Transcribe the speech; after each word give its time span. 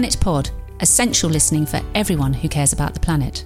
Planet 0.00 0.18
Pod, 0.18 0.50
essential 0.80 1.28
listening 1.28 1.66
for 1.66 1.78
everyone 1.94 2.32
who 2.32 2.48
cares 2.48 2.72
about 2.72 2.94
the 2.94 3.00
planet. 3.00 3.44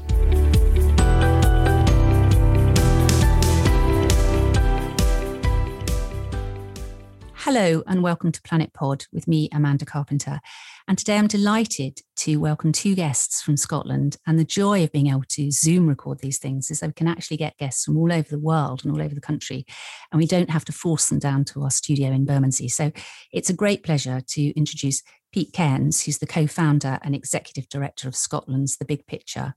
Hello 7.35 7.83
and 7.89 8.05
welcome 8.05 8.31
to 8.31 8.41
Planet 8.43 8.73
Pod 8.73 9.07
with 9.13 9.27
me, 9.27 9.49
Amanda 9.53 9.85
Carpenter. 9.85 10.41
And 10.87 10.99
today 10.99 11.17
I'm 11.17 11.29
delighted 11.29 12.01
to 12.17 12.37
welcome 12.37 12.71
two 12.71 12.95
guests 12.95 13.41
from 13.41 13.57
Scotland. 13.57 14.19
And 14.27 14.39
the 14.39 14.45
joy 14.45 14.85
of 14.85 14.93
being 14.93 15.07
able 15.07 15.25
to 15.31 15.51
Zoom 15.51 15.89
record 15.89 16.19
these 16.19 16.39
things 16.39 16.71
is 16.71 16.81
that 16.81 16.89
we 16.89 16.93
can 16.93 17.09
actually 17.09 17.39
get 17.39 17.57
guests 17.57 17.85
from 17.85 17.97
all 17.97 18.13
over 18.13 18.29
the 18.29 18.39
world 18.39 18.85
and 18.85 18.93
all 18.93 19.01
over 19.01 19.15
the 19.15 19.21
country. 19.21 19.65
And 20.13 20.19
we 20.19 20.27
don't 20.27 20.51
have 20.51 20.67
to 20.67 20.73
force 20.73 21.09
them 21.09 21.19
down 21.19 21.47
to 21.47 21.63
our 21.63 21.71
studio 21.71 22.11
in 22.11 22.27
Bermondsey. 22.27 22.69
So 22.69 22.93
it's 23.33 23.49
a 23.49 23.55
great 23.55 23.83
pleasure 23.83 24.21
to 24.21 24.43
introduce 24.59 25.03
Pete 25.33 25.55
Cairns, 25.55 26.05
who's 26.05 26.19
the 26.19 26.27
co 26.27 26.47
founder 26.47 26.99
and 27.01 27.15
executive 27.15 27.71
director 27.71 28.07
of 28.07 28.15
Scotland's 28.15 28.77
The 28.77 28.85
Big 28.85 29.07
Picture. 29.07 29.55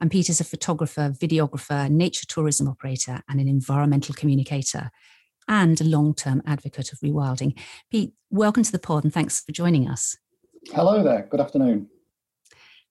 And 0.00 0.10
Pete 0.10 0.28
is 0.28 0.40
a 0.40 0.44
photographer, 0.44 1.14
videographer, 1.16 1.88
nature 1.88 2.26
tourism 2.28 2.66
operator, 2.66 3.22
and 3.28 3.40
an 3.40 3.46
environmental 3.46 4.16
communicator 4.16 4.90
and 5.46 5.80
a 5.80 5.84
long 5.84 6.12
term 6.12 6.42
advocate 6.44 6.92
of 6.92 6.98
rewilding. 6.98 7.56
Pete, 7.92 8.14
welcome 8.30 8.64
to 8.64 8.72
the 8.72 8.80
pod 8.80 9.04
and 9.04 9.14
thanks 9.14 9.40
for 9.40 9.52
joining 9.52 9.88
us. 9.88 10.16
Hello 10.74 11.02
there. 11.02 11.26
Good 11.30 11.40
afternoon. 11.40 11.88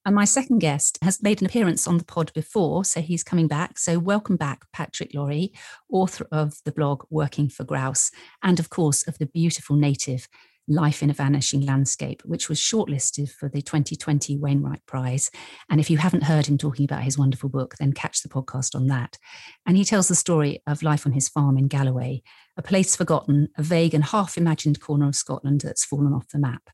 And 0.05 0.15
my 0.15 0.25
second 0.25 0.59
guest 0.59 0.97
has 1.01 1.21
made 1.21 1.41
an 1.41 1.47
appearance 1.47 1.87
on 1.87 1.97
the 1.97 2.05
pod 2.05 2.31
before, 2.33 2.85
so 2.85 3.01
he's 3.01 3.23
coming 3.23 3.47
back. 3.47 3.77
So, 3.79 3.99
welcome 3.99 4.37
back, 4.37 4.65
Patrick 4.71 5.13
Laurie, 5.13 5.51
author 5.91 6.27
of 6.31 6.55
the 6.63 6.71
blog 6.71 7.03
Working 7.09 7.49
for 7.49 7.63
Grouse, 7.63 8.11
and 8.43 8.59
of 8.59 8.69
course, 8.69 9.07
of 9.07 9.17
the 9.17 9.25
beautiful 9.25 9.75
native 9.75 10.27
Life 10.67 11.03
in 11.03 11.11
a 11.11 11.13
Vanishing 11.13 11.61
Landscape, 11.61 12.23
which 12.25 12.49
was 12.49 12.59
shortlisted 12.59 13.31
for 13.31 13.49
the 13.49 13.61
2020 13.61 14.37
Wainwright 14.37 14.83
Prize. 14.87 15.29
And 15.69 15.79
if 15.79 15.91
you 15.91 15.97
haven't 15.97 16.23
heard 16.23 16.47
him 16.47 16.57
talking 16.57 16.85
about 16.85 17.03
his 17.03 17.19
wonderful 17.19 17.49
book, 17.49 17.75
then 17.79 17.93
catch 17.93 18.23
the 18.23 18.29
podcast 18.29 18.73
on 18.73 18.87
that. 18.87 19.19
And 19.67 19.77
he 19.77 19.83
tells 19.83 20.07
the 20.07 20.15
story 20.15 20.63
of 20.65 20.81
life 20.81 21.05
on 21.05 21.11
his 21.11 21.29
farm 21.29 21.55
in 21.55 21.67
Galloway, 21.67 22.23
a 22.57 22.63
place 22.63 22.95
forgotten, 22.95 23.49
a 23.57 23.63
vague 23.63 23.93
and 23.93 24.05
half 24.05 24.37
imagined 24.37 24.81
corner 24.81 25.07
of 25.07 25.15
Scotland 25.15 25.61
that's 25.61 25.85
fallen 25.85 26.13
off 26.13 26.29
the 26.29 26.39
map. 26.39 26.69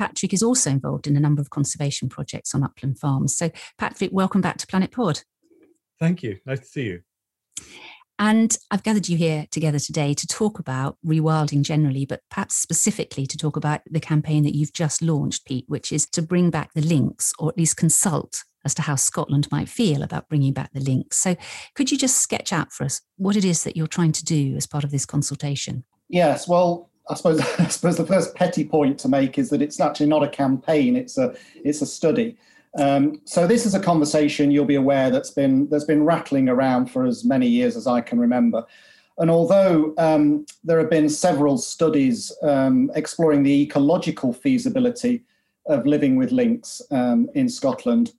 Patrick 0.00 0.32
is 0.32 0.42
also 0.42 0.70
involved 0.70 1.06
in 1.06 1.14
a 1.14 1.20
number 1.20 1.42
of 1.42 1.50
conservation 1.50 2.08
projects 2.08 2.54
on 2.54 2.62
upland 2.62 2.98
farms. 2.98 3.36
So, 3.36 3.50
Patrick, 3.76 4.08
welcome 4.14 4.40
back 4.40 4.56
to 4.56 4.66
Planet 4.66 4.92
Pod. 4.92 5.24
Thank 5.98 6.22
you. 6.22 6.38
Nice 6.46 6.60
to 6.60 6.64
see 6.64 6.84
you. 6.84 7.00
And 8.18 8.56
I've 8.70 8.82
gathered 8.82 9.10
you 9.10 9.18
here 9.18 9.46
together 9.50 9.78
today 9.78 10.14
to 10.14 10.26
talk 10.26 10.58
about 10.58 10.96
rewilding 11.04 11.60
generally, 11.60 12.06
but 12.06 12.22
perhaps 12.30 12.56
specifically 12.56 13.26
to 13.26 13.36
talk 13.36 13.56
about 13.56 13.82
the 13.90 14.00
campaign 14.00 14.42
that 14.44 14.56
you've 14.56 14.72
just 14.72 15.02
launched, 15.02 15.44
Pete, 15.44 15.66
which 15.68 15.92
is 15.92 16.06
to 16.12 16.22
bring 16.22 16.48
back 16.48 16.72
the 16.72 16.80
lynx, 16.80 17.34
or 17.38 17.50
at 17.50 17.58
least 17.58 17.76
consult 17.76 18.44
as 18.64 18.72
to 18.76 18.82
how 18.82 18.94
Scotland 18.94 19.48
might 19.52 19.68
feel 19.68 20.02
about 20.02 20.30
bringing 20.30 20.54
back 20.54 20.72
the 20.72 20.80
lynx. 20.80 21.18
So, 21.18 21.36
could 21.74 21.92
you 21.92 21.98
just 21.98 22.16
sketch 22.16 22.54
out 22.54 22.72
for 22.72 22.84
us 22.84 23.02
what 23.18 23.36
it 23.36 23.44
is 23.44 23.64
that 23.64 23.76
you're 23.76 23.86
trying 23.86 24.12
to 24.12 24.24
do 24.24 24.56
as 24.56 24.66
part 24.66 24.84
of 24.84 24.92
this 24.92 25.04
consultation? 25.04 25.84
Yes, 26.08 26.48
well, 26.48 26.89
I 27.10 27.14
suppose 27.14 27.40
I 27.58 27.68
suppose 27.68 27.96
the 27.96 28.06
first 28.06 28.34
petty 28.34 28.64
point 28.64 28.98
to 29.00 29.08
make 29.08 29.38
is 29.38 29.50
that 29.50 29.60
it's 29.60 29.80
actually 29.80 30.06
not 30.06 30.22
a 30.22 30.28
campaign; 30.28 30.96
it's 30.96 31.18
a 31.18 31.34
it's 31.64 31.82
a 31.82 31.86
study. 31.86 32.36
Um, 32.78 33.20
so 33.24 33.48
this 33.48 33.66
is 33.66 33.74
a 33.74 33.80
conversation 33.80 34.52
you'll 34.52 34.64
be 34.64 34.76
aware 34.76 35.10
that's 35.10 35.30
been 35.30 35.68
that's 35.68 35.84
been 35.84 36.04
rattling 36.04 36.48
around 36.48 36.86
for 36.86 37.04
as 37.04 37.24
many 37.24 37.48
years 37.48 37.76
as 37.76 37.86
I 37.86 38.00
can 38.00 38.20
remember. 38.20 38.64
And 39.18 39.30
although 39.30 39.92
um, 39.98 40.46
there 40.64 40.78
have 40.78 40.88
been 40.88 41.08
several 41.08 41.58
studies 41.58 42.32
um, 42.42 42.90
exploring 42.94 43.42
the 43.42 43.62
ecological 43.62 44.32
feasibility 44.32 45.24
of 45.66 45.84
living 45.84 46.16
with 46.16 46.32
lynx 46.32 46.80
um, 46.90 47.28
in 47.34 47.48
Scotland, 47.48 48.12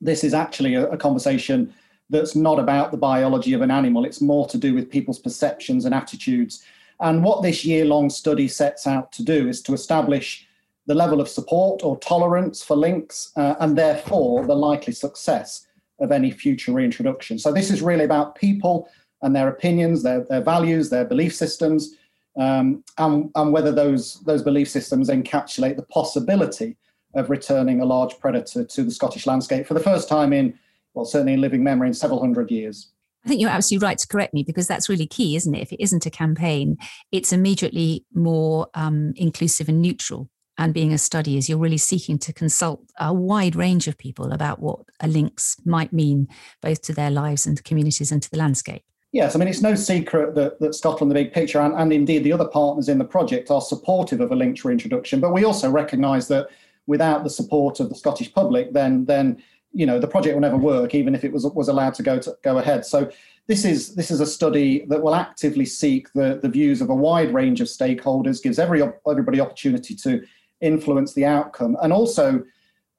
this 0.00 0.24
is 0.24 0.32
actually 0.32 0.76
a, 0.76 0.88
a 0.88 0.96
conversation 0.96 1.74
that's 2.08 2.34
not 2.34 2.58
about 2.58 2.90
the 2.90 2.96
biology 2.96 3.52
of 3.52 3.60
an 3.60 3.70
animal. 3.70 4.04
It's 4.04 4.20
more 4.20 4.46
to 4.48 4.56
do 4.56 4.72
with 4.72 4.90
people's 4.90 5.18
perceptions 5.18 5.84
and 5.84 5.94
attitudes. 5.94 6.64
And 7.00 7.24
what 7.24 7.42
this 7.42 7.64
year 7.64 7.84
long 7.84 8.10
study 8.10 8.48
sets 8.48 8.86
out 8.86 9.10
to 9.12 9.24
do 9.24 9.48
is 9.48 9.62
to 9.62 9.72
establish 9.72 10.46
the 10.86 10.94
level 10.94 11.20
of 11.20 11.28
support 11.28 11.82
or 11.84 11.98
tolerance 11.98 12.62
for 12.62 12.76
lynx, 12.76 13.32
uh, 13.36 13.54
and 13.60 13.76
therefore 13.76 14.46
the 14.46 14.54
likely 14.54 14.92
success 14.92 15.66
of 16.00 16.12
any 16.12 16.30
future 16.30 16.72
reintroduction. 16.72 17.38
So 17.38 17.52
this 17.52 17.70
is 17.70 17.82
really 17.82 18.04
about 18.04 18.34
people 18.34 18.88
and 19.22 19.36
their 19.36 19.48
opinions, 19.48 20.02
their, 20.02 20.24
their 20.24 20.40
values, 20.40 20.90
their 20.90 21.04
belief 21.04 21.34
systems, 21.34 21.94
um, 22.38 22.82
and, 22.96 23.30
and 23.34 23.52
whether 23.52 23.72
those, 23.72 24.20
those 24.20 24.42
belief 24.42 24.68
systems 24.68 25.10
encapsulate 25.10 25.76
the 25.76 25.82
possibility 25.82 26.76
of 27.14 27.28
returning 27.28 27.80
a 27.80 27.84
large 27.84 28.18
predator 28.18 28.64
to 28.64 28.82
the 28.82 28.90
Scottish 28.90 29.26
landscape 29.26 29.66
for 29.66 29.74
the 29.74 29.80
first 29.80 30.08
time 30.08 30.32
in, 30.32 30.58
well, 30.94 31.04
certainly 31.04 31.34
in 31.34 31.40
living 31.40 31.62
memory 31.62 31.88
in 31.88 31.94
several 31.94 32.20
hundred 32.20 32.50
years. 32.50 32.92
I 33.24 33.28
think 33.28 33.40
you're 33.40 33.50
absolutely 33.50 33.86
right 33.86 33.98
to 33.98 34.08
correct 34.08 34.32
me 34.32 34.42
because 34.42 34.66
that's 34.66 34.88
really 34.88 35.06
key, 35.06 35.36
isn't 35.36 35.54
it? 35.54 35.62
If 35.62 35.72
it 35.72 35.82
isn't 35.82 36.06
a 36.06 36.10
campaign, 36.10 36.76
it's 37.12 37.32
immediately 37.32 38.04
more 38.14 38.68
um, 38.74 39.12
inclusive 39.16 39.68
and 39.68 39.82
neutral 39.82 40.30
and 40.60 40.74
being 40.74 40.92
a 40.92 40.98
study 40.98 41.38
is 41.38 41.48
you're 41.48 41.58
really 41.58 41.78
seeking 41.78 42.18
to 42.18 42.34
consult 42.34 42.82
a 42.98 43.14
wide 43.14 43.56
range 43.56 43.88
of 43.88 43.96
people 43.96 44.30
about 44.30 44.60
what 44.60 44.80
a 45.00 45.08
lynx 45.08 45.56
might 45.64 45.90
mean 45.90 46.28
both 46.60 46.82
to 46.82 46.92
their 46.92 47.10
lives 47.10 47.46
and 47.46 47.64
communities 47.64 48.12
and 48.12 48.22
to 48.22 48.30
the 48.30 48.36
landscape. 48.36 48.82
Yes, 49.12 49.34
I 49.34 49.38
mean, 49.38 49.48
it's 49.48 49.62
no 49.62 49.74
secret 49.74 50.34
that, 50.34 50.60
that 50.60 50.74
Scotland, 50.74 51.10
the 51.10 51.14
big 51.14 51.32
picture, 51.32 51.60
and, 51.60 51.74
and 51.74 51.94
indeed 51.94 52.24
the 52.24 52.32
other 52.32 52.46
partners 52.46 52.90
in 52.90 52.98
the 52.98 53.06
project 53.06 53.50
are 53.50 53.62
supportive 53.62 54.20
of 54.20 54.32
a 54.32 54.36
lynx 54.36 54.62
reintroduction. 54.62 55.18
But 55.18 55.32
we 55.32 55.44
also 55.44 55.70
recognise 55.70 56.28
that 56.28 56.48
without 56.86 57.24
the 57.24 57.30
support 57.30 57.80
of 57.80 57.88
the 57.88 57.94
Scottish 57.94 58.32
public, 58.32 58.74
then 58.74 59.06
then 59.06 59.42
you 59.72 59.86
know 59.86 59.98
the 59.98 60.08
project 60.08 60.34
will 60.34 60.40
never 60.40 60.56
work, 60.56 60.94
even 60.94 61.14
if 61.14 61.24
it 61.24 61.32
was 61.32 61.44
was 61.44 61.68
allowed 61.68 61.94
to 61.94 62.02
go 62.02 62.18
to 62.18 62.36
go 62.42 62.58
ahead. 62.58 62.84
So 62.84 63.10
this 63.46 63.64
is 63.64 63.94
this 63.94 64.10
is 64.10 64.20
a 64.20 64.26
study 64.26 64.84
that 64.86 65.02
will 65.02 65.14
actively 65.14 65.66
seek 65.66 66.12
the, 66.12 66.38
the 66.42 66.48
views 66.48 66.80
of 66.80 66.90
a 66.90 66.94
wide 66.94 67.34
range 67.34 67.60
of 67.60 67.66
stakeholders, 67.66 68.42
gives 68.42 68.58
every 68.58 68.82
everybody 69.08 69.40
opportunity 69.40 69.94
to 69.96 70.22
influence 70.60 71.14
the 71.14 71.24
outcome, 71.24 71.76
and 71.82 71.92
also 71.92 72.42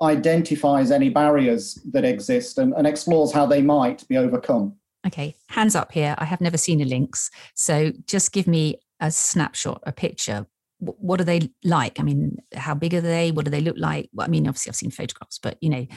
identifies 0.02 0.92
any 0.92 1.10
barriers 1.10 1.76
that 1.92 2.04
exist 2.04 2.58
and, 2.58 2.74
and 2.74 2.88
explores 2.88 3.32
how 3.32 3.46
they 3.46 3.62
might 3.62 4.08
be 4.08 4.18
overcome. 4.18 4.76
Okay, 5.06 5.36
hands 5.50 5.76
up 5.76 5.92
here. 5.92 6.16
I 6.18 6.26
have 6.26 6.42
never 6.42 6.58
seen 6.58 6.82
a 6.82 6.86
lynx. 6.86 7.30
So 7.56 7.92
just 8.06 8.32
give 8.32 8.48
me 8.48 8.80
a 9.00 9.12
snapshot, 9.12 9.82
a 9.86 9.92
picture. 9.92 10.48
What 10.80 11.22
are 11.22 11.24
they 11.26 11.52
like? 11.64 12.00
I 12.00 12.04
mean, 12.04 12.38
how 12.56 12.74
big 12.74 12.94
are 12.94 13.02
they? 13.02 13.32
What 13.32 13.46
do 13.46 13.52
they 13.52 13.62
look 13.62 13.78
like? 13.78 14.10
Well, 14.14 14.26
I 14.26 14.30
mean, 14.30 14.48
obviously, 14.48 14.72
I've 14.72 14.76
seen 14.76 14.92
photographs, 14.92 15.38
but 15.38 15.58
you 15.62 15.70
know, 15.70 15.88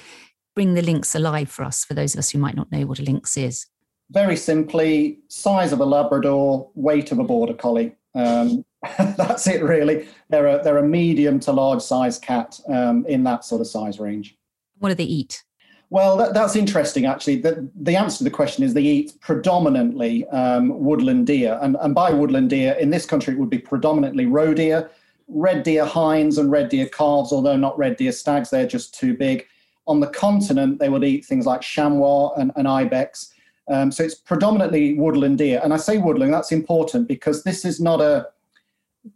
bring 0.55 0.75
the 0.75 0.83
lynx 0.83 1.15
alive 1.15 1.51
for 1.51 1.65
us, 1.65 1.85
for 1.85 1.95
those 1.95 2.15
of 2.15 2.19
us 2.19 2.31
who 2.31 2.39
might 2.39 2.57
not 2.57 2.71
know 2.71 2.87
what 2.87 2.99
a 2.99 3.03
lynx 3.03 3.37
is. 3.37 3.67
Very 4.11 4.37
simply, 4.37 5.19
size 5.29 5.73
of 5.73 5.81
a 5.81 5.85
Labrador, 5.85 6.71
weight 6.75 7.11
of 7.11 7.19
a 7.19 7.25
Border 7.25 7.55
Collie. 7.55 7.95
Um, 8.15 8.65
that's 8.99 9.47
it, 9.47 9.63
really. 9.63 10.07
They're 10.29 10.47
a, 10.47 10.63
they're 10.63 10.79
a 10.79 10.87
medium 10.87 11.41
to 11.41 11.53
large 11.53 11.83
size 11.83 12.19
cat 12.19 12.61
um, 12.69 13.05
in 13.07 13.25
that 13.25 13.45
sort 13.45 13.61
of 13.61 13.67
size 13.67 13.99
range. 13.99 14.37
What 14.79 14.91
do 14.91 14.95
they 14.95 15.05
eat? 15.05 15.43
Well, 15.91 16.17
that, 16.17 16.35
that's 16.35 16.57
interesting, 16.57 17.07
actually. 17.07 17.37
The, 17.37 17.69
the 17.75 17.97
answer 17.97 18.19
to 18.19 18.25
the 18.25 18.31
question 18.31 18.65
is 18.65 18.75
they 18.75 18.83
eat 18.83 19.13
predominantly 19.21 20.27
um, 20.29 20.81
woodland 20.81 21.27
deer. 21.27 21.59
And, 21.63 21.77
and 21.81 21.95
by 21.95 22.11
woodland 22.11 22.51
deer, 22.51 22.73
in 22.73 22.91
this 22.91 23.07
country, 23.07 23.35
it 23.35 23.39
would 23.39 23.51
be 23.51 23.59
predominantly 23.59 24.27
roe 24.27 24.55
deer, 24.55 24.91
red 25.29 25.63
deer 25.63 25.85
hinds, 25.85 26.39
and 26.39 26.51
red 26.51 26.69
deer 26.69 26.89
calves, 26.89 27.33
although 27.33 27.57
not 27.57 27.79
red 27.79 27.97
deer 27.97 28.13
stags, 28.13 28.51
they're 28.51 28.67
just 28.67 28.95
too 28.95 29.17
big. 29.17 29.47
On 29.87 30.01
the 30.01 30.09
continent, 30.09 30.79
they 30.79 30.89
would 30.89 31.05
eat 31.05 31.25
things 31.25 31.47
like 31.47 31.61
chamois 31.61 32.33
and, 32.35 32.53
and 32.57 32.67
ibex. 32.67 33.35
Um, 33.69 33.91
so 33.91 34.03
it's 34.03 34.15
predominantly 34.15 34.95
woodland 34.95 35.39
deer. 35.39 35.61
And 35.63 35.73
I 35.73 35.77
say 35.77 35.99
woodland, 35.99 36.33
that's 36.33 36.53
important 36.53 37.09
because 37.09 37.43
this 37.45 37.65
is 37.65 37.81
not 37.81 38.01
a 38.01 38.29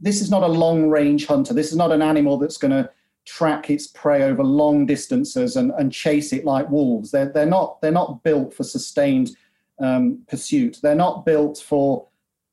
this 0.00 0.20
is 0.20 0.30
not 0.30 0.42
a 0.42 0.48
long 0.48 0.90
range 0.90 1.26
hunter. 1.26 1.54
This 1.54 1.70
is 1.70 1.76
not 1.76 1.92
an 1.92 2.02
animal 2.02 2.36
that's 2.36 2.58
going 2.58 2.72
to 2.72 2.90
track 3.24 3.70
its 3.70 3.86
prey 3.86 4.22
over 4.22 4.42
long 4.42 4.86
distances 4.86 5.56
and, 5.56 5.70
and 5.72 5.92
chase 5.92 6.32
it 6.32 6.44
like 6.44 6.68
wolves. 6.70 7.10
They're, 7.10 7.30
they're 7.30 7.46
not 7.46 7.80
they're 7.80 7.90
not 7.90 8.22
built 8.22 8.54
for 8.54 8.64
sustained 8.64 9.30
um, 9.78 10.20
pursuit. 10.28 10.78
They're 10.82 10.94
not 10.94 11.24
built 11.24 11.58
for 11.58 12.06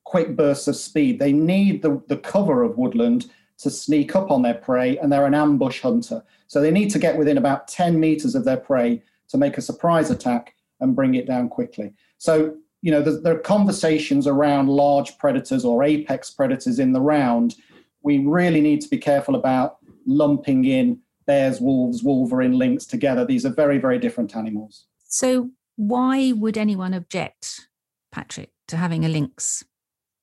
quick 0.04 0.36
bursts 0.36 0.68
of 0.68 0.76
speed. 0.76 1.18
They 1.18 1.32
need 1.32 1.82
the, 1.82 2.00
the 2.08 2.18
cover 2.18 2.62
of 2.62 2.78
woodland 2.78 3.30
to 3.58 3.70
sneak 3.70 4.14
up 4.14 4.30
on 4.30 4.42
their 4.42 4.54
prey, 4.54 4.98
and 4.98 5.10
they're 5.10 5.26
an 5.26 5.34
ambush 5.34 5.80
hunter. 5.80 6.22
So 6.46 6.60
they 6.60 6.70
need 6.70 6.90
to 6.90 6.98
get 6.98 7.18
within 7.18 7.38
about 7.38 7.68
10 7.68 7.98
meters 7.98 8.34
of 8.34 8.44
their 8.44 8.56
prey 8.56 9.02
to 9.28 9.38
make 9.38 9.58
a 9.58 9.62
surprise 9.62 10.10
attack 10.10 10.54
and 10.80 10.94
bring 10.94 11.14
it 11.14 11.26
down 11.26 11.48
quickly. 11.48 11.92
So 12.18 12.56
you 12.86 12.92
know, 12.92 13.02
there 13.02 13.34
are 13.34 13.40
conversations 13.40 14.28
around 14.28 14.68
large 14.68 15.18
predators 15.18 15.64
or 15.64 15.82
apex 15.82 16.30
predators 16.30 16.78
in 16.78 16.92
the 16.92 17.00
round. 17.00 17.56
We 18.02 18.18
really 18.18 18.60
need 18.60 18.80
to 18.82 18.88
be 18.88 18.98
careful 18.98 19.34
about 19.34 19.78
lumping 20.06 20.64
in 20.66 21.00
bears, 21.26 21.60
wolves, 21.60 22.04
wolverine, 22.04 22.52
lynx 22.52 22.86
together. 22.86 23.24
These 23.24 23.44
are 23.44 23.50
very, 23.50 23.78
very 23.78 23.98
different 23.98 24.36
animals. 24.36 24.86
So, 25.08 25.50
why 25.74 26.30
would 26.30 26.56
anyone 26.56 26.94
object, 26.94 27.68
Patrick, 28.12 28.50
to 28.68 28.76
having 28.76 29.04
a 29.04 29.08
lynx 29.08 29.64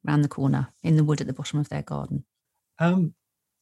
round 0.06 0.24
the 0.24 0.30
corner 0.30 0.70
in 0.84 0.96
the 0.96 1.04
wood 1.04 1.20
at 1.20 1.28
the 1.28 1.34
bottom 1.34 1.60
of 1.60 1.68
their 1.68 1.84
garden? 1.84 2.24
Um, 2.80 3.14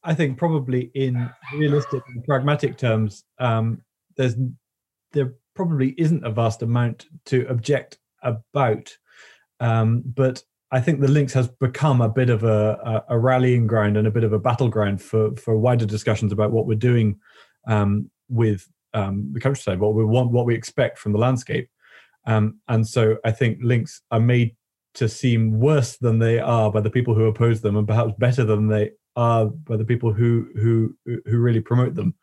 I 0.03 0.13
think 0.13 0.37
probably 0.37 0.91
in 0.95 1.29
realistic 1.53 2.01
and 2.07 2.23
pragmatic 2.23 2.77
terms, 2.77 3.23
um, 3.39 3.81
there's 4.17 4.35
there 5.13 5.33
probably 5.55 5.93
isn't 5.97 6.25
a 6.25 6.31
vast 6.31 6.61
amount 6.61 7.07
to 7.25 7.45
object 7.47 7.99
about, 8.23 8.95
um, 9.59 10.01
but 10.05 10.43
I 10.71 10.79
think 10.79 11.01
the 11.01 11.07
lynx 11.07 11.33
has 11.33 11.49
become 11.49 12.01
a 12.01 12.09
bit 12.09 12.29
of 12.29 12.43
a, 12.43 13.03
a, 13.09 13.19
rallying 13.19 13.67
ground 13.67 13.97
and 13.97 14.07
a 14.07 14.11
bit 14.11 14.23
of 14.23 14.31
a 14.31 14.39
battleground 14.39 15.01
for 15.01 15.35
for 15.35 15.57
wider 15.57 15.85
discussions 15.85 16.31
about 16.31 16.51
what 16.51 16.65
we're 16.65 16.75
doing 16.75 17.19
um, 17.67 18.09
with 18.29 18.67
um, 18.93 19.29
the 19.33 19.39
countryside, 19.39 19.79
what 19.79 19.93
we 19.93 20.05
want, 20.05 20.31
what 20.31 20.45
we 20.45 20.55
expect 20.55 20.97
from 20.97 21.11
the 21.11 21.19
landscape. 21.19 21.69
Um, 22.25 22.59
and 22.67 22.87
so 22.87 23.17
I 23.25 23.31
think 23.31 23.59
lynx 23.61 24.01
are 24.11 24.19
made 24.19 24.55
to 24.93 25.07
seem 25.07 25.59
worse 25.59 25.97
than 25.97 26.19
they 26.19 26.39
are 26.39 26.71
by 26.71 26.81
the 26.81 26.89
people 26.89 27.13
who 27.13 27.25
oppose 27.25 27.61
them, 27.61 27.75
and 27.75 27.87
perhaps 27.87 28.13
better 28.17 28.43
than 28.43 28.67
they 28.67 28.91
are 29.15 29.45
by 29.45 29.77
the 29.77 29.85
people 29.85 30.13
who 30.13 30.49
who 30.55 30.95
who 31.05 31.37
really 31.39 31.61
promote 31.61 31.95
them. 31.95 32.13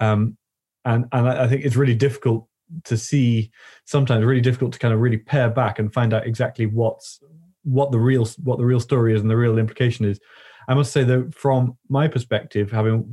Um, 0.00 0.36
and 0.84 1.06
and 1.12 1.28
I 1.28 1.48
think 1.48 1.64
it's 1.64 1.76
really 1.76 1.94
difficult 1.94 2.46
to 2.84 2.96
see 2.96 3.50
sometimes 3.84 4.24
really 4.24 4.40
difficult 4.40 4.72
to 4.72 4.78
kind 4.78 4.94
of 4.94 5.00
really 5.00 5.16
pare 5.16 5.50
back 5.50 5.78
and 5.78 5.92
find 5.92 6.12
out 6.12 6.26
exactly 6.26 6.66
what's 6.66 7.20
what 7.62 7.90
the 7.90 7.98
real 7.98 8.26
what 8.42 8.58
the 8.58 8.64
real 8.64 8.80
story 8.80 9.14
is 9.14 9.20
and 9.20 9.30
the 9.30 9.36
real 9.36 9.58
implication 9.58 10.04
is. 10.04 10.20
I 10.68 10.74
must 10.74 10.92
say 10.92 11.02
that 11.04 11.34
from 11.34 11.76
my 11.88 12.08
perspective, 12.08 12.70
having 12.70 13.04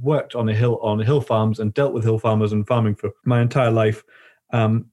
worked 0.00 0.34
on 0.34 0.48
a 0.48 0.54
hill 0.54 0.78
on 0.82 1.00
hill 1.00 1.20
farms 1.20 1.58
and 1.58 1.74
dealt 1.74 1.92
with 1.92 2.04
hill 2.04 2.18
farmers 2.18 2.52
and 2.52 2.66
farming 2.66 2.94
for 2.94 3.10
my 3.24 3.40
entire 3.40 3.70
life, 3.70 4.04
um, 4.52 4.86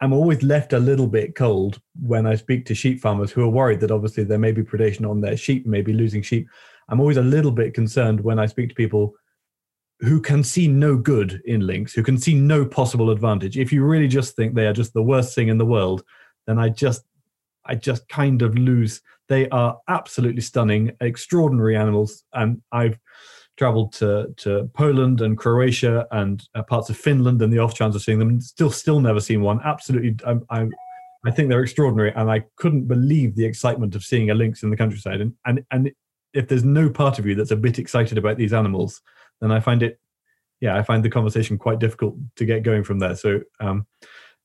I'm 0.00 0.12
always 0.12 0.42
left 0.42 0.72
a 0.72 0.78
little 0.78 1.06
bit 1.06 1.34
cold 1.34 1.80
when 2.00 2.26
I 2.26 2.34
speak 2.34 2.66
to 2.66 2.74
sheep 2.74 3.00
farmers 3.00 3.30
who 3.30 3.42
are 3.42 3.48
worried 3.48 3.80
that 3.80 3.90
obviously 3.90 4.24
there 4.24 4.38
may 4.38 4.52
be 4.52 4.62
predation 4.62 5.08
on 5.08 5.20
their 5.20 5.36
sheep, 5.36 5.66
maybe 5.66 5.92
losing 5.92 6.22
sheep. 6.22 6.48
I'm 6.88 7.00
always 7.00 7.16
a 7.16 7.22
little 7.22 7.52
bit 7.52 7.74
concerned 7.74 8.20
when 8.20 8.38
I 8.38 8.46
speak 8.46 8.68
to 8.68 8.74
people 8.74 9.14
who 10.00 10.20
can 10.20 10.42
see 10.42 10.68
no 10.68 10.96
good 10.96 11.40
in 11.44 11.66
lynx, 11.66 11.92
who 11.92 12.02
can 12.02 12.18
see 12.18 12.34
no 12.34 12.64
possible 12.64 13.10
advantage. 13.10 13.56
If 13.56 13.72
you 13.72 13.84
really 13.84 14.08
just 14.08 14.36
think 14.36 14.54
they 14.54 14.66
are 14.66 14.72
just 14.72 14.92
the 14.92 15.02
worst 15.02 15.34
thing 15.34 15.48
in 15.48 15.58
the 15.58 15.66
world, 15.66 16.04
then 16.46 16.58
I 16.58 16.68
just 16.68 17.04
I 17.66 17.74
just 17.74 18.08
kind 18.08 18.42
of 18.42 18.56
lose. 18.58 19.00
They 19.28 19.48
are 19.48 19.78
absolutely 19.88 20.42
stunning, 20.42 20.92
extraordinary 21.00 21.76
animals, 21.76 22.24
and 22.34 22.60
I've 22.72 22.98
traveled 23.56 23.92
to 23.94 24.34
to 24.38 24.70
Poland 24.74 25.20
and 25.20 25.38
Croatia 25.38 26.06
and 26.10 26.42
uh, 26.54 26.62
parts 26.62 26.90
of 26.90 26.96
Finland 26.96 27.40
and 27.40 27.52
the 27.52 27.60
off 27.60 27.74
chance 27.74 27.94
of 27.94 28.02
seeing 28.02 28.18
them. 28.18 28.40
Still, 28.40 28.70
still 28.70 29.00
never 29.00 29.20
seen 29.20 29.40
one. 29.40 29.60
Absolutely, 29.64 30.16
I, 30.26 30.36
I, 30.50 30.68
I 31.24 31.30
think 31.30 31.48
they're 31.48 31.62
extraordinary, 31.62 32.12
and 32.14 32.30
I 32.30 32.44
couldn't 32.56 32.86
believe 32.86 33.34
the 33.34 33.46
excitement 33.46 33.94
of 33.94 34.04
seeing 34.04 34.30
a 34.30 34.34
lynx 34.34 34.62
in 34.62 34.70
the 34.70 34.76
countryside. 34.76 35.20
And 35.20 35.32
and 35.46 35.64
and 35.70 35.90
if 36.34 36.48
there's 36.48 36.64
no 36.64 36.90
part 36.90 37.18
of 37.18 37.26
you 37.26 37.34
that's 37.34 37.50
a 37.50 37.56
bit 37.56 37.78
excited 37.78 38.18
about 38.18 38.36
these 38.36 38.52
animals, 38.52 39.00
then 39.40 39.50
I 39.52 39.60
find 39.60 39.82
it, 39.82 40.00
yeah, 40.60 40.76
I 40.76 40.82
find 40.82 41.04
the 41.04 41.10
conversation 41.10 41.58
quite 41.58 41.78
difficult 41.78 42.16
to 42.36 42.44
get 42.44 42.62
going 42.62 42.84
from 42.84 42.98
there. 42.98 43.16
So. 43.16 43.40
Um, 43.60 43.86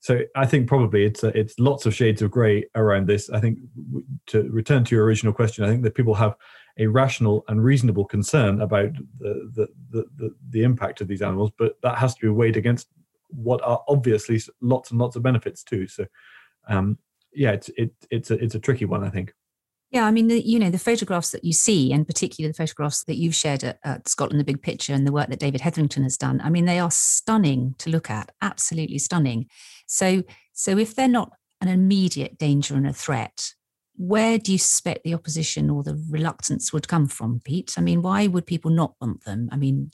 so 0.01 0.21
I 0.33 0.45
think 0.45 0.67
probably 0.67 1.03
it's 1.03 1.25
uh, 1.25 1.31
it's 1.35 1.59
lots 1.59 1.85
of 1.85 1.93
shades 1.93 2.21
of 2.21 2.31
grey 2.31 2.63
around 2.73 3.07
this. 3.07 3.29
I 3.29 3.41
think 3.41 3.59
to 4.27 4.49
return 4.49 4.85
to 4.85 4.95
your 4.95 5.03
original 5.03 5.33
question, 5.33 5.65
I 5.65 5.67
think 5.67 5.83
that 5.83 5.93
people 5.93 6.13
have 6.13 6.37
a 6.77 6.87
rational 6.87 7.43
and 7.49 7.61
reasonable 7.61 8.05
concern 8.05 8.61
about 8.61 8.93
the, 9.19 9.49
the, 9.53 9.67
the, 9.91 10.05
the, 10.15 10.35
the 10.51 10.63
impact 10.63 11.01
of 11.01 11.09
these 11.09 11.21
animals, 11.21 11.51
but 11.57 11.73
that 11.83 11.97
has 11.97 12.15
to 12.15 12.21
be 12.21 12.29
weighed 12.29 12.55
against 12.55 12.87
what 13.27 13.61
are 13.63 13.83
obviously 13.89 14.39
lots 14.61 14.89
and 14.89 14.99
lots 14.99 15.17
of 15.17 15.21
benefits 15.21 15.63
too. 15.63 15.87
So, 15.87 16.05
um, 16.69 16.97
yeah, 17.33 17.51
it's 17.51 17.69
it, 17.77 17.91
it's 18.09 18.31
a 18.31 18.35
it's 18.35 18.55
a 18.55 18.59
tricky 18.59 18.85
one, 18.85 19.03
I 19.03 19.09
think. 19.09 19.33
Yeah, 19.91 20.05
I 20.05 20.11
mean, 20.11 20.27
the, 20.27 20.39
you 20.39 20.59
know, 20.59 20.69
the 20.69 20.77
photographs 20.77 21.31
that 21.31 21.43
you 21.43 21.51
see, 21.51 21.91
and 21.91 22.05
particularly 22.05 22.51
the 22.51 22.57
photographs 22.57 23.03
that 23.05 23.15
you've 23.15 23.33
shared 23.33 23.63
at, 23.63 23.79
at, 23.83 24.07
Scotland, 24.07 24.39
the 24.39 24.45
Big 24.45 24.61
Picture, 24.61 24.93
and 24.93 25.05
the 25.05 25.11
work 25.11 25.29
that 25.29 25.39
David 25.39 25.61
Hetherington 25.61 26.03
has 26.03 26.15
done. 26.15 26.39
I 26.43 26.49
mean, 26.51 26.65
they 26.65 26.77
are 26.77 26.91
stunning 26.91 27.73
to 27.79 27.89
look 27.89 28.09
at, 28.09 28.31
absolutely 28.41 28.99
stunning. 28.99 29.47
So, 29.87 30.23
so 30.53 30.77
if 30.77 30.93
they're 30.93 31.07
not 31.07 31.31
an 31.59 31.69
immediate 31.69 32.37
danger 32.37 32.75
and 32.75 32.85
a 32.85 32.93
threat, 32.93 33.53
where 33.97 34.37
do 34.37 34.51
you 34.51 34.59
suspect 34.59 35.03
the 35.03 35.15
opposition 35.15 35.69
or 35.71 35.81
the 35.81 36.01
reluctance 36.09 36.71
would 36.71 36.87
come 36.87 37.07
from, 37.07 37.41
Pete? 37.43 37.73
I 37.77 37.81
mean, 37.81 38.03
why 38.03 38.27
would 38.27 38.45
people 38.45 38.71
not 38.71 38.93
want 39.01 39.25
them? 39.25 39.49
I 39.51 39.57
mean, 39.57 39.91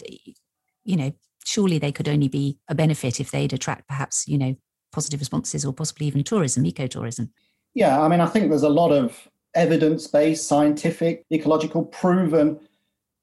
you 0.83 0.97
know, 0.97 1.11
surely 1.45 1.77
they 1.77 1.93
could 1.93 2.09
only 2.09 2.27
be 2.27 2.59
a 2.67 2.75
benefit 2.75 3.21
if 3.21 3.31
they'd 3.31 3.53
attract 3.53 3.87
perhaps, 3.87 4.27
you 4.27 4.37
know, 4.37 4.55
positive 4.91 5.21
responses 5.21 5.65
or 5.65 5.73
possibly 5.73 6.05
even 6.07 6.23
tourism, 6.23 6.65
ecotourism. 6.65 7.29
Yeah, 7.73 8.01
I 8.01 8.07
mean, 8.07 8.21
I 8.21 8.27
think 8.27 8.49
there's 8.49 8.63
a 8.63 8.69
lot 8.69 8.91
of 8.91 9.27
evidence 9.55 10.07
based, 10.07 10.47
scientific, 10.47 11.25
ecological, 11.31 11.85
proven 11.85 12.59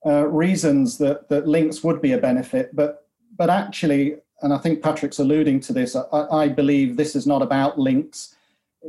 uh, 0.05 0.27
reasons 0.27 0.99
that, 0.99 1.29
that 1.29 1.47
lynx 1.47 1.85
would 1.85 2.03
be 2.03 2.13
a 2.13 2.19
benefit. 2.19 2.75
But, 2.75 3.07
but 3.37 3.51
actually, 3.51 4.17
and 4.43 4.53
I 4.53 4.59
think 4.59 4.83
Patrick's 4.83 5.21
alluding 5.21 5.61
to 5.61 5.73
this, 5.73 5.95
I, 5.95 6.27
I 6.31 6.49
believe 6.49 6.97
this 6.97 7.15
is 7.15 7.27
not 7.27 7.43
about 7.43 7.79
lynx 7.79 8.35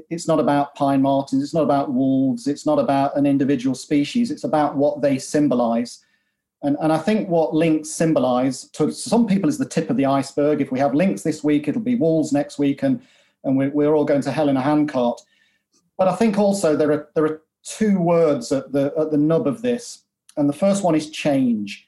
it's 0.10 0.28
not 0.28 0.40
about 0.40 0.76
pine 0.76 1.02
martens, 1.02 1.44
it's 1.44 1.54
not 1.54 1.64
about 1.64 1.94
wolves, 1.94 2.48
it's 2.48 2.66
not 2.66 2.80
about 2.80 3.16
an 3.18 3.26
individual 3.26 3.76
species, 3.76 4.32
it's 4.32 4.44
about 4.44 4.76
what 4.76 5.02
they 5.02 5.18
symbolize. 5.18 6.04
And, 6.64 6.78
and 6.82 6.94
I 6.94 6.98
think 6.98 7.30
what 7.30 7.54
lynx 7.54 7.90
symbolize 7.90 8.70
to 8.70 8.92
some 8.92 9.28
people 9.28 9.50
is 9.50 9.58
the 9.58 9.68
tip 9.68 9.90
of 9.90 9.98
the 9.98 10.06
iceberg. 10.06 10.62
If 10.62 10.72
we 10.72 10.80
have 10.80 10.94
lynx 10.94 11.22
this 11.22 11.44
week, 11.44 11.68
it'll 11.68 11.82
be 11.82 11.96
wolves 11.96 12.32
next 12.32 12.58
week, 12.58 12.84
and, 12.84 13.02
and 13.44 13.58
we're, 13.58 13.70
we're 13.72 13.94
all 13.94 14.06
going 14.06 14.22
to 14.22 14.32
hell 14.32 14.50
in 14.50 14.58
a 14.58 14.62
handcart. 14.62 15.22
But 16.04 16.12
I 16.12 16.18
think 16.18 16.38
also 16.38 16.76
there 16.76 16.92
are, 16.92 17.08
there 17.16 17.24
are 17.24 17.42
two 17.64 17.98
words 17.98 18.52
at 18.52 18.74
the, 18.74 18.94
at 19.00 19.12
the 19.12 19.18
nub 19.18 19.48
of 19.48 19.62
this. 19.62 20.04
And 20.36 20.50
the 20.50 20.54
first 20.54 20.84
one 20.84 20.96
is 20.96 21.10
change. 21.10 21.88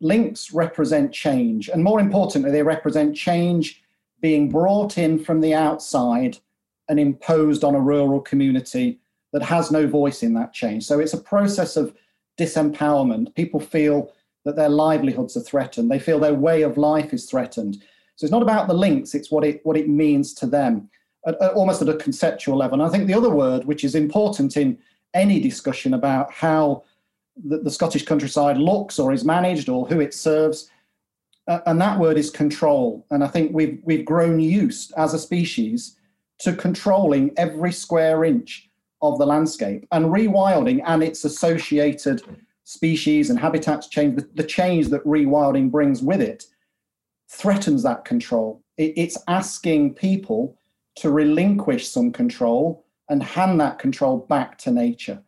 Lynx 0.00 0.54
represent 0.54 1.12
change. 1.12 1.68
And 1.68 1.84
more 1.84 2.00
importantly, 2.00 2.50
they 2.50 2.62
represent 2.62 3.14
change 3.14 3.82
being 4.22 4.48
brought 4.48 4.96
in 4.96 5.22
from 5.22 5.42
the 5.42 5.52
outside 5.52 6.38
and 6.88 6.98
imposed 6.98 7.62
on 7.62 7.74
a 7.74 7.80
rural 7.80 8.22
community 8.22 9.00
that 9.34 9.42
has 9.42 9.70
no 9.70 9.86
voice 9.86 10.22
in 10.22 10.32
that 10.32 10.54
change. 10.54 10.86
So 10.86 10.98
it's 10.98 11.12
a 11.12 11.20
process 11.20 11.76
of 11.76 11.94
disempowerment. 12.38 13.34
People 13.34 13.60
feel 13.60 14.14
that 14.46 14.56
their 14.56 14.70
livelihoods 14.70 15.36
are 15.36 15.40
threatened. 15.40 15.90
They 15.90 15.98
feel 15.98 16.18
their 16.18 16.32
way 16.32 16.62
of 16.62 16.78
life 16.78 17.12
is 17.12 17.26
threatened. 17.26 17.82
So 18.16 18.24
it's 18.24 18.32
not 18.32 18.40
about 18.40 18.66
the 18.66 18.72
lynx, 18.72 19.14
it's 19.14 19.30
what 19.30 19.44
it, 19.44 19.60
what 19.64 19.76
it 19.76 19.90
means 19.90 20.32
to 20.36 20.46
them, 20.46 20.88
at, 21.26 21.40
at, 21.40 21.54
almost 21.54 21.82
at 21.82 21.88
a 21.88 21.96
conceptual 21.96 22.56
level. 22.56 22.80
And 22.80 22.88
I 22.88 22.90
think 22.92 23.06
the 23.06 23.14
other 23.14 23.30
word, 23.30 23.64
which 23.64 23.84
is 23.84 23.94
important 23.94 24.56
in 24.56 24.78
any 25.14 25.40
discussion 25.40 25.94
about 25.94 26.32
how 26.32 26.84
the, 27.36 27.58
the 27.58 27.70
Scottish 27.70 28.04
countryside 28.04 28.58
looks 28.58 28.98
or 28.98 29.12
is 29.12 29.24
managed 29.24 29.68
or 29.68 29.86
who 29.86 30.00
it 30.00 30.14
serves, 30.14 30.70
uh, 31.48 31.60
and 31.66 31.80
that 31.80 31.98
word 31.98 32.16
is 32.16 32.30
control. 32.30 33.06
And 33.10 33.24
I 33.24 33.28
think 33.28 33.52
we've, 33.52 33.80
we've 33.84 34.04
grown 34.04 34.40
used 34.40 34.92
as 34.96 35.14
a 35.14 35.18
species 35.18 35.96
to 36.40 36.52
controlling 36.52 37.32
every 37.36 37.72
square 37.72 38.24
inch 38.24 38.68
of 39.00 39.18
the 39.18 39.26
landscape 39.26 39.86
and 39.92 40.06
rewilding 40.06 40.82
and 40.86 41.02
its 41.02 41.24
associated 41.24 42.22
species 42.64 43.30
and 43.30 43.38
habitats 43.38 43.88
change, 43.88 44.16
the, 44.16 44.28
the 44.34 44.44
change 44.44 44.88
that 44.88 45.04
rewilding 45.04 45.70
brings 45.70 46.02
with 46.02 46.20
it 46.20 46.44
threatens 47.28 47.82
that 47.82 48.04
control. 48.04 48.62
It, 48.76 48.92
it's 48.96 49.18
asking 49.26 49.94
people 49.94 50.56
to 50.96 51.10
relinquish 51.10 51.88
some 51.88 52.12
control 52.12 52.84
and 53.08 53.22
hand 53.22 53.60
that 53.60 53.78
control 53.78 54.18
back 54.28 54.58
to 54.58 54.70
nature. 54.70 55.22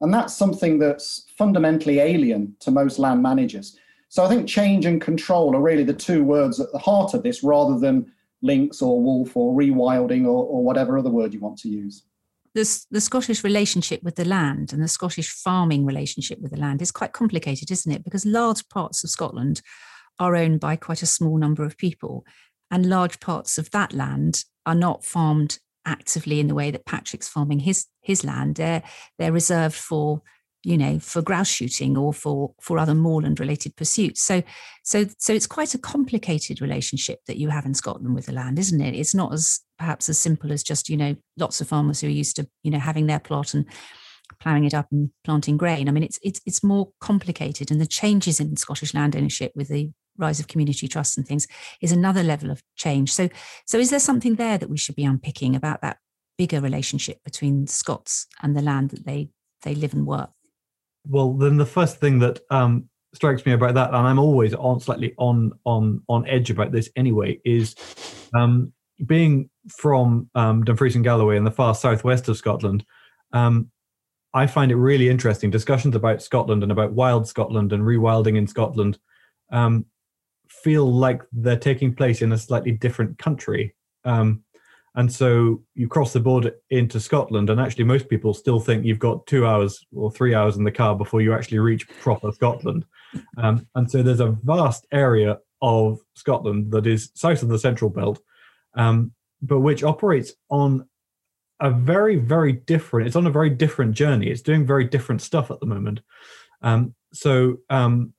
And 0.00 0.12
that's 0.12 0.34
something 0.34 0.78
that's 0.78 1.26
fundamentally 1.36 1.98
alien 1.98 2.56
to 2.60 2.70
most 2.70 2.98
land 2.98 3.22
managers. 3.22 3.76
So 4.08 4.24
I 4.24 4.28
think 4.28 4.48
change 4.48 4.86
and 4.86 5.00
control 5.00 5.54
are 5.54 5.60
really 5.60 5.84
the 5.84 5.92
two 5.92 6.24
words 6.24 6.58
at 6.58 6.72
the 6.72 6.78
heart 6.78 7.14
of 7.14 7.22
this 7.22 7.42
rather 7.42 7.78
than 7.78 8.10
lynx 8.42 8.82
or 8.82 9.00
wolf 9.00 9.36
or 9.36 9.54
rewilding 9.54 10.24
or, 10.24 10.44
or 10.44 10.64
whatever 10.64 10.98
other 10.98 11.10
word 11.10 11.34
you 11.34 11.40
want 11.40 11.58
to 11.58 11.68
use. 11.68 12.04
The 12.52 12.64
Scottish 13.00 13.44
relationship 13.44 14.02
with 14.02 14.16
the 14.16 14.24
land 14.24 14.72
and 14.72 14.82
the 14.82 14.88
Scottish 14.88 15.30
farming 15.30 15.86
relationship 15.86 16.40
with 16.40 16.50
the 16.50 16.58
land 16.58 16.82
is 16.82 16.90
quite 16.90 17.12
complicated, 17.12 17.70
isn't 17.70 17.92
it? 17.92 18.02
Because 18.02 18.26
large 18.26 18.68
parts 18.68 19.04
of 19.04 19.10
Scotland 19.10 19.62
are 20.18 20.34
owned 20.34 20.58
by 20.58 20.74
quite 20.74 21.02
a 21.02 21.06
small 21.06 21.38
number 21.38 21.62
of 21.62 21.78
people, 21.78 22.24
and 22.70 22.86
large 22.86 23.20
parts 23.20 23.58
of 23.58 23.70
that 23.70 23.92
land 23.92 24.44
are 24.66 24.74
not 24.74 25.04
farmed 25.04 25.58
actively 25.86 26.40
in 26.40 26.48
the 26.48 26.54
way 26.54 26.70
that 26.70 26.86
Patrick's 26.86 27.28
farming 27.28 27.60
his 27.60 27.86
his 28.02 28.24
land. 28.24 28.56
They're 28.56 28.82
they're 29.18 29.32
reserved 29.32 29.74
for 29.74 30.22
you 30.62 30.76
know 30.76 30.98
for 30.98 31.22
grouse 31.22 31.48
shooting 31.48 31.96
or 31.96 32.12
for 32.12 32.52
for 32.60 32.78
other 32.78 32.94
moorland 32.94 33.40
related 33.40 33.76
pursuits. 33.76 34.22
So 34.22 34.42
so 34.84 35.06
so 35.18 35.32
it's 35.32 35.46
quite 35.46 35.74
a 35.74 35.78
complicated 35.78 36.60
relationship 36.60 37.20
that 37.26 37.38
you 37.38 37.48
have 37.48 37.66
in 37.66 37.74
scotland 37.74 38.14
with 38.14 38.26
the 38.26 38.32
land 38.32 38.58
isn't 38.58 38.80
it? 38.80 38.94
It's 38.94 39.14
not 39.14 39.32
as 39.32 39.60
perhaps 39.78 40.08
as 40.08 40.18
simple 40.18 40.52
as 40.52 40.62
just 40.62 40.88
you 40.88 40.96
know 40.96 41.16
lots 41.38 41.60
of 41.60 41.68
farmers 41.68 42.00
who 42.00 42.06
are 42.06 42.10
used 42.10 42.36
to 42.36 42.48
you 42.62 42.70
know 42.70 42.78
having 42.78 43.06
their 43.06 43.20
plot 43.20 43.54
and 43.54 43.66
ploughing 44.38 44.64
it 44.64 44.74
up 44.74 44.86
and 44.92 45.10
planting 45.24 45.56
grain. 45.56 45.88
I 45.88 45.92
mean 45.92 46.04
it's 46.04 46.18
it's 46.22 46.40
it's 46.46 46.62
more 46.62 46.90
complicated 47.00 47.70
and 47.70 47.80
the 47.80 47.86
changes 47.86 48.38
in 48.38 48.56
scottish 48.56 48.94
land 48.94 49.16
ownership 49.16 49.52
with 49.54 49.68
the 49.68 49.90
rise 50.20 50.38
of 50.40 50.48
community 50.48 50.86
trusts 50.86 51.16
and 51.16 51.26
things 51.26 51.46
is 51.80 51.92
another 51.92 52.22
level 52.22 52.50
of 52.50 52.62
change 52.76 53.12
so 53.12 53.28
so 53.66 53.78
is 53.78 53.90
there 53.90 53.98
something 53.98 54.36
there 54.36 54.58
that 54.58 54.70
we 54.70 54.76
should 54.76 54.96
be 54.96 55.04
unpicking 55.04 55.56
about 55.56 55.80
that 55.80 55.98
bigger 56.38 56.60
relationship 56.60 57.18
between 57.24 57.66
scots 57.66 58.26
and 58.42 58.56
the 58.56 58.62
land 58.62 58.90
that 58.90 59.04
they 59.04 59.28
they 59.62 59.74
live 59.74 59.92
and 59.92 60.06
work 60.06 60.30
well, 61.08 61.32
then 61.32 61.56
the 61.56 61.66
first 61.66 61.98
thing 61.98 62.18
that 62.20 62.40
um, 62.50 62.88
strikes 63.14 63.44
me 63.46 63.52
about 63.52 63.74
that, 63.74 63.88
and 63.88 63.96
I'm 63.96 64.18
always 64.18 64.54
on 64.54 64.80
slightly 64.80 65.14
on 65.18 65.52
on 65.64 66.02
on 66.08 66.26
edge 66.26 66.50
about 66.50 66.72
this 66.72 66.90
anyway, 66.96 67.40
is 67.44 67.74
um, 68.34 68.72
being 69.06 69.48
from 69.68 70.28
um, 70.34 70.64
Dumfries 70.64 70.94
and 70.94 71.04
Galloway 71.04 71.36
in 71.36 71.44
the 71.44 71.50
far 71.50 71.74
southwest 71.74 72.28
of 72.28 72.36
Scotland. 72.36 72.84
Um, 73.32 73.70
I 74.32 74.46
find 74.46 74.70
it 74.70 74.76
really 74.76 75.08
interesting 75.08 75.50
discussions 75.50 75.96
about 75.96 76.22
Scotland 76.22 76.62
and 76.62 76.70
about 76.70 76.92
wild 76.92 77.26
Scotland 77.26 77.72
and 77.72 77.82
rewilding 77.82 78.36
in 78.36 78.46
Scotland 78.46 78.98
um, 79.50 79.86
feel 80.50 80.92
like 80.92 81.22
they're 81.32 81.56
taking 81.56 81.94
place 81.94 82.22
in 82.22 82.32
a 82.32 82.38
slightly 82.38 82.72
different 82.72 83.18
country. 83.18 83.74
Um, 84.04 84.42
and 84.96 85.12
so 85.12 85.62
you 85.74 85.86
cross 85.86 86.12
the 86.12 86.20
border 86.20 86.52
into 86.70 86.98
Scotland, 86.98 87.48
and 87.48 87.60
actually, 87.60 87.84
most 87.84 88.08
people 88.08 88.34
still 88.34 88.58
think 88.58 88.84
you've 88.84 88.98
got 88.98 89.26
two 89.26 89.46
hours 89.46 89.84
or 89.94 90.10
three 90.10 90.34
hours 90.34 90.56
in 90.56 90.64
the 90.64 90.72
car 90.72 90.96
before 90.96 91.20
you 91.20 91.32
actually 91.32 91.60
reach 91.60 91.88
proper 92.00 92.32
Scotland. 92.32 92.84
Um, 93.36 93.66
and 93.76 93.88
so 93.88 94.02
there's 94.02 94.20
a 94.20 94.36
vast 94.42 94.86
area 94.92 95.38
of 95.62 96.00
Scotland 96.14 96.72
that 96.72 96.86
is 96.86 97.10
south 97.14 97.42
of 97.42 97.48
the 97.50 97.58
Central 97.58 97.90
Belt, 97.90 98.20
um, 98.74 99.12
but 99.42 99.60
which 99.60 99.84
operates 99.84 100.32
on 100.50 100.88
a 101.60 101.70
very, 101.70 102.16
very 102.16 102.52
different. 102.52 103.06
It's 103.06 103.16
on 103.16 103.26
a 103.26 103.30
very 103.30 103.50
different 103.50 103.94
journey. 103.94 104.28
It's 104.28 104.42
doing 104.42 104.66
very 104.66 104.84
different 104.84 105.22
stuff 105.22 105.50
at 105.50 105.60
the 105.60 105.66
moment. 105.66 106.00
Um, 106.62 106.94
so 107.12 107.58
um, 107.68 108.12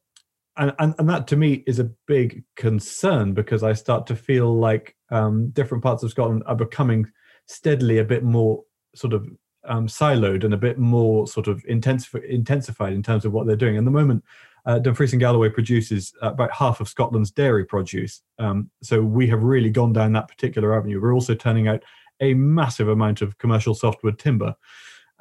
and, 0.57 0.73
and, 0.79 0.95
and 0.99 1.09
that 1.09 1.27
to 1.27 1.35
me 1.35 1.63
is 1.65 1.79
a 1.79 1.89
big 2.07 2.43
concern 2.55 3.33
because 3.33 3.63
I 3.63 3.73
start 3.73 4.07
to 4.07 4.15
feel 4.15 4.53
like 4.55 4.95
um, 5.09 5.49
different 5.49 5.83
parts 5.83 6.03
of 6.03 6.11
Scotland 6.11 6.43
are 6.45 6.55
becoming 6.55 7.07
steadily 7.45 7.99
a 7.99 8.03
bit 8.03 8.23
more 8.23 8.63
sort 8.95 9.13
of 9.13 9.27
um, 9.65 9.87
siloed 9.87 10.43
and 10.43 10.53
a 10.53 10.57
bit 10.57 10.77
more 10.77 11.27
sort 11.27 11.47
of 11.47 11.63
intensif- 11.65 12.23
intensified 12.25 12.93
in 12.93 13.03
terms 13.03 13.25
of 13.25 13.31
what 13.31 13.47
they're 13.47 13.55
doing. 13.55 13.77
And 13.77 13.85
the 13.85 13.91
moment, 13.91 14.23
uh, 14.65 14.79
Dumfries 14.79 15.13
and 15.13 15.19
Galloway 15.19 15.49
produces 15.49 16.13
about 16.21 16.53
half 16.53 16.81
of 16.81 16.87
Scotland's 16.87 17.31
dairy 17.31 17.65
produce. 17.65 18.21
Um, 18.37 18.69
so 18.83 19.01
we 19.01 19.27
have 19.27 19.43
really 19.43 19.69
gone 19.69 19.93
down 19.93 20.13
that 20.13 20.27
particular 20.27 20.77
avenue. 20.77 21.01
We're 21.01 21.13
also 21.13 21.35
turning 21.35 21.67
out 21.67 21.83
a 22.19 22.33
massive 22.35 22.87
amount 22.87 23.21
of 23.21 23.37
commercial 23.37 23.73
softwood 23.73 24.19
timber. 24.19 24.55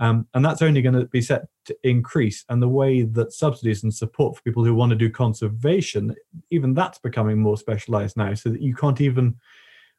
Um, 0.01 0.27
and 0.33 0.43
that's 0.43 0.63
only 0.63 0.81
going 0.81 0.95
to 0.95 1.05
be 1.05 1.21
set 1.21 1.43
to 1.67 1.77
increase. 1.85 2.45
And 2.49 2.63
the 2.63 2.69
way 2.69 3.03
that 3.03 3.35
subsidies 3.35 3.83
and 3.85 3.95
support 3.95 4.35
for 4.35 4.43
people 4.43 4.65
who 4.65 4.75
want 4.75 4.91
to 4.91 4.97
do 4.97 5.11
conservation, 5.11 6.17
even 6.51 6.73
that's 6.73 6.99
becoming 6.99 7.39
more 7.39 7.59
specialized 7.59 8.17
now, 8.17 8.33
so 8.33 8.49
that 8.49 8.63
you 8.63 8.75
can't 8.75 9.01
even, 9.03 9.37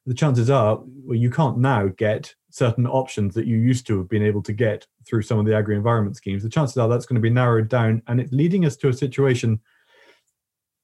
the 0.08 0.15
chances 0.15 0.50
are, 0.50 0.79
well, 1.05 1.17
you 1.17 1.29
can't 1.29 1.60
now 1.60 1.88
get 1.88 2.34
certain 2.50 2.88
options 2.88 3.36
that 3.36 3.46
you 3.46 3.58
used 3.58 3.86
to 3.88 4.00
have 4.00 4.10
been 4.10 4.24
able 4.24 4.41
to 4.41 4.53
get 4.53 4.88
through 5.08 5.22
some 5.22 5.38
of 5.38 5.46
the 5.46 5.55
agri 5.55 5.75
environment 5.75 6.17
schemes. 6.17 6.41
The 6.41 6.50
chances 6.50 6.77
are 6.77 6.89
that's 6.89 7.05
going 7.05 7.15
to 7.15 7.22
be 7.22 7.29
narrowed 7.29 7.70
down. 7.70 8.01
And 8.08 8.20
it's 8.20 8.34
leading 8.34 8.65
us 8.65 8.75
to 8.77 8.89
a 8.89 8.93
situation, 8.93 9.60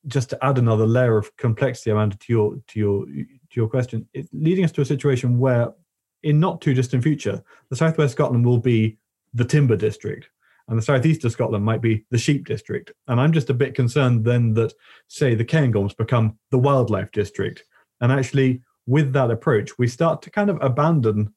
just 0.05 0.29
to 0.29 0.45
add 0.45 0.59
another 0.59 0.85
layer 0.85 1.17
of 1.17 1.35
complexity, 1.37 1.89
Amanda, 1.89 2.17
to 2.17 2.31
your, 2.31 2.55
to 2.67 2.79
your, 2.79 3.05
to 3.05 3.55
your 3.55 3.67
question, 3.67 4.07
it's 4.13 4.29
leading 4.31 4.63
us 4.63 4.71
to 4.73 4.81
a 4.81 4.85
situation 4.85 5.39
where 5.39 5.73
in 6.21 6.39
not 6.39 6.61
too 6.61 6.75
distant 6.75 7.01
future, 7.01 7.43
the 7.69 7.75
southwest 7.75 8.13
Scotland 8.13 8.45
will 8.45 8.59
be 8.59 8.97
the 9.33 9.45
timber 9.45 9.75
district 9.75 10.29
and 10.67 10.77
the 10.77 10.83
southeast 10.83 11.23
of 11.23 11.31
Scotland 11.31 11.63
might 11.63 11.81
be 11.81 12.05
the 12.11 12.17
sheep 12.17 12.45
district. 12.45 12.91
And 13.07 13.21
I'm 13.21 13.31
just 13.31 13.49
a 13.49 13.53
bit 13.53 13.73
concerned 13.73 14.25
then 14.25 14.53
that, 14.55 14.73
say, 15.07 15.33
the 15.33 15.45
Cairngorms 15.45 15.95
become 15.95 16.37
the 16.51 16.57
wildlife 16.57 17.11
district. 17.11 17.63
And 18.01 18.11
actually, 18.11 18.61
with 18.85 19.13
that 19.13 19.31
approach, 19.31 19.77
we 19.77 19.87
start 19.87 20.21
to 20.23 20.29
kind 20.29 20.49
of 20.49 20.61
abandon 20.61 21.33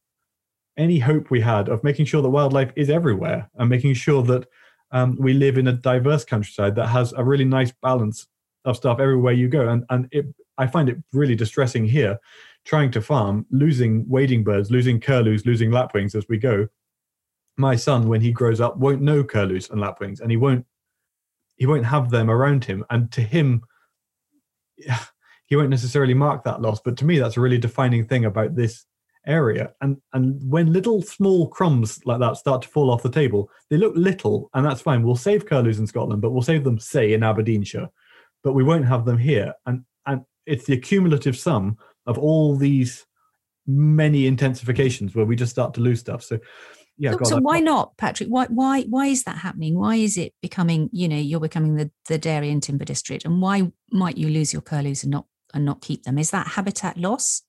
any 0.77 0.99
hope 0.99 1.31
we 1.31 1.41
had 1.41 1.69
of 1.69 1.85
making 1.85 2.07
sure 2.07 2.23
that 2.23 2.29
wildlife 2.29 2.73
is 2.75 2.91
everywhere 2.91 3.49
and 3.57 3.69
making 3.69 3.95
sure 3.95 4.23
that 4.23 4.47
um, 4.93 5.17
we 5.21 5.33
live 5.33 5.59
in 5.59 5.69
a 5.69 5.73
diverse 5.73 6.25
countryside 6.25 6.75
that 6.75 6.89
has 6.89 7.13
a 7.13 7.25
really 7.25 7.45
nice 7.45 7.73
balance 7.83 8.27
of 8.65 8.77
stuff 8.77 8.99
everywhere 8.99 9.33
you 9.33 9.49
go. 9.49 9.69
And 9.69 9.85
and 9.91 10.09
it, 10.11 10.27
I 10.59 10.67
find 10.67 10.89
it 10.89 10.99
really 11.13 11.37
distressing 11.37 11.87
here, 11.87 12.19
trying 12.65 12.91
to 12.93 13.01
farm, 13.01 13.47
losing 13.51 14.09
wading 14.09 14.43
birds, 14.43 14.71
losing 14.71 15.01
curlews, 15.01 15.47
losing 15.47 15.71
lapwings 15.71 16.15
as 16.15 16.27
we 16.29 16.39
go, 16.39 16.69
my 17.57 17.77
son 17.77 18.09
when 18.09 18.21
he 18.21 18.33
grows 18.33 18.61
up 18.61 18.77
won't 18.77 19.03
know 19.03 19.23
curlews 19.23 19.71
and 19.71 19.81
lapwings 19.81 20.21
and 20.21 20.31
he 20.31 20.37
won't 20.37 20.65
he 21.57 21.67
won't 21.67 21.85
have 21.85 22.11
them 22.11 22.31
around 22.31 22.65
him. 22.65 22.85
And 22.91 23.11
to 23.13 23.21
him 23.21 23.63
he 25.47 25.57
won't 25.57 25.71
necessarily 25.71 26.15
mark 26.15 26.45
that 26.45 26.63
loss. 26.63 26.81
But 26.81 26.97
to 26.99 27.05
me 27.05 27.19
that's 27.19 27.37
a 27.37 27.41
really 27.41 27.59
defining 27.59 28.07
thing 28.07 28.25
about 28.25 28.55
this 28.55 28.87
area. 29.27 29.73
And 29.81 29.99
and 30.13 30.41
when 30.51 30.73
little 30.73 31.03
small 31.03 31.49
crumbs 31.49 32.01
like 32.07 32.21
that 32.21 32.37
start 32.37 32.63
to 32.63 32.69
fall 32.69 32.91
off 32.91 33.03
the 33.03 33.11
table 33.11 33.51
they 33.69 33.77
look 33.77 33.95
little 33.97 34.51
and 34.55 34.65
that's 34.65 34.81
fine. 34.81 35.03
We'll 35.03 35.17
save 35.17 35.47
curlews 35.47 35.79
in 35.79 35.87
scotland 35.87 36.23
but 36.23 36.31
we'll 36.31 36.43
save 36.43 36.65
them 36.65 36.79
say 36.79 37.13
in 37.13 37.23
aberdeenshire. 37.23 37.89
But 38.43 38.55
we 38.55 38.65
won't 38.65 38.87
have 38.87 39.05
them 39.05 39.19
here. 39.19 39.53
And 39.67 39.85
and 40.07 40.23
it's 40.47 40.65
the 40.65 40.75
accumulative 40.75 41.37
sum 41.37 41.77
of 42.07 42.19
all 42.19 42.57
these 42.57 43.07
many 43.67 44.31
intensifications 44.31 45.15
where 45.15 45.25
we 45.25 45.37
just 45.37 45.53
start 45.53 45.75
to 45.75 45.81
lose 45.81 46.01
stuff. 46.01 46.23
So 46.23 46.39
yeah. 47.01 47.13
So, 47.13 47.25
so 47.25 47.39
why 47.39 47.61
not, 47.61 47.97
Patrick? 47.97 48.29
Why 48.29 48.45
why 48.51 48.83
why 48.83 49.07
is 49.07 49.25
that 49.25 49.39
happening? 49.39 49.79
Why 49.79 49.97
is 49.97 50.19
it 50.19 50.35
becoming? 50.43 50.91
You 50.93 51.09
know, 51.09 51.17
you're 51.17 51.41
becoming 51.41 51.77
the 51.77 51.91
the 52.09 52.19
dairy 52.19 52.51
and 52.51 52.63
timber 52.63 52.85
district, 52.85 53.25
and 53.25 53.41
why 53.41 53.73
might 53.91 54.19
you 54.19 54.29
lose 54.29 54.53
your 54.53 54.61
curlews 54.61 55.03
and 55.03 55.11
not 55.11 55.25
and 55.55 55.65
not 55.65 55.81
keep 55.81 56.03
them? 56.03 56.19
Is 56.19 56.31
that 56.33 56.47
habitat 56.47 56.99
loss? 56.99 57.43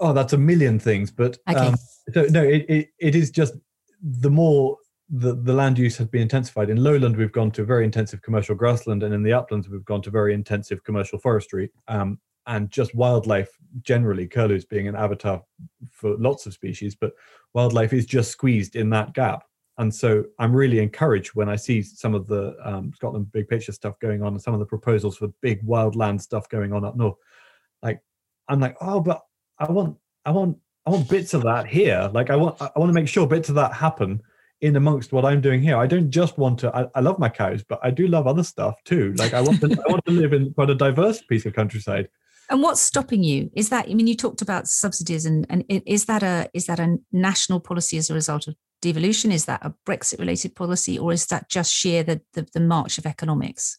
Oh, 0.00 0.12
that's 0.12 0.34
a 0.34 0.38
million 0.38 0.78
things, 0.78 1.10
but 1.10 1.38
okay. 1.48 1.68
um, 1.68 1.76
so 2.12 2.24
no, 2.24 2.42
it, 2.42 2.66
it 2.68 2.88
it 2.98 3.14
is 3.14 3.30
just 3.30 3.54
the 4.02 4.30
more 4.30 4.76
the, 5.08 5.34
the 5.34 5.54
land 5.54 5.78
use 5.78 5.96
has 5.96 6.06
been 6.06 6.22
intensified. 6.22 6.68
In 6.68 6.84
lowland, 6.84 7.16
we've 7.16 7.32
gone 7.32 7.50
to 7.52 7.64
very 7.64 7.86
intensive 7.86 8.20
commercial 8.20 8.54
grassland, 8.54 9.02
and 9.02 9.14
in 9.14 9.22
the 9.22 9.32
uplands, 9.32 9.66
we've 9.66 9.84
gone 9.86 10.02
to 10.02 10.10
very 10.10 10.34
intensive 10.34 10.84
commercial 10.84 11.18
forestry. 11.18 11.70
Um, 11.88 12.18
and 12.46 12.70
just 12.70 12.94
wildlife 12.94 13.50
generally, 13.82 14.26
curlews 14.26 14.64
being 14.64 14.88
an 14.88 14.96
avatar 14.96 15.42
for 15.90 16.16
lots 16.18 16.46
of 16.46 16.52
species, 16.52 16.94
but 16.94 17.12
wildlife 17.54 17.92
is 17.92 18.06
just 18.06 18.30
squeezed 18.30 18.76
in 18.76 18.90
that 18.90 19.14
gap. 19.14 19.44
And 19.78 19.94
so 19.94 20.24
I'm 20.38 20.54
really 20.54 20.80
encouraged 20.80 21.30
when 21.34 21.48
I 21.48 21.56
see 21.56 21.80
some 21.80 22.14
of 22.14 22.26
the 22.26 22.54
um, 22.62 22.92
Scotland 22.94 23.32
big 23.32 23.48
picture 23.48 23.72
stuff 23.72 23.98
going 23.98 24.22
on 24.22 24.32
and 24.32 24.42
some 24.42 24.52
of 24.52 24.60
the 24.60 24.66
proposals 24.66 25.16
for 25.16 25.28
big 25.40 25.64
wildland 25.64 26.20
stuff 26.20 26.48
going 26.48 26.72
on 26.72 26.84
up 26.84 26.96
north. 26.96 27.16
Like, 27.82 28.00
I'm 28.48 28.60
like, 28.60 28.76
oh, 28.80 29.00
but 29.00 29.22
I 29.58 29.70
want, 29.70 29.96
I 30.26 30.32
want, 30.32 30.58
I 30.84 30.90
want 30.90 31.08
bits 31.08 31.32
of 31.32 31.42
that 31.44 31.66
here. 31.66 32.10
Like, 32.12 32.28
I 32.28 32.36
want, 32.36 32.60
I 32.60 32.70
want 32.76 32.90
to 32.90 32.94
make 32.94 33.08
sure 33.08 33.26
bits 33.26 33.48
of 33.48 33.54
that 33.54 33.72
happen 33.72 34.20
in 34.60 34.76
amongst 34.76 35.12
what 35.12 35.24
I'm 35.24 35.40
doing 35.40 35.62
here. 35.62 35.78
I 35.78 35.86
don't 35.86 36.10
just 36.10 36.36
want 36.36 36.58
to. 36.58 36.76
I, 36.76 36.86
I 36.94 37.00
love 37.00 37.18
my 37.18 37.30
cows, 37.30 37.64
but 37.66 37.78
I 37.82 37.90
do 37.90 38.06
love 38.06 38.26
other 38.26 38.44
stuff 38.44 38.82
too. 38.84 39.14
Like, 39.16 39.32
I 39.32 39.40
want 39.40 39.60
to, 39.62 39.66
I 39.88 39.90
want 39.90 40.04
to 40.04 40.12
live 40.12 40.34
in 40.34 40.52
quite 40.52 40.68
a 40.68 40.74
diverse 40.74 41.22
piece 41.22 41.46
of 41.46 41.54
countryside. 41.54 42.08
And 42.50 42.62
what's 42.62 42.80
stopping 42.80 43.22
you? 43.22 43.48
Is 43.54 43.68
that 43.68 43.86
I 43.88 43.94
mean 43.94 44.08
you 44.08 44.16
talked 44.16 44.42
about 44.42 44.66
subsidies 44.66 45.24
and 45.24 45.46
and 45.48 45.64
is 45.68 46.06
that 46.06 46.24
a 46.24 46.50
is 46.52 46.66
that 46.66 46.80
a 46.80 46.96
national 47.12 47.60
policy 47.60 47.96
as 47.96 48.10
a 48.10 48.14
result 48.14 48.48
of 48.48 48.56
devolution? 48.82 49.30
Is 49.30 49.44
that 49.44 49.64
a 49.64 49.72
Brexit 49.86 50.18
related 50.18 50.56
policy, 50.56 50.98
or 50.98 51.12
is 51.12 51.26
that 51.26 51.48
just 51.48 51.72
sheer 51.72 52.02
the 52.02 52.20
the, 52.34 52.46
the 52.52 52.60
march 52.60 52.98
of 52.98 53.06
economics? 53.06 53.78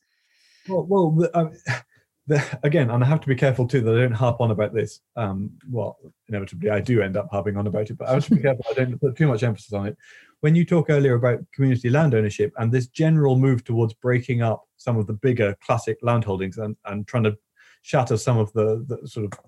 Well, 0.69 0.85
well, 0.85 1.11
the, 1.11 1.37
um, 1.37 1.51
the, 2.27 2.59
again, 2.63 2.89
and 2.89 3.03
I 3.03 3.07
have 3.07 3.19
to 3.21 3.27
be 3.27 3.35
careful 3.35 3.67
too 3.67 3.81
that 3.81 3.93
I 3.93 4.01
don't 4.01 4.13
harp 4.13 4.39
on 4.39 4.51
about 4.51 4.73
this. 4.73 5.01
Um, 5.17 5.51
well, 5.69 5.97
inevitably 6.29 6.69
I 6.69 6.79
do 6.79 7.01
end 7.01 7.17
up 7.17 7.27
harping 7.29 7.57
on 7.57 7.67
about 7.67 7.89
it, 7.89 7.97
but 7.97 8.07
I 8.07 8.13
have 8.13 8.25
to 8.27 8.35
be 8.35 8.41
careful 8.41 8.65
I 8.69 8.73
don't 8.73 9.01
put 9.01 9.17
too 9.17 9.27
much 9.27 9.43
emphasis 9.43 9.73
on 9.73 9.87
it. 9.87 9.97
When 10.39 10.55
you 10.55 10.65
talk 10.65 10.89
earlier 10.89 11.15
about 11.15 11.39
community 11.53 11.89
land 11.89 12.15
ownership 12.15 12.53
and 12.57 12.71
this 12.71 12.87
general 12.87 13.37
move 13.37 13.63
towards 13.63 13.93
breaking 13.93 14.41
up 14.41 14.63
some 14.77 14.97
of 14.97 15.07
the 15.07 15.13
bigger 15.13 15.55
classic 15.63 15.99
landholdings 16.01 16.57
and, 16.57 16.75
and 16.85 17.05
trying 17.05 17.23
to 17.25 17.37
shatter 17.81 18.17
some 18.17 18.37
of 18.37 18.51
the, 18.53 18.85
the 18.87 19.07
sort 19.07 19.25
of 19.25 19.39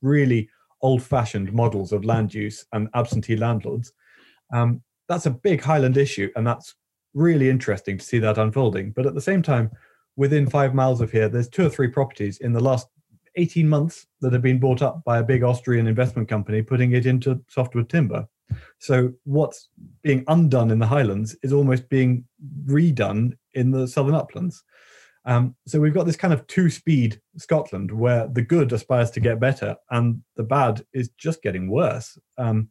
really 0.00 0.48
old-fashioned 0.80 1.52
models 1.52 1.92
of 1.92 2.04
land 2.04 2.34
use 2.34 2.64
and 2.72 2.88
absentee 2.94 3.36
landlords. 3.36 3.92
Um, 4.52 4.82
that's 5.08 5.26
a 5.26 5.30
big 5.30 5.60
Highland 5.62 5.96
issue, 5.96 6.30
and 6.36 6.46
that's 6.46 6.74
really 7.14 7.48
interesting 7.48 7.98
to 7.98 8.04
see 8.04 8.18
that 8.18 8.38
unfolding. 8.38 8.92
But 8.92 9.06
at 9.06 9.14
the 9.14 9.20
same 9.20 9.42
time, 9.42 9.70
within 10.16 10.48
five 10.48 10.74
miles 10.74 11.00
of 11.00 11.10
here, 11.10 11.28
there's 11.28 11.48
two 11.48 11.66
or 11.66 11.70
three 11.70 11.88
properties 11.88 12.38
in 12.38 12.52
the 12.52 12.62
last 12.62 12.88
18 13.36 13.68
months 13.68 14.06
that 14.20 14.32
have 14.32 14.42
been 14.42 14.58
bought 14.58 14.82
up 14.82 15.02
by 15.04 15.18
a 15.18 15.22
big 15.22 15.42
Austrian 15.42 15.86
investment 15.86 16.28
company, 16.28 16.62
putting 16.62 16.92
it 16.92 17.06
into 17.06 17.42
softwood 17.48 17.88
timber. 17.88 18.26
So 18.78 19.12
what's 19.24 19.68
being 20.02 20.24
undone 20.28 20.70
in 20.70 20.78
the 20.78 20.86
Highlands 20.86 21.36
is 21.42 21.52
almost 21.52 21.88
being 21.88 22.24
redone 22.66 23.32
in 23.54 23.70
the 23.70 23.88
southern 23.88 24.14
uplands. 24.14 24.62
Um, 25.24 25.54
so 25.66 25.80
we've 25.80 25.94
got 25.94 26.06
this 26.06 26.16
kind 26.16 26.34
of 26.34 26.46
two-speed 26.48 27.20
Scotland 27.36 27.92
where 27.92 28.26
the 28.26 28.42
good 28.42 28.72
aspires 28.72 29.10
to 29.12 29.20
get 29.20 29.38
better 29.38 29.76
and 29.90 30.20
the 30.36 30.42
bad 30.42 30.84
is 30.92 31.10
just 31.10 31.42
getting 31.42 31.70
worse. 31.70 32.18
Um, 32.38 32.68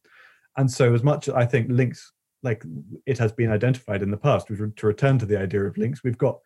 and 0.57 0.69
so, 0.69 0.93
as 0.93 1.01
much 1.01 1.29
as 1.29 1.33
I 1.33 1.45
think 1.45 1.67
lynx, 1.69 2.11
like 2.43 2.63
it 3.05 3.17
has 3.19 3.31
been 3.31 3.51
identified 3.51 4.01
in 4.01 4.11
the 4.11 4.17
past, 4.17 4.47
to 4.47 4.71
return 4.85 5.17
to 5.19 5.25
the 5.25 5.39
idea 5.39 5.63
of 5.63 5.77
lynx, 5.77 6.03
we've 6.03 6.17
got 6.17 6.39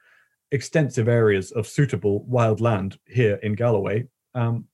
extensive 0.52 1.08
areas 1.08 1.52
of 1.52 1.68
suitable 1.68 2.24
wild 2.26 2.62
land 2.62 3.00
here 3.08 3.40
in 3.42 3.54
Galloway. 3.54 4.08
Um, 4.36 4.66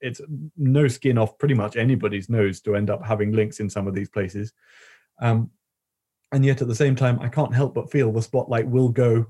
it's 0.00 0.20
no 0.56 0.88
skin 0.88 1.18
off 1.18 1.38
pretty 1.38 1.54
much 1.54 1.76
anybody's 1.76 2.28
nose 2.28 2.60
to 2.62 2.74
end 2.74 2.90
up 2.90 3.04
having 3.04 3.32
lynx 3.32 3.60
in 3.60 3.70
some 3.70 3.86
of 3.86 3.94
these 3.94 4.08
places. 4.08 4.52
Um, 5.20 5.50
and 6.32 6.44
yet 6.44 6.62
at 6.62 6.68
the 6.68 6.74
same 6.74 6.96
time, 6.96 7.20
I 7.20 7.28
can't 7.28 7.54
help 7.54 7.74
but 7.74 7.90
feel 7.90 8.10
the 8.10 8.22
spotlight 8.22 8.66
will 8.66 8.88
go 8.88 9.26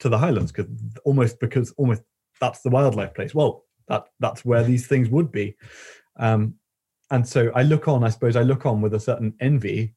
to 0.00 0.08
the 0.08 0.18
highlands 0.18 0.52
because 0.52 0.68
almost 1.04 1.40
because 1.40 1.72
almost 1.72 2.02
that's 2.40 2.62
the 2.62 2.70
wildlife 2.70 3.14
place. 3.14 3.34
Well, 3.34 3.64
that 3.88 4.04
that's 4.18 4.44
where 4.44 4.62
these 4.62 4.86
things 4.86 5.08
would 5.08 5.30
be. 5.30 5.56
Um, 6.18 6.54
and 7.10 7.26
so 7.26 7.50
I 7.54 7.62
look 7.62 7.88
on, 7.88 8.04
I 8.04 8.08
suppose 8.08 8.36
I 8.36 8.42
look 8.42 8.66
on 8.66 8.80
with 8.80 8.94
a 8.94 9.00
certain 9.00 9.34
envy. 9.40 9.94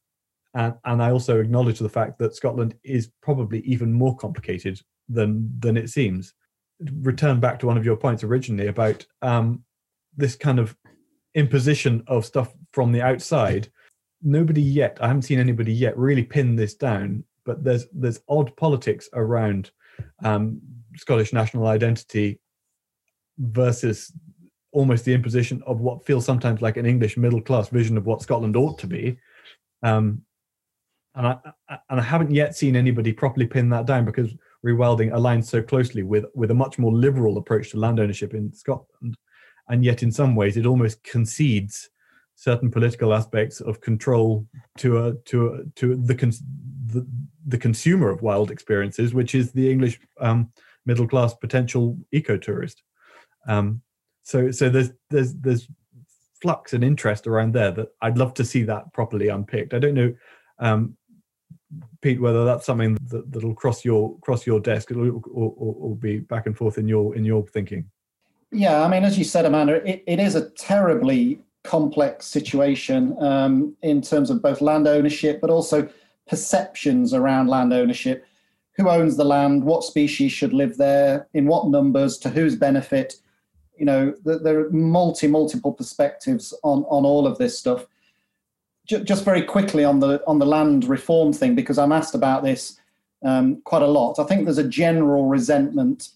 And, 0.54 0.74
and 0.84 1.02
I 1.02 1.10
also 1.10 1.40
acknowledge 1.40 1.78
the 1.78 1.88
fact 1.88 2.18
that 2.18 2.34
Scotland 2.34 2.76
is 2.84 3.10
probably 3.22 3.60
even 3.60 3.92
more 3.92 4.16
complicated 4.16 4.80
than 5.08 5.50
than 5.58 5.76
it 5.76 5.90
seems. 5.90 6.34
Return 7.00 7.40
back 7.40 7.58
to 7.60 7.66
one 7.66 7.76
of 7.76 7.84
your 7.84 7.96
points 7.96 8.24
originally 8.24 8.68
about 8.68 9.06
um, 9.22 9.64
this 10.16 10.36
kind 10.36 10.58
of 10.58 10.76
imposition 11.34 12.02
of 12.06 12.24
stuff 12.24 12.52
from 12.72 12.92
the 12.92 13.02
outside. 13.02 13.68
Nobody 14.22 14.62
yet, 14.62 14.98
I 15.00 15.08
haven't 15.08 15.22
seen 15.22 15.38
anybody 15.38 15.72
yet 15.72 15.98
really 15.98 16.24
pin 16.24 16.56
this 16.56 16.74
down, 16.74 17.24
but 17.44 17.62
there's 17.62 17.86
there's 17.92 18.20
odd 18.28 18.56
politics 18.56 19.08
around 19.12 19.70
um, 20.22 20.60
Scottish 20.96 21.32
national 21.32 21.66
identity 21.66 22.40
versus 23.38 24.12
almost 24.72 25.04
the 25.04 25.14
imposition 25.14 25.62
of 25.66 25.80
what 25.80 26.04
feels 26.04 26.24
sometimes 26.24 26.60
like 26.60 26.76
an 26.76 26.86
English 26.86 27.16
middle 27.16 27.40
class 27.40 27.68
vision 27.68 27.96
of 27.96 28.06
what 28.06 28.22
Scotland 28.22 28.56
ought 28.56 28.78
to 28.78 28.86
be. 28.86 29.16
Um, 29.82 30.22
and 31.14 31.26
I 31.28 31.36
and 31.88 32.00
I 32.00 32.02
haven't 32.02 32.32
yet 32.32 32.56
seen 32.56 32.74
anybody 32.74 33.12
properly 33.12 33.46
pin 33.46 33.68
that 33.70 33.86
down 33.86 34.04
because 34.04 34.34
rewilding 34.66 35.12
aligns 35.12 35.44
so 35.44 35.62
closely 35.62 36.02
with 36.02 36.24
with 36.34 36.50
a 36.50 36.54
much 36.54 36.78
more 36.78 36.92
liberal 36.92 37.38
approach 37.38 37.70
to 37.70 37.78
land 37.78 38.00
ownership 38.00 38.34
in 38.34 38.52
Scotland, 38.52 39.16
and 39.68 39.84
yet 39.84 40.02
in 40.02 40.10
some 40.10 40.34
ways 40.34 40.56
it 40.56 40.66
almost 40.66 41.02
concedes 41.04 41.88
certain 42.34 42.70
political 42.70 43.14
aspects 43.14 43.60
of 43.60 43.80
control 43.80 44.46
to 44.78 45.04
a 45.04 45.14
to 45.26 45.54
a, 45.54 45.64
to 45.76 45.94
the, 45.94 46.14
the, 46.86 47.06
the 47.46 47.58
consumer 47.58 48.10
of 48.10 48.22
wild 48.22 48.50
experiences, 48.50 49.14
which 49.14 49.34
is 49.34 49.52
the 49.52 49.70
English 49.70 50.00
um, 50.20 50.50
middle 50.86 51.06
class 51.06 51.34
potential 51.34 51.98
ecotourist. 52.12 52.82
Um, 53.48 53.82
so 54.22 54.50
so 54.50 54.70
there's 54.70 54.90
there's 55.10 55.34
there's 55.34 55.68
flux 56.40 56.72
and 56.72 56.84
interest 56.84 57.26
around 57.26 57.54
there 57.54 57.70
that 57.70 57.88
I'd 58.02 58.18
love 58.18 58.34
to 58.34 58.44
see 58.44 58.62
that 58.64 58.92
properly 58.92 59.28
unpicked. 59.28 59.72
I 59.74 59.78
don't 59.78 59.94
know, 59.94 60.14
um, 60.58 60.96
Pete, 62.00 62.20
whether 62.20 62.44
that's 62.44 62.66
something 62.66 62.98
that, 63.08 63.30
that'll 63.32 63.54
cross 63.54 63.84
your 63.84 64.18
cross 64.20 64.46
your 64.46 64.60
desk 64.60 64.90
or, 64.90 65.08
or, 65.32 65.54
or, 65.56 65.96
be 65.96 66.18
back 66.18 66.46
and 66.46 66.56
forth 66.56 66.78
in 66.78 66.88
your 66.88 67.14
in 67.16 67.24
your 67.24 67.46
thinking. 67.48 67.90
Yeah, 68.50 68.82
I 68.82 68.88
mean, 68.88 69.04
as 69.04 69.18
you 69.18 69.24
said, 69.24 69.46
Amanda, 69.46 69.74
it, 69.88 70.04
it 70.06 70.20
is 70.20 70.34
a 70.34 70.50
terribly 70.50 71.40
complex 71.64 72.26
situation 72.26 73.16
um, 73.22 73.74
in 73.82 74.00
terms 74.00 74.30
of 74.30 74.42
both 74.42 74.60
land 74.60 74.86
ownership, 74.86 75.40
but 75.40 75.50
also 75.50 75.88
perceptions 76.28 77.12
around 77.14 77.48
land 77.48 77.72
ownership. 77.72 78.26
Who 78.76 78.88
owns 78.88 79.16
the 79.16 79.24
land? 79.24 79.64
What 79.64 79.84
species 79.84 80.32
should 80.32 80.52
live 80.52 80.76
there? 80.76 81.28
In 81.32 81.46
what 81.46 81.68
numbers? 81.68 82.18
To 82.18 82.30
whose 82.30 82.56
benefit? 82.56 83.16
you 83.76 83.84
know, 83.84 84.14
there 84.24 84.60
are 84.60 84.70
multi 84.70 85.26
multiple 85.26 85.72
perspectives 85.72 86.54
on 86.62 86.84
on 86.84 87.04
all 87.04 87.26
of 87.26 87.38
this 87.38 87.58
stuff. 87.58 87.86
Just 88.86 89.24
very 89.24 89.42
quickly 89.42 89.84
on 89.84 90.00
the 90.00 90.22
on 90.26 90.38
the 90.38 90.46
land 90.46 90.84
reform 90.84 91.32
thing, 91.32 91.54
because 91.54 91.78
I'm 91.78 91.92
asked 91.92 92.14
about 92.14 92.44
this 92.44 92.78
um, 93.24 93.60
quite 93.64 93.82
a 93.82 93.86
lot. 93.86 94.18
I 94.18 94.24
think 94.24 94.44
there's 94.44 94.58
a 94.58 94.68
general 94.68 95.26
resentment. 95.26 96.10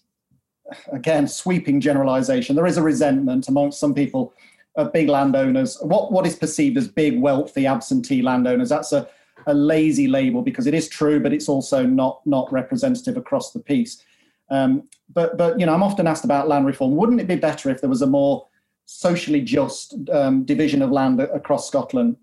Again, 0.91 1.27
sweeping 1.27 1.81
generalisation. 1.81 2.55
There 2.55 2.67
is 2.67 2.77
a 2.77 2.83
resentment 2.83 3.47
amongst 3.47 3.79
some 3.79 3.95
people 3.95 4.33
of 4.75 4.93
big 4.93 5.09
landowners. 5.09 5.77
What 5.81 6.11
what 6.11 6.27
is 6.27 6.35
perceived 6.35 6.77
as 6.77 6.87
big, 6.87 7.19
wealthy, 7.19 7.65
absentee 7.65 8.21
landowners? 8.21 8.69
That's 8.69 8.93
a 8.93 9.07
a 9.49 9.53
lazy 9.53 10.07
label 10.07 10.41
because 10.41 10.67
it 10.67 10.73
is 10.73 10.87
true, 10.87 11.19
but 11.19 11.33
it's 11.33 11.49
also 11.49 11.85
not 11.85 12.21
not 12.25 12.51
representative 12.51 13.17
across 13.17 13.51
the 13.51 13.59
piece. 13.59 14.03
Um, 14.49 14.87
but 15.13 15.37
but 15.37 15.59
you 15.59 15.65
know, 15.65 15.73
I'm 15.73 15.83
often 15.83 16.07
asked 16.07 16.25
about 16.25 16.47
land 16.47 16.65
reform. 16.65 16.95
Wouldn't 16.95 17.19
it 17.19 17.27
be 17.27 17.35
better 17.35 17.69
if 17.69 17.81
there 17.81 17.89
was 17.89 18.01
a 18.01 18.07
more 18.07 18.47
socially 18.85 19.41
just 19.41 19.95
um, 20.11 20.43
division 20.45 20.81
of 20.81 20.91
land 20.91 21.19
across 21.19 21.67
Scotland? 21.67 22.17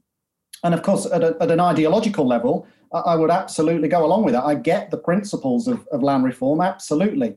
And 0.65 0.75
of 0.75 0.83
course, 0.83 1.07
at, 1.07 1.23
a, 1.23 1.37
at 1.41 1.51
an 1.51 1.61
ideological 1.61 2.27
level, 2.27 2.67
I, 2.93 2.99
I, 2.99 3.17
would 3.17 3.31
absolutely 3.31 3.89
go 3.89 4.05
along 4.05 4.25
with 4.25 4.35
that. 4.35 4.45
I 4.45 4.55
get 4.55 4.91
the 4.91 4.97
principles 4.97 5.69
of, 5.69 5.87
of 5.89 6.03
land 6.03 6.25
reform, 6.25 6.61
absolutely. 6.61 7.37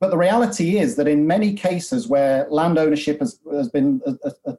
But 0.00 0.10
the 0.10 0.16
reality 0.16 0.78
is 0.78 0.96
that 0.96 1.06
in 1.06 1.26
many 1.26 1.52
cases 1.52 2.08
where 2.08 2.46
land 2.50 2.78
ownership 2.78 3.20
has, 3.20 3.38
has 3.52 3.68
been 3.68 4.00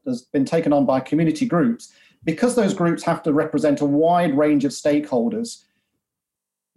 has 0.05 0.21
been 0.21 0.45
taken 0.45 0.71
on 0.71 0.85
by 0.85 0.99
community 0.99 1.47
groups, 1.47 1.91
because 2.23 2.55
those 2.55 2.73
groups 2.73 3.03
have 3.03 3.23
to 3.23 3.33
represent 3.33 3.81
a 3.81 3.85
wide 3.85 4.37
range 4.37 4.65
of 4.65 4.71
stakeholders, 4.71 5.63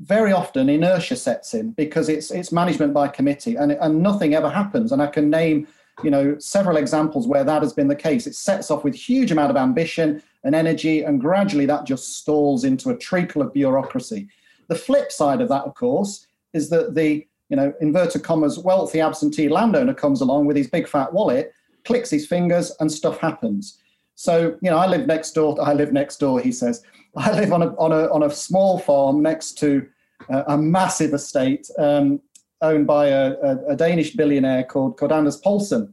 very 0.01 0.33
often 0.33 0.69
inertia 0.69 1.17
sets 1.17 1.55
in 1.55 1.71
because 1.73 2.09
it's 2.09 2.31
it's 2.31 2.51
management 2.51 2.93
by 2.93 3.09
committee 3.09 3.57
and, 3.57 3.73
and 3.73 4.03
nothing 4.03 4.35
ever 4.35 4.51
happens. 4.51 4.93
And 4.93 5.01
I 5.01 5.07
can 5.07 5.31
name 5.31 5.69
you 6.03 6.11
know 6.11 6.37
several 6.39 6.77
examples 6.77 7.29
where 7.29 7.45
that 7.45 7.63
has 7.63 7.73
been 7.73 7.89
the 7.89 7.95
case. 7.95 8.27
It 8.27 8.35
sets 8.35 8.71
off 8.71 8.85
with 8.85 8.95
huge 8.95 9.31
amount 9.31 9.51
of 9.51 9.57
ambition 9.57 10.23
and 10.43 10.55
energy, 10.55 11.03
and 11.03 11.21
gradually 11.21 11.67
that 11.67 11.87
just 11.87 12.17
stalls 12.17 12.65
into 12.65 12.91
a 12.91 12.97
treacle 12.97 13.43
of 13.43 13.53
bureaucracy. 13.53 14.29
The 14.69 14.75
flip 14.75 15.13
side 15.13 15.41
of 15.41 15.49
that, 15.51 15.65
of 15.65 15.75
course, 15.75 16.27
is 16.53 16.71
that 16.71 16.95
the 16.95 17.27
you 17.49 17.57
know 17.57 17.73
inverted 17.81 18.25
commas 18.25 18.59
wealthy 18.59 19.01
absentee 19.01 19.49
landowner 19.49 19.95
comes 19.95 20.21
along 20.21 20.47
with 20.47 20.57
his 20.57 20.69
big 20.69 20.89
fat 20.89 21.13
wallet, 21.13 21.53
clicks 21.85 22.11
his 22.11 22.27
fingers, 22.27 22.73
and 22.81 22.91
stuff 22.91 23.19
happens. 23.19 23.79
So 24.15 24.57
you 24.63 24.71
know, 24.71 24.79
I 24.79 24.87
live 24.87 25.07
next 25.07 25.33
door. 25.33 25.57
I 25.61 25.73
live 25.73 25.93
next 25.93 26.19
door. 26.19 26.41
He 26.41 26.53
says 26.53 26.83
I 27.17 27.33
live 27.39 27.53
on 27.53 27.63
a 27.63 27.69
on 27.77 27.93
a 27.93 28.13
on 28.13 28.23
a 28.23 28.31
small 28.31 28.79
farm 28.79 29.23
next 29.23 29.59
to 29.59 29.87
uh, 30.33 30.45
a 30.49 30.59
massive 30.59 31.13
estate 31.13 31.69
um, 31.79 32.21
owned 32.61 32.87
by 32.87 33.09
a, 33.09 33.33
a, 33.43 33.67
a, 33.71 33.77
Danish 33.77 34.15
billionaire 34.15 34.65
called, 34.65 34.97
called 34.97 35.13
Anders 35.13 35.41
Povlsen. 35.41 35.93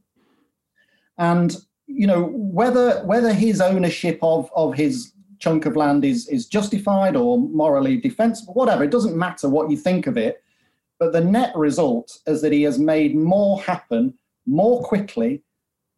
And 1.18 1.56
you 1.88 2.08
know 2.08 2.32
whether 2.34 3.04
whether 3.06 3.34
his 3.34 3.62
ownership 3.62 4.20
of 4.22 4.50
of 4.56 4.74
his 4.74 5.14
chunk 5.40 5.66
of 5.66 5.76
land 5.76 6.06
is 6.06 6.28
is 6.30 6.46
justified 6.46 7.16
or 7.16 7.40
morally 7.40 7.98
defensible, 7.98 8.54
whatever. 8.54 8.84
It 8.84 8.92
doesn't 8.92 9.18
matter 9.18 9.50
what 9.50 9.70
you 9.70 9.78
think 9.78 10.08
of 10.08 10.18
it. 10.18 10.44
But 11.00 11.14
the 11.14 11.22
net 11.22 11.52
result 11.56 12.20
is 12.28 12.42
that 12.42 12.54
he 12.54 12.62
has 12.64 12.78
made 12.78 13.16
more 13.16 13.60
happen 13.62 14.14
more 14.46 14.84
quickly 14.84 15.44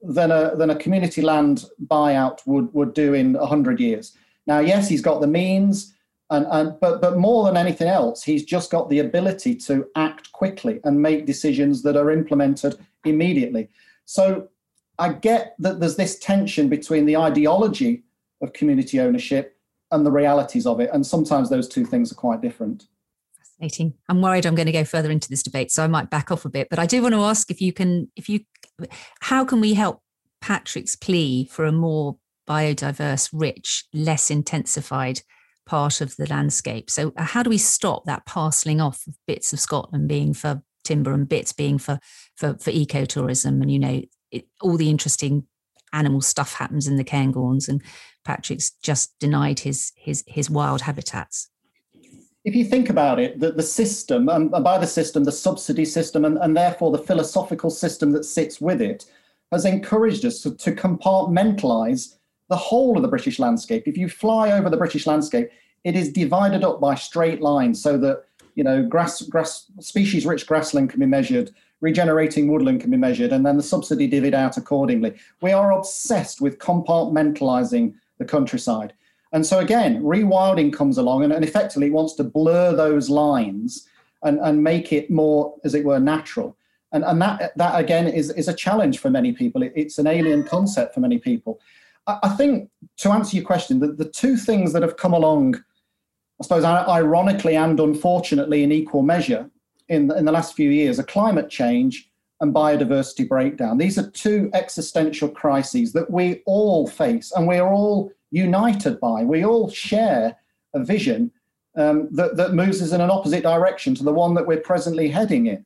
than 0.03 0.31
a 0.31 0.55
than 0.55 0.69
a 0.69 0.75
community 0.75 1.21
land 1.21 1.65
buyout 1.87 2.39
would 2.45 2.73
would 2.73 2.93
do 2.93 3.13
in 3.13 3.35
hundred 3.35 3.79
years. 3.79 4.15
Now, 4.45 4.59
yes, 4.59 4.89
he's 4.89 5.01
got 5.01 5.21
the 5.21 5.27
means, 5.27 5.93
and, 6.29 6.45
and 6.51 6.79
but 6.79 7.01
but 7.01 7.17
more 7.17 7.45
than 7.45 7.57
anything 7.57 7.87
else, 7.87 8.23
he's 8.23 8.43
just 8.43 8.69
got 8.69 8.89
the 8.89 8.99
ability 8.99 9.55
to 9.55 9.87
act 9.95 10.31
quickly 10.33 10.81
and 10.83 11.01
make 11.01 11.25
decisions 11.25 11.83
that 11.83 11.95
are 11.95 12.11
implemented 12.11 12.75
immediately. 13.05 13.69
So 14.05 14.49
I 14.99 15.13
get 15.13 15.55
that 15.59 15.79
there's 15.79 15.95
this 15.95 16.19
tension 16.19 16.69
between 16.69 17.05
the 17.05 17.17
ideology 17.17 18.03
of 18.41 18.53
community 18.53 18.99
ownership 18.99 19.57
and 19.91 20.05
the 20.05 20.11
realities 20.11 20.65
of 20.65 20.79
it, 20.79 20.89
and 20.91 21.05
sometimes 21.05 21.49
those 21.49 21.69
two 21.69 21.85
things 21.85 22.11
are 22.11 22.15
quite 22.15 22.41
different. 22.41 22.87
Fascinating. 23.37 23.93
I'm 24.09 24.21
worried 24.21 24.45
I'm 24.45 24.55
going 24.55 24.65
to 24.65 24.71
go 24.71 24.83
further 24.83 25.11
into 25.11 25.29
this 25.29 25.43
debate, 25.43 25.71
so 25.71 25.83
I 25.83 25.87
might 25.87 26.09
back 26.09 26.31
off 26.31 26.43
a 26.43 26.49
bit. 26.49 26.67
But 26.69 26.79
I 26.79 26.85
do 26.85 27.01
want 27.01 27.13
to 27.13 27.21
ask 27.21 27.49
if 27.49 27.61
you 27.61 27.71
can, 27.71 28.09
if 28.15 28.27
you, 28.27 28.41
how 29.21 29.45
can 29.45 29.61
we 29.61 29.73
help 29.73 30.01
Patrick's 30.41 30.95
plea 30.95 31.47
for 31.51 31.65
a 31.65 31.71
more 31.71 32.17
biodiverse, 32.47 33.29
rich, 33.31 33.85
less 33.93 34.29
intensified 34.29 35.21
part 35.65 36.01
of 36.01 36.15
the 36.17 36.27
landscape. 36.27 36.89
So, 36.89 37.13
uh, 37.17 37.23
how 37.23 37.43
do 37.43 37.49
we 37.49 37.57
stop 37.57 38.05
that 38.05 38.25
parceling 38.25 38.81
off 38.81 39.05
of 39.07 39.15
bits 39.27 39.53
of 39.53 39.59
Scotland 39.59 40.07
being 40.07 40.33
for 40.33 40.61
timber 40.83 41.13
and 41.13 41.27
bits 41.27 41.53
being 41.53 41.77
for 41.77 41.99
for, 42.35 42.57
for 42.57 42.71
ecotourism? 42.71 43.61
And 43.61 43.71
you 43.71 43.79
know, 43.79 44.01
it, 44.31 44.47
all 44.61 44.77
the 44.77 44.89
interesting 44.89 45.47
animal 45.93 46.21
stuff 46.21 46.55
happens 46.55 46.87
in 46.87 46.97
the 46.97 47.03
Cairngorms, 47.03 47.67
and 47.67 47.81
Patrick's 48.25 48.71
just 48.83 49.17
denied 49.19 49.59
his 49.59 49.91
his 49.95 50.23
his 50.27 50.49
wild 50.49 50.81
habitats. 50.81 51.49
If 52.45 52.55
you 52.55 52.65
think 52.65 52.89
about 52.89 53.19
it, 53.19 53.39
the, 53.39 53.51
the 53.51 53.63
system, 53.63 54.27
um, 54.27 54.53
and 54.53 54.63
by 54.63 54.77
the 54.77 54.87
system, 54.87 55.23
the 55.23 55.31
subsidy 55.31 55.85
system, 55.85 56.25
and, 56.25 56.37
and 56.37 56.55
therefore 56.55 56.91
the 56.91 56.97
philosophical 56.97 57.69
system 57.69 58.11
that 58.11 58.25
sits 58.25 58.59
with 58.59 58.81
it, 58.81 59.05
has 59.51 59.65
encouraged 59.65 60.25
us 60.25 60.41
to, 60.41 60.55
to 60.55 60.71
compartmentalize 60.73 62.15
the 62.49 62.55
whole 62.57 62.97
of 62.97 63.01
the 63.01 63.07
British 63.07 63.39
landscape. 63.39 63.83
If 63.87 63.97
you 63.97 64.09
fly 64.09 64.51
over 64.51 64.69
the 64.69 64.77
British 64.77 65.07
landscape, 65.07 65.49
it 65.83 65.95
is 65.95 66.11
divided 66.11 66.63
up 66.63 66.81
by 66.81 66.95
straight 66.95 67.41
lines 67.41 67.81
so 67.81 67.97
that 67.97 68.23
you 68.55 68.63
know 68.63 68.83
grass 68.83 69.21
grass 69.23 69.71
species 69.79 70.25
rich 70.25 70.45
grassland 70.45 70.89
can 70.89 70.99
be 70.99 71.05
measured 71.07 71.51
regenerating 71.81 72.47
woodland 72.47 72.79
can 72.79 72.91
be 72.91 72.97
measured 72.97 73.31
and 73.31 73.43
then 73.43 73.57
the 73.57 73.63
subsidy 73.63 74.09
divvied 74.09 74.35
out 74.35 74.57
accordingly 74.57 75.13
we 75.41 75.51
are 75.51 75.71
obsessed 75.71 76.39
with 76.39 76.59
compartmentalizing 76.59 77.93
the 78.19 78.25
countryside 78.25 78.93
and 79.33 79.45
so 79.45 79.59
again 79.59 80.01
rewilding 80.01 80.71
comes 80.71 80.97
along 80.97 81.23
and, 81.23 81.33
and 81.33 81.43
effectively 81.43 81.89
wants 81.89 82.13
to 82.13 82.23
blur 82.23 82.73
those 82.75 83.09
lines 83.09 83.87
and, 84.23 84.39
and 84.39 84.63
make 84.63 84.93
it 84.93 85.11
more 85.11 85.55
as 85.63 85.75
it 85.75 85.83
were 85.83 85.99
natural. 85.99 86.55
And, 86.91 87.03
and 87.03 87.21
that 87.21 87.57
that 87.57 87.79
again 87.79 88.07
is, 88.07 88.29
is 88.31 88.47
a 88.47 88.53
challenge 88.53 88.99
for 88.99 89.09
many 89.09 89.33
people. 89.33 89.63
It, 89.63 89.73
it's 89.75 89.97
an 89.97 90.07
alien 90.07 90.43
concept 90.43 90.93
for 90.93 90.99
many 90.99 91.17
people. 91.17 91.59
I 92.05 92.29
think 92.29 92.69
to 92.97 93.11
answer 93.11 93.37
your 93.37 93.45
question, 93.45 93.79
the, 93.79 93.87
the 93.87 94.09
two 94.09 94.35
things 94.35 94.73
that 94.73 94.81
have 94.81 94.97
come 94.97 95.13
along, 95.13 95.55
I 95.55 96.43
suppose, 96.43 96.65
ironically 96.65 97.55
and 97.55 97.79
unfortunately 97.79 98.61
in 98.63 98.73
equal 98.73 99.03
measure, 99.03 99.49
in, 99.87 100.11
in 100.11 100.25
the 100.25 100.31
last 100.31 100.53
few 100.53 100.69
years 100.69 100.99
are 100.99 101.03
climate 101.03 101.49
change 101.49 102.09
and 102.41 102.53
biodiversity 102.53 103.27
breakdown. 103.27 103.77
These 103.77 103.97
are 103.97 104.09
two 104.11 104.49
existential 104.53 105.29
crises 105.29 105.93
that 105.93 106.11
we 106.11 106.41
all 106.45 106.87
face 106.87 107.31
and 107.31 107.47
we're 107.47 107.67
all 107.67 108.11
united 108.33 108.99
by. 108.99 109.23
We 109.23 109.45
all 109.45 109.69
share 109.69 110.35
a 110.73 110.83
vision 110.83 111.31
um, 111.75 112.09
that, 112.11 112.35
that 112.35 112.53
moves 112.53 112.81
us 112.81 112.91
in 112.91 112.99
an 112.99 113.11
opposite 113.11 113.43
direction 113.43 113.95
to 113.95 114.03
the 114.03 114.13
one 114.13 114.33
that 114.33 114.47
we're 114.47 114.59
presently 114.59 115.07
heading 115.07 115.47
in. 115.47 115.65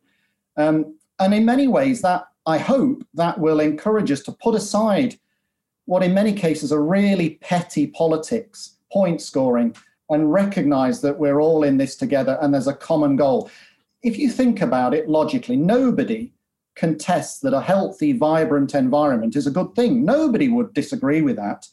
Um, 0.58 0.97
and 1.19 1.34
in 1.34 1.45
many 1.45 1.67
ways, 1.67 2.01
that 2.01 2.27
I 2.45 2.58
hope 2.58 3.06
that 3.13 3.39
will 3.39 3.60
encourage 3.60 4.12
us 4.12 4.21
to 4.23 4.32
put 4.32 4.53
aside 4.53 5.17
what, 5.86 6.03
in 6.03 6.13
many 6.13 6.34
cases, 6.34 6.71
are 6.73 6.84
really 6.84 7.32
petty 7.41 7.88
politics, 7.88 8.77
point 8.91 9.21
scoring, 9.21 9.75
and 10.10 10.32
recognize 10.32 11.01
that 11.01 11.17
we're 11.17 11.39
all 11.39 11.63
in 11.63 11.77
this 11.77 11.95
together 11.95 12.38
and 12.41 12.53
there's 12.53 12.67
a 12.67 12.73
common 12.73 13.15
goal. 13.15 13.49
If 14.03 14.17
you 14.17 14.30
think 14.30 14.62
about 14.62 14.93
it 14.93 15.10
logically, 15.10 15.56
nobody 15.56 16.34
contests 16.75 17.39
that 17.39 17.53
a 17.53 17.62
healthy, 17.62 18.13
vibrant 18.13 18.75
environment 18.75 19.36
is 19.36 19.47
a 19.47 19.51
good 19.51 19.73
thing. 19.75 20.06
Nobody 20.06 20.47
would 20.47 20.73
disagree 20.73 21.21
with 21.21 21.36
that. 21.38 21.67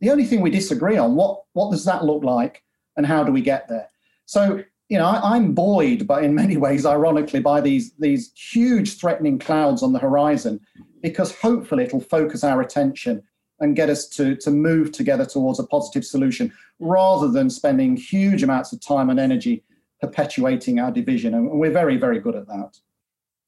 The 0.00 0.10
only 0.10 0.24
thing 0.24 0.40
we 0.40 0.50
disagree 0.50 0.96
on, 0.96 1.14
what, 1.14 1.42
what 1.52 1.70
does 1.70 1.84
that 1.84 2.04
look 2.04 2.24
like 2.24 2.62
and 2.96 3.06
how 3.06 3.22
do 3.22 3.32
we 3.32 3.42
get 3.42 3.68
there? 3.68 3.88
So, 4.26 4.62
you 4.88 4.98
know, 4.98 5.06
I, 5.06 5.36
am 5.36 5.54
buoyed, 5.54 6.06
but 6.06 6.24
in 6.24 6.34
many 6.34 6.56
ways, 6.66 6.86
ironically, 6.86 7.40
by 7.40 7.60
these, 7.60 7.92
these 7.98 8.32
huge 8.34 8.98
threatening 8.98 9.38
clouds 9.38 9.82
on 9.82 9.92
the 9.92 9.98
horizon, 9.98 10.60
because 11.02 11.36
hopefully 11.36 11.84
it'll 11.84 12.00
focus 12.00 12.44
our 12.44 12.60
attention 12.60 13.22
and 13.60 13.76
get 13.76 13.90
us 13.90 14.08
to, 14.08 14.34
to 14.36 14.50
move 14.50 14.90
together 14.90 15.26
towards 15.26 15.60
a 15.60 15.66
positive 15.66 16.04
solution 16.04 16.52
rather 16.78 17.28
than 17.28 17.50
spending 17.50 17.96
huge 17.96 18.42
amounts 18.42 18.72
of 18.72 18.80
time 18.80 19.10
and 19.10 19.20
energy 19.20 19.62
perpetuating 20.00 20.78
our 20.78 20.90
division. 20.90 21.34
And 21.34 21.50
we're 21.50 21.70
very, 21.70 21.98
very 21.98 22.18
good 22.18 22.34
at 22.34 22.46
that. 22.46 22.78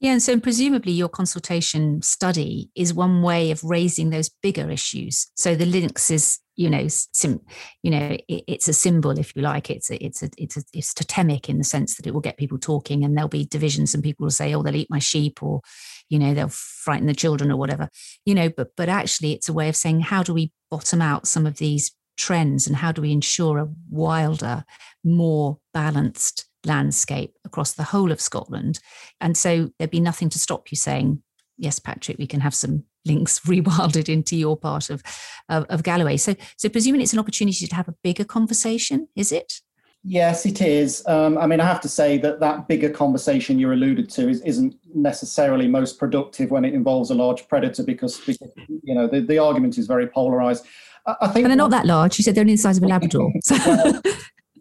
Yeah, 0.03 0.11
and 0.11 0.23
so 0.23 0.39
presumably 0.41 0.91
your 0.91 1.09
consultation 1.09 2.03
study 2.03 2.73
is 2.75 2.93
one 2.93 3.23
way 3.23 3.53
of 3.53 3.63
raising 3.63 4.11
those 4.11 4.29
bigger 4.43 4.69
issues. 4.69 5.29
So 5.37 5.55
the 5.55 5.65
lynx 5.65 6.11
is, 6.11 6.41
you 6.57 6.69
know, 6.69 6.89
sim, 6.89 7.41
you 7.85 7.93
know, 7.93 8.19
it, 8.29 8.43
it's 8.49 8.67
a 8.67 8.73
symbol, 8.73 9.17
if 9.17 9.37
you 9.37 9.43
like. 9.43 9.71
It's 9.71 9.93
a, 9.93 10.05
it's 10.05 10.25
a, 10.25 10.31
it's 10.37 10.57
a, 10.57 10.63
it's 10.73 10.93
totemic 10.93 11.49
in 11.49 11.59
the 11.59 11.63
sense 11.65 11.95
that 11.97 12.09
it 12.09 12.13
will 12.13 12.21
get 12.21 12.37
people 12.37 12.59
talking, 12.59 13.05
and 13.05 13.17
there'll 13.17 13.29
be 13.29 13.45
divisions, 13.45 13.95
and 13.95 14.03
people 14.03 14.25
will 14.25 14.33
say, 14.33 14.53
"Oh, 14.53 14.63
they'll 14.65 14.75
eat 14.75 14.91
my 14.91 14.99
sheep," 14.99 15.41
or, 15.41 15.61
you 16.09 16.19
know, 16.19 16.35
they'll 16.35 16.49
frighten 16.49 17.07
the 17.07 17.15
children, 17.15 17.53
or 17.53 17.57
whatever. 17.57 17.89
You 18.27 18.35
know, 18.35 18.49
but 18.49 18.73
but 18.77 18.89
actually, 18.89 19.35
it's 19.35 19.49
a 19.49 19.53
way 19.53 19.69
of 19.69 19.77
saying, 19.77 20.01
how 20.01 20.25
do 20.25 20.35
we 20.35 20.51
bottom 20.69 21.01
out 21.01 21.29
some 21.29 21.47
of 21.47 21.59
these 21.59 21.93
trends, 22.17 22.67
and 22.67 22.75
how 22.75 22.91
do 22.91 23.03
we 23.03 23.13
ensure 23.13 23.59
a 23.59 23.69
wilder, 23.89 24.65
more 25.05 25.59
balanced 25.73 26.47
landscape 26.65 27.37
across 27.45 27.73
the 27.73 27.83
whole 27.83 28.13
of 28.13 28.21
Scotland. 28.21 28.81
And 29.21 29.37
so 29.37 29.71
there'd 29.79 29.91
be 29.91 30.01
nothing 30.01 30.29
to 30.31 30.39
stop 30.39 30.71
you 30.71 30.77
saying, 30.77 31.23
yes, 31.59 31.79
Patrick, 31.79 32.19
we 32.19 32.27
can 32.27 32.41
have 32.41 32.55
some 32.55 32.85
lynx 33.05 33.41
rewilded 33.47 34.09
into 34.09 34.37
your 34.37 34.57
part 34.57 34.91
of, 34.91 35.03
of, 35.49 35.65
of 35.67 35.83
Galloway. 35.83 36.17
So, 36.17 36.35
so 36.57 36.69
presuming 36.69 37.01
it's 37.01 37.13
an 37.13 37.19
opportunity 37.19 37.67
to 37.67 37.75
have 37.75 37.89
a 37.89 37.95
bigger 38.03 38.25
conversation, 38.25 39.09
is 39.17 39.33
it? 39.33 39.61
Yes, 40.05 40.47
it 40.47 40.61
is. 40.61 41.07
Um, 41.07 41.39
I 41.39 41.47
mean, 41.47 41.61
I 41.61 41.65
have 41.65 41.81
to 41.83 41.89
say 41.89 42.19
that 42.19 42.41
that 42.41 42.67
bigger 42.67 42.91
conversation 42.91 43.61
you 43.61 43.73
alluded 43.73 44.11
to 44.11 44.29
is, 44.29 44.41
isn't 44.41 44.75
necessarily 44.93 45.69
most 45.69 45.97
productive 45.97 46.51
when 46.51 46.65
it 46.65 46.75
involves 46.75 47.11
a 47.11 47.15
large 47.15 47.47
predator 47.47 47.85
because, 47.85 48.19
because 48.19 48.51
you 48.83 48.97
know 48.97 49.07
the, 49.07 49.21
the 49.21 49.39
argument 49.39 49.79
is 49.79 49.87
very 49.87 50.09
polarized. 50.09 50.67
I 51.07 51.29
think, 51.29 51.45
and 51.45 51.51
they're 51.51 51.57
not 51.57 51.71
that 51.71 51.87
large. 51.87 52.19
You 52.19 52.25
said 52.25 52.35
they're 52.35 52.43
only 52.43 52.55
the 52.55 52.63
size 52.63 52.79
of 52.79 52.83
a 52.83 52.87
Labrador. 52.89 53.33
Well, 53.51 54.03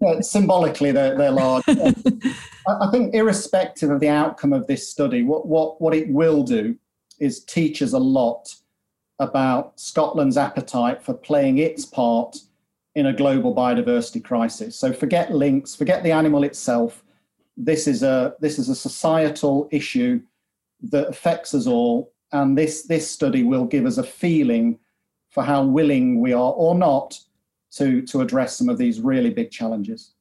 yeah, 0.01 0.19
symbolically 0.21 0.91
they're, 0.91 1.17
they're 1.17 1.31
large. 1.31 1.63
I 1.67 2.89
think 2.91 3.13
irrespective 3.13 3.89
of 3.89 3.99
the 3.99 4.09
outcome 4.09 4.51
of 4.51 4.67
this 4.67 4.87
study, 4.87 5.23
what, 5.23 5.47
what, 5.47 5.79
what 5.79 5.93
it 5.93 6.09
will 6.09 6.43
do 6.43 6.75
is 7.19 7.43
teach 7.43 7.81
us 7.81 7.93
a 7.93 7.99
lot 7.99 8.55
about 9.19 9.79
Scotland's 9.79 10.37
appetite 10.37 11.03
for 11.03 11.13
playing 11.13 11.59
its 11.59 11.85
part 11.85 12.37
in 12.95 13.05
a 13.05 13.13
global 13.13 13.55
biodiversity 13.55 14.23
crisis. 14.23 14.75
So 14.75 14.91
forget 14.91 15.31
lynx, 15.31 15.75
forget 15.75 16.03
the 16.03 16.11
animal 16.11 16.43
itself. 16.43 17.03
This 17.55 17.87
is 17.87 18.01
a 18.01 18.33
this 18.39 18.57
is 18.57 18.69
a 18.69 18.75
societal 18.75 19.69
issue 19.71 20.21
that 20.83 21.07
affects 21.07 21.53
us 21.53 21.67
all, 21.67 22.11
and 22.31 22.57
this 22.57 22.83
this 22.83 23.09
study 23.09 23.43
will 23.43 23.65
give 23.65 23.85
us 23.85 23.97
a 23.97 24.03
feeling 24.03 24.79
for 25.29 25.43
how 25.43 25.63
willing 25.63 26.19
we 26.19 26.33
are 26.33 26.53
or 26.53 26.75
not 26.75 27.19
to 27.71 28.01
to 28.03 28.21
address 28.21 28.55
some 28.55 28.69
of 28.69 28.77
these 28.77 28.99
really 28.99 29.29
big 29.29 29.51
challenges. 29.51 30.13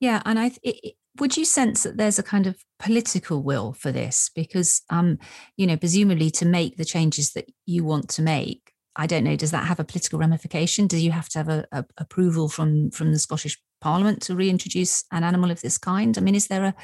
Yeah, 0.00 0.22
and 0.24 0.38
I 0.38 0.52
it, 0.62 0.94
would 1.18 1.36
you 1.36 1.44
sense 1.44 1.82
that 1.82 1.96
there's 1.96 2.18
a 2.18 2.22
kind 2.22 2.46
of 2.46 2.56
political 2.78 3.42
will 3.42 3.72
for 3.72 3.92
this? 3.92 4.30
Because 4.34 4.82
um 4.90 5.18
you 5.56 5.66
know 5.66 5.76
presumably 5.76 6.30
to 6.32 6.46
make 6.46 6.76
the 6.76 6.84
changes 6.84 7.32
that 7.32 7.50
you 7.66 7.84
want 7.84 8.08
to 8.08 8.22
make 8.22 8.72
i 8.96 9.06
don't 9.06 9.22
know 9.22 9.36
does 9.36 9.52
that 9.52 9.66
have 9.66 9.80
a 9.80 9.84
political 9.84 10.18
ramification? 10.18 10.86
Do 10.86 10.98
you 10.98 11.12
have 11.12 11.28
to 11.30 11.38
have 11.38 11.48
a, 11.48 11.66
a 11.72 11.84
approval 11.98 12.48
from 12.48 12.90
from 12.90 13.12
the 13.12 13.18
scottish 13.18 13.58
parliament 13.80 14.20
to 14.22 14.36
reintroduce 14.36 15.04
an 15.10 15.24
animal 15.24 15.50
of 15.50 15.60
this 15.60 15.78
kind? 15.78 16.16
I 16.16 16.20
mean 16.20 16.34
is 16.34 16.48
there 16.48 16.64
a 16.64 16.74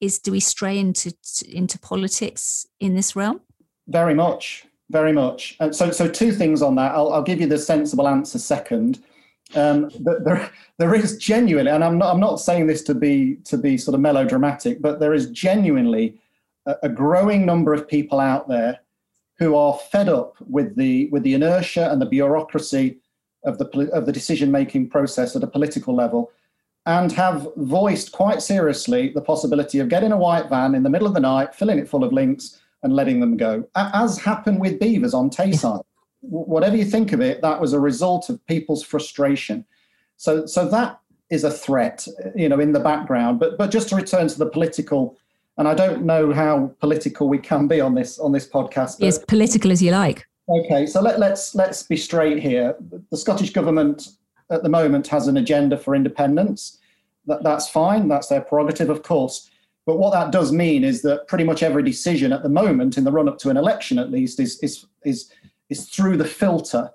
is 0.00 0.18
do 0.18 0.30
we 0.30 0.40
stray 0.40 0.78
into 0.78 1.12
into 1.48 1.78
politics 1.78 2.66
in 2.80 2.94
this 2.94 3.16
realm? 3.16 3.40
Very 3.86 4.14
much 4.14 4.68
very 4.90 5.12
much. 5.12 5.56
And 5.60 5.74
so 5.74 5.90
so 5.90 6.08
two 6.08 6.32
things 6.32 6.62
on 6.62 6.74
that. 6.76 6.92
I'll, 6.92 7.12
I'll 7.12 7.22
give 7.22 7.40
you 7.40 7.46
the 7.46 7.58
sensible 7.58 8.08
answer 8.08 8.38
second 8.38 9.02
um, 9.54 9.90
there, 10.00 10.50
there 10.78 10.94
is 10.94 11.16
genuinely, 11.16 11.70
and 11.70 11.82
I'm 11.82 11.98
not, 11.98 12.12
I'm 12.12 12.20
not 12.20 12.36
saying 12.36 12.66
this 12.66 12.82
to 12.84 12.94
be 12.94 13.36
to 13.44 13.56
be 13.56 13.78
sort 13.78 13.94
of 13.94 14.00
melodramatic, 14.00 14.82
but 14.82 15.00
there 15.00 15.14
is 15.14 15.30
genuinely 15.30 16.20
a, 16.66 16.76
a 16.84 16.88
growing 16.88 17.46
number 17.46 17.72
of 17.72 17.88
people 17.88 18.20
out 18.20 18.48
there 18.48 18.80
who 19.38 19.56
are 19.56 19.78
fed 19.90 20.08
up 20.08 20.34
with 20.48 20.76
the 20.76 21.08
with 21.10 21.22
the 21.22 21.34
inertia 21.34 21.90
and 21.90 22.02
the 22.02 22.06
bureaucracy 22.06 22.98
of 23.44 23.56
the 23.58 23.90
of 23.92 24.04
the 24.04 24.12
decision 24.12 24.50
making 24.50 24.90
process 24.90 25.34
at 25.34 25.42
a 25.42 25.46
political 25.46 25.94
level, 25.94 26.30
and 26.84 27.10
have 27.12 27.48
voiced 27.56 28.12
quite 28.12 28.42
seriously 28.42 29.08
the 29.08 29.22
possibility 29.22 29.78
of 29.78 29.88
getting 29.88 30.12
a 30.12 30.18
white 30.18 30.50
van 30.50 30.74
in 30.74 30.82
the 30.82 30.90
middle 30.90 31.08
of 31.08 31.14
the 31.14 31.20
night, 31.20 31.54
filling 31.54 31.78
it 31.78 31.88
full 31.88 32.04
of 32.04 32.12
lynx, 32.12 32.60
and 32.82 32.94
letting 32.94 33.20
them 33.20 33.38
go, 33.38 33.66
as 33.74 34.18
happened 34.18 34.60
with 34.60 34.78
beavers 34.78 35.14
on 35.14 35.30
Tayside 35.30 35.84
whatever 36.20 36.76
you 36.76 36.84
think 36.84 37.12
of 37.12 37.20
it, 37.20 37.40
that 37.42 37.60
was 37.60 37.72
a 37.72 37.80
result 37.80 38.28
of 38.28 38.44
people's 38.46 38.82
frustration. 38.82 39.64
So, 40.16 40.46
so 40.46 40.68
that 40.68 41.00
is 41.30 41.44
a 41.44 41.50
threat, 41.50 42.06
you 42.34 42.48
know, 42.48 42.60
in 42.60 42.72
the 42.72 42.80
background. 42.80 43.38
But, 43.38 43.58
but 43.58 43.70
just 43.70 43.88
to 43.90 43.96
return 43.96 44.28
to 44.28 44.38
the 44.38 44.46
political, 44.46 45.16
and 45.56 45.68
I 45.68 45.74
don't 45.74 46.04
know 46.04 46.32
how 46.32 46.74
political 46.80 47.28
we 47.28 47.38
can 47.38 47.66
be 47.66 47.80
on 47.80 47.94
this 47.94 48.18
on 48.18 48.32
this 48.32 48.48
podcast. 48.48 49.02
As 49.02 49.18
political 49.18 49.72
as 49.72 49.82
you 49.82 49.90
like. 49.90 50.26
Okay, 50.48 50.86
so 50.86 51.02
let, 51.02 51.18
let's 51.18 51.54
let's 51.54 51.82
be 51.82 51.96
straight 51.96 52.42
here. 52.42 52.74
The 53.10 53.16
Scottish 53.16 53.52
government 53.52 54.08
at 54.50 54.62
the 54.62 54.68
moment 54.68 55.06
has 55.08 55.28
an 55.28 55.36
agenda 55.36 55.76
for 55.76 55.94
independence. 55.94 56.78
That, 57.26 57.42
that's 57.42 57.68
fine. 57.68 58.08
That's 58.08 58.28
their 58.28 58.40
prerogative, 58.40 58.88
of 58.88 59.02
course. 59.02 59.50
But 59.84 59.98
what 59.98 60.12
that 60.12 60.32
does 60.32 60.52
mean 60.52 60.84
is 60.84 61.02
that 61.02 61.28
pretty 61.28 61.44
much 61.44 61.62
every 61.62 61.82
decision 61.82 62.32
at 62.32 62.42
the 62.42 62.48
moment, 62.48 62.96
in 62.96 63.04
the 63.04 63.12
run 63.12 63.28
up 63.28 63.38
to 63.38 63.50
an 63.50 63.56
election 63.56 63.98
at 63.98 64.10
least, 64.10 64.40
is 64.40 64.58
is 64.60 64.86
is 65.04 65.30
is 65.70 65.88
through 65.88 66.16
the 66.16 66.24
filter 66.24 66.90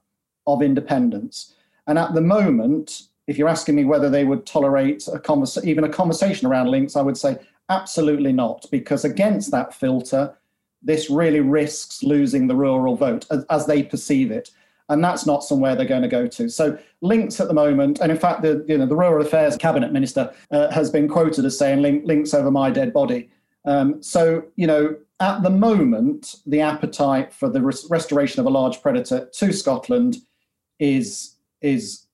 of 0.47 0.62
independence. 0.62 1.55
And 1.88 1.97
at 1.97 2.13
the 2.13 2.21
moment, 2.21 3.03
if 3.27 3.38
you're 3.38 3.49
asking 3.49 3.75
me 3.75 3.86
whether 3.86 4.09
they 4.09 4.25
would 4.25 4.45
tolerate 4.45 5.07
a 5.07 5.19
convers- 5.19 5.65
even 5.65 5.83
a 5.83 5.89
conversation 5.89 6.47
around 6.47 6.69
lynx, 6.69 6.95
I 6.95 7.01
would 7.01 7.17
say 7.17 7.38
absolutely 7.69 8.33
not, 8.33 8.65
because 8.71 9.05
against 9.05 9.51
that 9.51 9.73
filter, 9.73 10.36
this 10.81 11.09
really 11.09 11.39
risks 11.39 12.03
losing 12.03 12.47
the 12.47 12.55
rural 12.55 12.95
vote 12.95 13.25
as, 13.31 13.45
as 13.49 13.65
they 13.65 13.83
perceive 13.83 14.31
it. 14.31 14.51
And 14.89 15.01
that's 15.01 15.25
not 15.25 15.45
somewhere 15.45 15.75
they're 15.75 15.86
going 15.86 16.01
to 16.01 16.09
go 16.09 16.27
to. 16.27 16.49
So 16.49 16.77
lynx 17.01 17.39
at 17.39 17.47
the 17.47 17.53
moment, 17.53 18.01
and 18.01 18.12
in 18.12 18.17
fact, 18.17 18.41
the 18.41 18.65
you 18.67 18.77
know 18.77 18.86
the 18.86 18.97
rural 18.97 19.25
affairs 19.25 19.55
cabinet 19.55 19.93
minister 19.93 20.31
uh, 20.51 20.69
has 20.71 20.89
been 20.89 21.07
quoted 21.07 21.45
as 21.45 21.57
saying 21.57 21.81
lynx 21.81 22.33
over 22.33 22.51
my 22.51 22.69
dead 22.69 22.91
body. 22.91 23.29
Um, 23.63 24.03
so 24.03 24.43
you 24.57 24.67
know 24.67 24.97
at 25.19 25.43
the 25.43 25.49
moment, 25.49 26.36
the 26.45 26.62
appetite 26.62 27.34
for 27.34 27.49
the 27.49 27.62
res- 27.62 27.88
restoration 27.89 28.39
of 28.39 28.45
a 28.45 28.49
large 28.49 28.82
predator 28.82 29.30
to 29.34 29.54
Scotland 29.54 30.17
is 30.80 31.36
is 31.62 32.08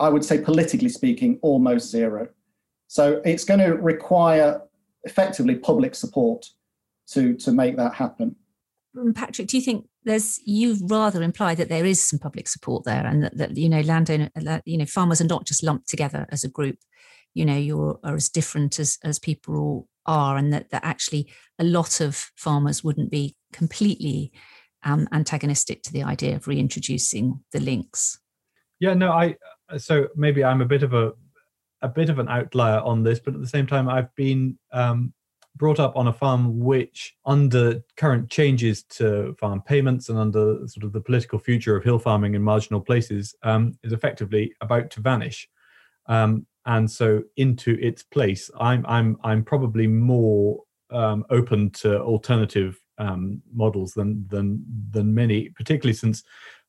I 0.00 0.08
would 0.08 0.24
say 0.24 0.40
politically 0.40 0.88
speaking 0.88 1.38
almost 1.42 1.90
zero. 1.90 2.28
So 2.86 3.20
it's 3.24 3.44
going 3.44 3.60
to 3.60 3.74
require 3.74 4.62
effectively 5.04 5.56
public 5.56 5.94
support 5.94 6.46
to 7.08 7.34
to 7.34 7.52
make 7.52 7.76
that 7.76 7.94
happen. 7.94 8.36
Mm, 8.96 9.14
Patrick, 9.14 9.48
do 9.48 9.56
you 9.56 9.62
think 9.62 9.86
there's 10.04 10.40
you've 10.44 10.90
rather 10.90 11.22
implied 11.22 11.56
that 11.58 11.68
there 11.68 11.84
is 11.84 12.02
some 12.02 12.18
public 12.18 12.48
support 12.48 12.84
there, 12.84 13.04
and 13.06 13.24
that, 13.24 13.36
that 13.36 13.56
you 13.56 13.68
know 13.68 13.80
landowner, 13.80 14.30
you 14.64 14.78
know 14.78 14.86
farmers 14.86 15.20
are 15.20 15.26
not 15.26 15.44
just 15.44 15.62
lumped 15.62 15.88
together 15.88 16.26
as 16.30 16.44
a 16.44 16.48
group. 16.48 16.78
You 17.34 17.44
know, 17.44 17.56
you 17.56 17.98
are 18.04 18.14
as 18.14 18.28
different 18.28 18.78
as 18.78 18.98
as 19.02 19.18
people 19.18 19.88
are, 20.06 20.36
and 20.36 20.52
that, 20.52 20.70
that 20.70 20.84
actually 20.84 21.28
a 21.58 21.64
lot 21.64 22.00
of 22.00 22.30
farmers 22.36 22.82
wouldn't 22.82 23.10
be 23.10 23.36
completely 23.52 24.32
um, 24.84 25.08
antagonistic 25.12 25.82
to 25.82 25.92
the 25.92 26.02
idea 26.02 26.36
of 26.36 26.46
reintroducing 26.46 27.40
the 27.52 27.60
lynx. 27.60 28.18
Yeah, 28.80 28.94
no, 28.94 29.12
I 29.12 29.36
so 29.78 30.08
maybe 30.14 30.44
I'm 30.44 30.60
a 30.60 30.66
bit 30.66 30.82
of 30.82 30.92
a 30.92 31.12
a 31.82 31.88
bit 31.88 32.08
of 32.08 32.18
an 32.18 32.28
outlier 32.28 32.80
on 32.80 33.02
this, 33.02 33.20
but 33.20 33.34
at 33.34 33.40
the 33.40 33.46
same 33.46 33.66
time, 33.66 33.88
I've 33.88 34.14
been 34.14 34.58
um, 34.72 35.12
brought 35.56 35.78
up 35.78 35.96
on 35.96 36.08
a 36.08 36.12
farm 36.12 36.58
which, 36.58 37.14
under 37.26 37.82
current 37.96 38.30
changes 38.30 38.82
to 38.84 39.36
farm 39.38 39.62
payments 39.62 40.08
and 40.08 40.18
under 40.18 40.66
sort 40.66 40.84
of 40.84 40.92
the 40.92 41.00
political 41.00 41.38
future 41.38 41.76
of 41.76 41.84
hill 41.84 41.98
farming 41.98 42.34
in 42.34 42.42
marginal 42.42 42.80
places, 42.80 43.34
um, 43.42 43.78
is 43.82 43.92
effectively 43.92 44.54
about 44.60 44.90
to 44.92 45.00
vanish. 45.00 45.46
Um, 46.06 46.46
and 46.66 46.90
so, 46.90 47.22
into 47.36 47.78
its 47.80 48.02
place, 48.02 48.50
I'm 48.58 48.84
I'm 48.86 49.18
I'm 49.22 49.44
probably 49.44 49.86
more 49.86 50.62
um, 50.90 51.24
open 51.30 51.70
to 51.70 52.00
alternative 52.00 52.80
um, 52.98 53.42
models 53.52 53.92
than 53.92 54.26
than 54.28 54.64
than 54.90 55.14
many, 55.14 55.50
particularly 55.50 55.94
since 55.94 56.22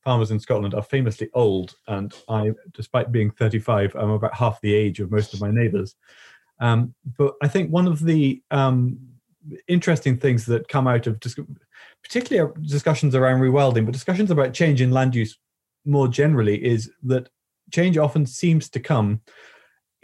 farmers 0.04 0.32
in 0.32 0.40
Scotland 0.40 0.74
are 0.74 0.84
famously 0.84 1.30
old, 1.34 1.76
and 1.88 2.14
I, 2.30 2.52
despite 2.74 3.12
being 3.12 3.32
35, 3.32 3.96
I'm 3.96 4.12
about 4.12 4.36
half 4.36 4.62
the 4.62 4.74
age 4.74 5.00
of 5.00 5.12
most 5.12 5.34
of 5.34 5.42
my 5.42 5.50
neighbours. 5.50 5.96
Um, 6.60 6.94
but 7.18 7.34
I 7.42 7.48
think 7.48 7.72
one 7.72 7.88
of 7.88 8.00
the 8.00 8.42
um, 8.52 9.00
interesting 9.68 10.18
things 10.18 10.46
that 10.46 10.68
come 10.68 10.88
out 10.88 11.08
of 11.08 11.20
dis- 11.20 11.40
particularly 12.04 12.54
discussions 12.62 13.16
around 13.16 13.42
rewilding, 13.42 13.86
but 13.86 13.94
discussions 13.94 14.32
about 14.32 14.54
change 14.54 14.80
in 14.80 14.92
land 14.92 15.16
use 15.16 15.38
more 15.86 16.08
generally, 16.08 16.64
is 16.64 16.92
that 17.04 17.30
change 17.72 17.98
often 17.98 18.26
seems 18.26 18.70
to 18.70 18.80
come 18.80 19.22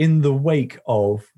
in 0.02 0.20
the 0.20 0.34
wake 0.34 0.80
of 0.88 1.32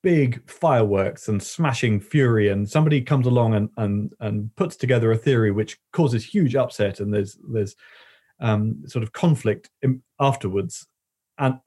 big 0.00 0.48
fireworks 0.48 1.26
and 1.26 1.42
smashing 1.42 1.98
fury 1.98 2.50
and 2.50 2.70
somebody 2.70 3.00
comes 3.00 3.26
along 3.26 3.54
and 3.56 3.68
and 3.78 4.12
and 4.20 4.54
puts 4.54 4.76
together 4.76 5.10
a 5.10 5.16
theory 5.16 5.50
which 5.50 5.76
causes 5.92 6.24
huge 6.24 6.54
upset 6.54 7.00
and 7.00 7.12
there's 7.12 7.36
there's 7.52 7.74
um, 8.38 8.84
sort 8.86 9.02
of 9.02 9.12
conflict 9.12 9.70
afterwards. 10.20 10.86
And 11.38 11.58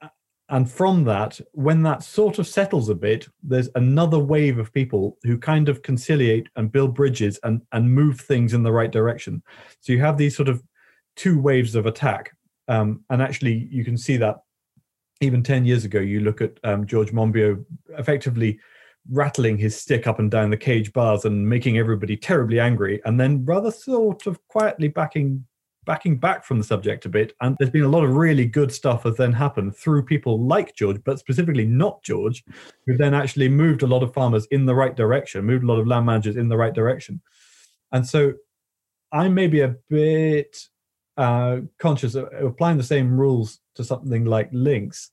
and 0.48 0.70
from 0.70 1.04
that 1.04 1.38
when 1.52 1.82
that 1.82 2.02
sort 2.02 2.38
of 2.38 2.46
settles 2.46 2.88
a 2.88 2.94
bit 2.94 3.28
there's 3.42 3.68
another 3.74 4.18
wave 4.18 4.56
of 4.58 4.72
people 4.72 5.18
who 5.22 5.36
kind 5.36 5.68
of 5.68 5.82
conciliate 5.82 6.48
and 6.56 6.72
build 6.72 6.94
bridges 6.94 7.38
and 7.42 7.60
and 7.72 7.94
move 7.94 8.18
things 8.18 8.54
in 8.54 8.62
the 8.62 8.72
right 8.72 8.90
direction. 8.90 9.42
So 9.80 9.92
you 9.92 10.00
have 10.00 10.16
these 10.16 10.34
sort 10.34 10.48
of 10.48 10.62
two 11.16 11.38
waves 11.38 11.74
of 11.74 11.84
attack 11.84 12.34
um, 12.68 13.04
and 13.10 13.20
actually 13.20 13.68
you 13.70 13.84
can 13.84 13.98
see 13.98 14.16
that 14.16 14.36
even 15.20 15.42
10 15.42 15.64
years 15.64 15.84
ago, 15.84 16.00
you 16.00 16.20
look 16.20 16.40
at 16.40 16.58
um, 16.64 16.86
George 16.86 17.12
Monbiot 17.12 17.64
effectively 17.98 18.58
rattling 19.10 19.58
his 19.58 19.76
stick 19.76 20.06
up 20.06 20.18
and 20.18 20.30
down 20.30 20.50
the 20.50 20.56
cage 20.56 20.92
bars 20.92 21.24
and 21.24 21.48
making 21.48 21.78
everybody 21.78 22.16
terribly 22.16 22.60
angry, 22.60 23.00
and 23.04 23.18
then 23.18 23.44
rather 23.44 23.70
sort 23.70 24.26
of 24.26 24.46
quietly 24.48 24.88
backing 24.88 25.44
backing 25.86 26.18
back 26.18 26.44
from 26.44 26.58
the 26.58 26.64
subject 26.64 27.06
a 27.06 27.08
bit. 27.08 27.32
And 27.40 27.56
there's 27.58 27.70
been 27.70 27.84
a 27.84 27.88
lot 27.88 28.04
of 28.04 28.14
really 28.14 28.44
good 28.44 28.70
stuff 28.70 29.04
has 29.04 29.16
then 29.16 29.32
happened 29.32 29.74
through 29.74 30.04
people 30.04 30.38
like 30.46 30.74
George, 30.76 31.00
but 31.04 31.18
specifically 31.18 31.64
not 31.64 32.02
George, 32.02 32.44
who 32.86 32.96
then 32.96 33.14
actually 33.14 33.48
moved 33.48 33.82
a 33.82 33.86
lot 33.86 34.02
of 34.02 34.12
farmers 34.12 34.46
in 34.50 34.66
the 34.66 34.74
right 34.74 34.94
direction, 34.94 35.44
moved 35.44 35.64
a 35.64 35.66
lot 35.66 35.80
of 35.80 35.86
land 35.86 36.06
managers 36.06 36.36
in 36.36 36.48
the 36.48 36.56
right 36.56 36.74
direction. 36.74 37.20
And 37.92 38.06
so 38.06 38.34
I 39.10 39.28
may 39.28 39.46
be 39.46 39.62
a 39.62 39.74
bit 39.88 40.68
uh, 41.20 41.60
conscious 41.78 42.14
of 42.14 42.30
applying 42.42 42.78
the 42.78 42.82
same 42.82 43.14
rules 43.14 43.60
to 43.74 43.84
something 43.84 44.24
like 44.24 44.48
lynx 44.52 45.10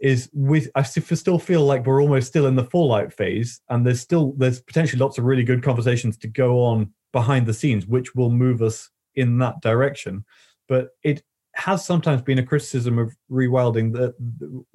is 0.00 0.28
we 0.34 0.66
I 0.74 0.82
still 0.82 1.38
feel 1.38 1.64
like 1.64 1.86
we're 1.86 2.02
almost 2.02 2.26
still 2.26 2.46
in 2.46 2.56
the 2.56 2.64
fallout 2.64 3.12
phase, 3.12 3.60
and 3.68 3.86
there's 3.86 4.00
still 4.00 4.34
there's 4.36 4.60
potentially 4.60 4.98
lots 4.98 5.16
of 5.16 5.24
really 5.24 5.44
good 5.44 5.62
conversations 5.62 6.16
to 6.18 6.28
go 6.28 6.58
on 6.58 6.92
behind 7.12 7.46
the 7.46 7.54
scenes, 7.54 7.86
which 7.86 8.16
will 8.16 8.30
move 8.30 8.60
us 8.60 8.90
in 9.14 9.38
that 9.38 9.60
direction. 9.60 10.24
But 10.68 10.88
it 11.04 11.22
has 11.54 11.86
sometimes 11.86 12.22
been 12.22 12.40
a 12.40 12.46
criticism 12.46 12.98
of 12.98 13.14
rewilding 13.30 13.92
that 13.92 14.14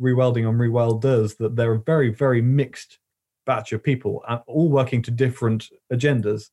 rewilding 0.01 0.47
on 0.47 0.55
rewilders 0.55 1.35
that 1.39 1.57
they're 1.57 1.73
a 1.73 1.81
very 1.81 2.13
very 2.13 2.41
mixed 2.41 2.97
batch 3.45 3.73
of 3.73 3.83
people, 3.83 4.23
all 4.47 4.69
working 4.69 5.01
to 5.01 5.11
different 5.11 5.67
agendas 5.91 6.49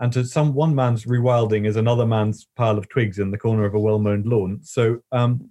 and 0.00 0.12
to 0.12 0.24
some 0.24 0.54
one 0.54 0.74
man's 0.74 1.04
rewilding 1.04 1.66
is 1.66 1.76
another 1.76 2.06
man's 2.06 2.48
pile 2.56 2.78
of 2.78 2.88
twigs 2.88 3.18
in 3.18 3.30
the 3.30 3.38
corner 3.38 3.64
of 3.64 3.74
a 3.74 3.78
well-mown 3.78 4.22
lawn. 4.24 4.60
So 4.62 5.02
um, 5.12 5.48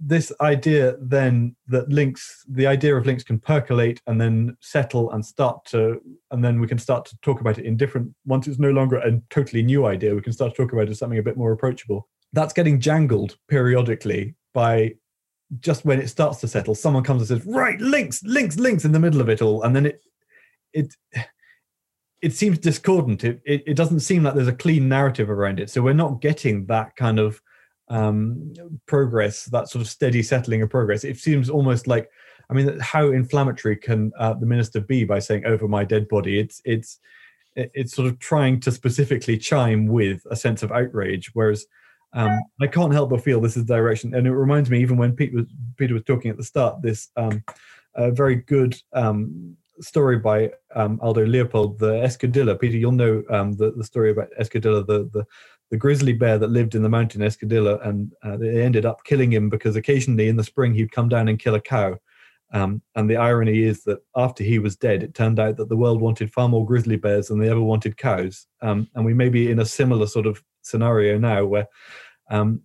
this 0.00 0.32
idea 0.40 0.96
then 1.00 1.54
that 1.68 1.88
lynx, 1.88 2.44
the 2.48 2.66
idea 2.66 2.96
of 2.96 3.06
lynx 3.06 3.22
can 3.22 3.38
percolate 3.38 4.02
and 4.08 4.20
then 4.20 4.56
settle 4.60 5.12
and 5.12 5.24
start 5.24 5.64
to, 5.66 6.00
and 6.32 6.44
then 6.44 6.60
we 6.60 6.66
can 6.66 6.78
start 6.78 7.04
to 7.06 7.16
talk 7.22 7.40
about 7.40 7.58
it 7.58 7.64
in 7.64 7.76
different. 7.76 8.12
Once 8.26 8.48
it's 8.48 8.58
no 8.58 8.70
longer 8.70 8.96
a 8.96 9.20
totally 9.30 9.62
new 9.62 9.86
idea, 9.86 10.14
we 10.14 10.22
can 10.22 10.32
start 10.32 10.54
to 10.54 10.62
talk 10.62 10.72
about 10.72 10.88
it 10.88 10.90
as 10.90 10.98
something 10.98 11.18
a 11.18 11.22
bit 11.22 11.36
more 11.36 11.52
approachable. 11.52 12.08
That's 12.32 12.52
getting 12.52 12.80
jangled 12.80 13.36
periodically 13.48 14.34
by 14.52 14.94
just 15.60 15.84
when 15.84 16.00
it 16.00 16.08
starts 16.08 16.40
to 16.40 16.48
settle. 16.48 16.74
Someone 16.74 17.04
comes 17.04 17.30
and 17.30 17.40
says, 17.40 17.46
"Right, 17.46 17.78
lynx, 17.78 18.22
lynx, 18.24 18.56
lynx," 18.56 18.84
in 18.84 18.92
the 18.92 18.98
middle 18.98 19.20
of 19.20 19.28
it 19.28 19.42
all, 19.42 19.62
and 19.62 19.76
then 19.76 19.86
it, 19.86 20.00
it 20.72 20.94
it 22.22 22.32
seems 22.32 22.58
discordant. 22.58 23.24
It, 23.24 23.42
it, 23.44 23.64
it 23.66 23.74
doesn't 23.74 24.00
seem 24.00 24.22
like 24.22 24.34
there's 24.34 24.48
a 24.48 24.52
clean 24.52 24.88
narrative 24.88 25.28
around 25.28 25.58
it. 25.58 25.68
So 25.68 25.82
we're 25.82 25.92
not 25.92 26.20
getting 26.20 26.64
that 26.66 26.94
kind 26.94 27.18
of 27.18 27.42
um, 27.88 28.54
progress, 28.86 29.46
that 29.46 29.68
sort 29.68 29.82
of 29.82 29.88
steady 29.88 30.22
settling 30.22 30.62
of 30.62 30.70
progress. 30.70 31.02
It 31.02 31.18
seems 31.18 31.50
almost 31.50 31.88
like, 31.88 32.08
I 32.48 32.54
mean, 32.54 32.78
how 32.78 33.10
inflammatory 33.10 33.76
can 33.76 34.12
uh, 34.18 34.34
the 34.34 34.46
minister 34.46 34.80
be 34.80 35.04
by 35.04 35.18
saying 35.18 35.46
"over 35.46 35.66
my 35.66 35.84
dead 35.84 36.08
body"? 36.08 36.38
It's 36.38 36.62
it's 36.64 37.00
it's 37.56 37.94
sort 37.94 38.08
of 38.08 38.18
trying 38.18 38.60
to 38.60 38.70
specifically 38.70 39.36
chime 39.36 39.86
with 39.86 40.22
a 40.30 40.36
sense 40.36 40.62
of 40.62 40.72
outrage, 40.72 41.30
whereas. 41.34 41.66
Um, 42.14 42.42
I 42.60 42.66
can't 42.66 42.92
help 42.92 43.08
but 43.08 43.24
feel 43.24 43.40
this 43.40 43.56
is 43.56 43.64
the 43.64 43.74
direction, 43.74 44.14
and 44.14 44.26
it 44.26 44.34
reminds 44.34 44.68
me 44.68 44.82
even 44.82 44.98
when 44.98 45.16
Pete 45.16 45.32
was 45.32 45.46
Peter 45.78 45.94
was 45.94 46.02
talking 46.04 46.30
at 46.30 46.36
the 46.36 46.44
start. 46.44 46.82
This 46.82 47.08
um, 47.16 47.42
very 47.96 48.34
good 48.34 48.78
um, 48.92 49.56
story 49.80 50.18
by 50.18 50.50
um, 50.74 50.98
Aldo 51.02 51.24
Leopold, 51.26 51.78
the 51.78 51.92
Escudilla. 51.92 52.58
Peter, 52.58 52.76
you'll 52.76 52.92
know 52.92 53.22
um, 53.30 53.52
the, 53.54 53.72
the 53.72 53.84
story 53.84 54.10
about 54.10 54.28
Escudilla, 54.40 54.86
the, 54.86 55.08
the, 55.12 55.24
the 55.70 55.76
grizzly 55.76 56.12
bear 56.12 56.38
that 56.38 56.50
lived 56.50 56.74
in 56.74 56.82
the 56.82 56.88
mountain 56.88 57.22
Escudilla, 57.22 57.84
and 57.86 58.12
uh, 58.22 58.36
they 58.36 58.62
ended 58.62 58.84
up 58.84 59.04
killing 59.04 59.32
him 59.32 59.48
because 59.48 59.76
occasionally 59.76 60.28
in 60.28 60.36
the 60.36 60.44
spring 60.44 60.74
he'd 60.74 60.92
come 60.92 61.08
down 61.08 61.28
and 61.28 61.38
kill 61.38 61.54
a 61.54 61.60
cow. 61.60 61.96
Um, 62.54 62.82
and 62.94 63.08
the 63.08 63.16
irony 63.16 63.62
is 63.62 63.82
that 63.84 64.00
after 64.14 64.44
he 64.44 64.58
was 64.58 64.76
dead, 64.76 65.02
it 65.02 65.14
turned 65.14 65.40
out 65.40 65.56
that 65.56 65.70
the 65.70 65.76
world 65.76 66.02
wanted 66.02 66.30
far 66.30 66.48
more 66.48 66.66
grizzly 66.66 66.96
bears 66.96 67.28
than 67.28 67.38
they 67.38 67.48
ever 67.48 67.62
wanted 67.62 67.96
cows. 67.96 68.46
Um, 68.60 68.88
and 68.94 69.06
we 69.06 69.14
may 69.14 69.30
be 69.30 69.50
in 69.50 69.60
a 69.60 69.64
similar 69.64 70.06
sort 70.06 70.26
of 70.26 70.42
scenario 70.60 71.18
now 71.18 71.46
where 71.46 71.66
um, 72.30 72.60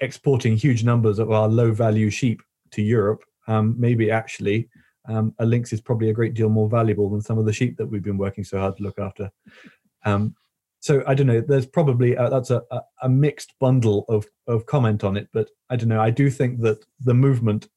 exporting 0.00 0.56
huge 0.56 0.82
numbers 0.82 1.18
of 1.18 1.30
our 1.30 1.46
low 1.46 1.72
value 1.72 2.08
sheep 2.08 2.40
to 2.70 2.82
Europe 2.82 3.22
um, 3.48 3.74
maybe 3.78 4.10
actually 4.10 4.68
um, 5.08 5.34
a 5.38 5.46
lynx 5.46 5.72
is 5.72 5.80
probably 5.80 6.10
a 6.10 6.14
great 6.14 6.34
deal 6.34 6.48
more 6.48 6.68
valuable 6.68 7.08
than 7.08 7.22
some 7.22 7.38
of 7.38 7.46
the 7.46 7.52
sheep 7.52 7.76
that 7.76 7.86
we've 7.86 8.02
been 8.02 8.18
working 8.18 8.44
so 8.44 8.58
hard 8.58 8.76
to 8.76 8.82
look 8.82 8.98
after. 8.98 9.30
Um, 10.04 10.34
so 10.80 11.02
I 11.06 11.14
don't 11.14 11.26
know. 11.26 11.40
There's 11.40 11.66
probably 11.66 12.14
a, 12.14 12.30
that's 12.30 12.50
a, 12.50 12.62
a, 13.02 13.08
mixed 13.08 13.54
bundle 13.58 14.04
of 14.08 14.26
of 14.46 14.66
comment 14.66 15.02
on 15.02 15.16
it, 15.16 15.28
but 15.32 15.50
I 15.70 15.76
don't 15.76 15.88
know. 15.88 16.00
I 16.00 16.10
do 16.10 16.30
think 16.30 16.60
that 16.60 16.84
the 17.00 17.14
movement, 17.14 17.68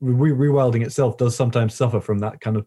re- 0.00 0.32
rewilding 0.32 0.84
itself, 0.84 1.16
does 1.16 1.34
sometimes 1.34 1.74
suffer 1.74 2.00
from 2.00 2.18
that 2.18 2.40
kind 2.40 2.56
of 2.56 2.66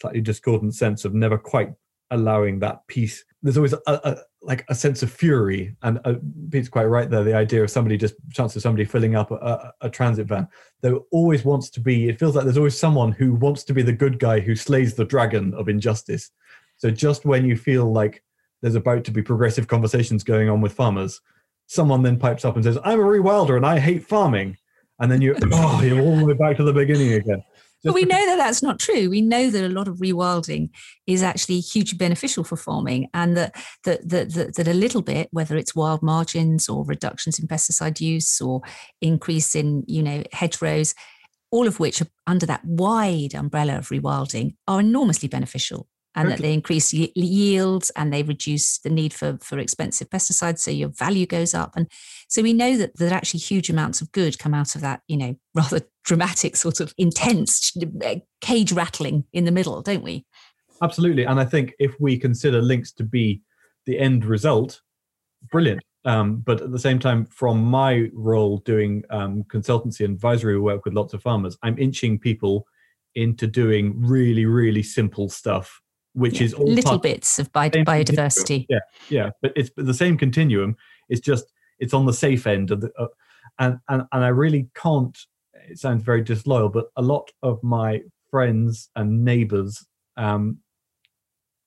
slightly 0.00 0.22
discordant 0.22 0.74
sense 0.74 1.04
of 1.04 1.12
never 1.12 1.36
quite 1.36 1.70
allowing 2.10 2.60
that 2.60 2.86
peace. 2.86 3.24
There's 3.42 3.58
always 3.58 3.74
a, 3.74 3.80
a 3.86 4.16
like 4.42 4.64
a 4.68 4.74
sense 4.74 5.02
of 5.02 5.12
fury, 5.12 5.76
and 5.82 6.00
uh, 6.04 6.14
Pete's 6.50 6.68
quite 6.68 6.84
right 6.84 7.10
there. 7.10 7.22
The 7.22 7.34
idea 7.34 7.62
of 7.62 7.70
somebody 7.70 7.96
just 7.96 8.14
chance 8.32 8.56
of 8.56 8.62
somebody 8.62 8.84
filling 8.84 9.14
up 9.14 9.30
a, 9.30 9.34
a, 9.34 9.72
a, 9.82 9.90
transit 9.90 10.26
van. 10.26 10.48
There 10.80 10.96
always 11.10 11.44
wants 11.44 11.68
to 11.70 11.80
be. 11.80 12.08
It 12.08 12.18
feels 12.18 12.34
like 12.34 12.44
there's 12.44 12.56
always 12.56 12.78
someone 12.78 13.12
who 13.12 13.34
wants 13.34 13.64
to 13.64 13.74
be 13.74 13.82
the 13.82 13.92
good 13.92 14.18
guy 14.18 14.40
who 14.40 14.56
slays 14.56 14.94
the 14.94 15.04
dragon 15.04 15.52
of 15.54 15.68
injustice. 15.68 16.30
So 16.78 16.90
just 16.90 17.26
when 17.26 17.44
you 17.44 17.56
feel 17.56 17.92
like 17.92 18.22
there's 18.62 18.76
about 18.76 19.04
to 19.04 19.10
be 19.10 19.22
progressive 19.22 19.68
conversations 19.68 20.24
going 20.24 20.48
on 20.48 20.62
with 20.62 20.72
farmers, 20.72 21.20
someone 21.66 22.02
then 22.02 22.18
pipes 22.18 22.44
up 22.44 22.54
and 22.54 22.64
says, 22.64 22.78
"I'm 22.82 23.00
a 23.00 23.04
rewilder 23.04 23.56
and 23.56 23.66
I 23.66 23.78
hate 23.78 24.06
farming," 24.06 24.56
and 25.00 25.12
then 25.12 25.20
you 25.20 25.36
oh 25.52 25.82
you're 25.82 26.00
all 26.00 26.16
the 26.16 26.24
way 26.24 26.34
back 26.34 26.56
to 26.56 26.64
the 26.64 26.72
beginning 26.72 27.12
again 27.12 27.42
but 27.84 27.94
we 27.94 28.04
know 28.06 28.26
that 28.26 28.36
that's 28.36 28.62
not 28.62 28.78
true. 28.78 29.10
We 29.10 29.20
know 29.20 29.50
that 29.50 29.64
a 29.64 29.68
lot 29.68 29.88
of 29.88 29.98
rewilding 29.98 30.70
is 31.06 31.22
actually 31.22 31.60
hugely 31.60 31.96
beneficial 31.96 32.44
for 32.44 32.56
farming, 32.56 33.08
and 33.14 33.36
that 33.36 33.54
that, 33.84 34.08
that 34.08 34.34
that 34.34 34.54
that 34.56 34.68
a 34.68 34.74
little 34.74 35.02
bit, 35.02 35.28
whether 35.32 35.56
it's 35.56 35.74
wild 35.74 36.02
margins 36.02 36.68
or 36.68 36.84
reductions 36.84 37.38
in 37.38 37.46
pesticide 37.46 38.00
use 38.00 38.40
or 38.40 38.62
increase 39.00 39.54
in 39.54 39.84
you 39.86 40.02
know 40.02 40.22
hedgerows, 40.32 40.94
all 41.50 41.66
of 41.66 41.80
which 41.80 42.00
are 42.00 42.08
under 42.26 42.46
that 42.46 42.64
wide 42.64 43.34
umbrella 43.34 43.78
of 43.78 43.88
rewilding, 43.88 44.54
are 44.66 44.80
enormously 44.80 45.28
beneficial 45.28 45.88
and 46.16 46.30
that 46.30 46.38
they 46.40 46.52
increase 46.52 46.92
yields 46.92 47.90
and 47.90 48.12
they 48.12 48.22
reduce 48.22 48.78
the 48.78 48.90
need 48.90 49.14
for, 49.14 49.38
for 49.40 49.58
expensive 49.58 50.10
pesticides 50.10 50.58
so 50.58 50.70
your 50.70 50.88
value 50.88 51.26
goes 51.26 51.54
up. 51.54 51.72
And 51.76 51.86
so 52.28 52.42
we 52.42 52.52
know 52.52 52.76
that 52.76 52.96
that 52.96 53.12
actually 53.12 53.40
huge 53.40 53.70
amounts 53.70 54.00
of 54.00 54.10
good 54.12 54.38
come 54.38 54.54
out 54.54 54.74
of 54.74 54.80
that 54.80 55.02
you 55.06 55.16
know 55.16 55.36
rather 55.54 55.80
dramatic 56.04 56.56
sort 56.56 56.80
of 56.80 56.94
intense 56.98 57.76
uh, 58.04 58.16
cage 58.40 58.72
rattling 58.72 59.24
in 59.32 59.44
the 59.44 59.52
middle 59.52 59.82
don't 59.82 60.02
we? 60.02 60.24
Absolutely. 60.82 61.24
And 61.24 61.38
i 61.38 61.44
think 61.44 61.74
if 61.78 61.94
we 62.00 62.18
consider 62.18 62.60
lynx 62.60 62.92
to 62.92 63.04
be 63.04 63.42
the 63.86 63.98
end 63.98 64.24
result 64.24 64.80
brilliant. 65.50 65.82
Um, 66.06 66.38
but 66.38 66.62
at 66.62 66.72
the 66.72 66.78
same 66.78 66.98
time 66.98 67.26
from 67.26 67.62
my 67.62 68.08
role 68.14 68.58
doing 68.58 69.04
um, 69.10 69.44
consultancy 69.44 70.02
and 70.02 70.14
advisory 70.14 70.58
work 70.58 70.86
with 70.86 70.94
lots 70.94 71.12
of 71.12 71.22
farmers 71.22 71.58
i'm 71.62 71.78
inching 71.78 72.18
people 72.18 72.66
into 73.14 73.46
doing 73.46 73.92
really 74.00 74.46
really 74.46 74.82
simple 74.82 75.28
stuff 75.28 75.82
which 76.14 76.40
yeah. 76.40 76.46
is 76.46 76.54
all 76.54 76.66
little 76.66 76.98
bits 76.98 77.38
of 77.38 77.52
bi- 77.52 77.70
biodiversity. 77.70 78.66
Yeah, 78.68 78.78
yeah, 79.08 79.30
but 79.42 79.52
it's 79.56 79.70
the 79.76 79.94
same 79.94 80.16
continuum. 80.16 80.76
It's 81.08 81.20
just 81.20 81.52
it's 81.78 81.94
on 81.94 82.06
the 82.06 82.12
safe 82.12 82.46
end 82.46 82.70
of 82.70 82.80
the, 82.80 82.90
uh, 82.98 83.06
and 83.58 83.78
and 83.88 84.02
and 84.12 84.24
I 84.24 84.28
really 84.28 84.68
can't. 84.74 85.16
It 85.68 85.78
sounds 85.78 86.02
very 86.02 86.22
disloyal, 86.22 86.68
but 86.68 86.86
a 86.96 87.02
lot 87.02 87.30
of 87.42 87.62
my 87.62 88.02
friends 88.30 88.88
and 88.96 89.24
neighbours 89.24 89.84
um, 90.16 90.58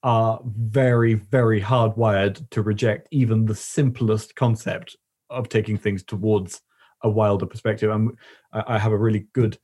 are 0.01 0.41
very 0.45 1.13
very 1.13 1.61
hardwired 1.61 2.49
to 2.51 2.61
reject 2.61 3.07
even 3.11 3.45
the 3.45 3.55
simplest 3.55 4.35
concept 4.35 4.97
of 5.29 5.49
taking 5.49 5.77
things 5.77 6.03
towards 6.03 6.61
a 7.03 7.09
wilder 7.09 7.45
perspective. 7.45 7.91
And 7.91 8.11
I 8.53 8.77
have 8.77 8.91
a 8.91 8.97
really 8.97 9.27
good 9.33 9.57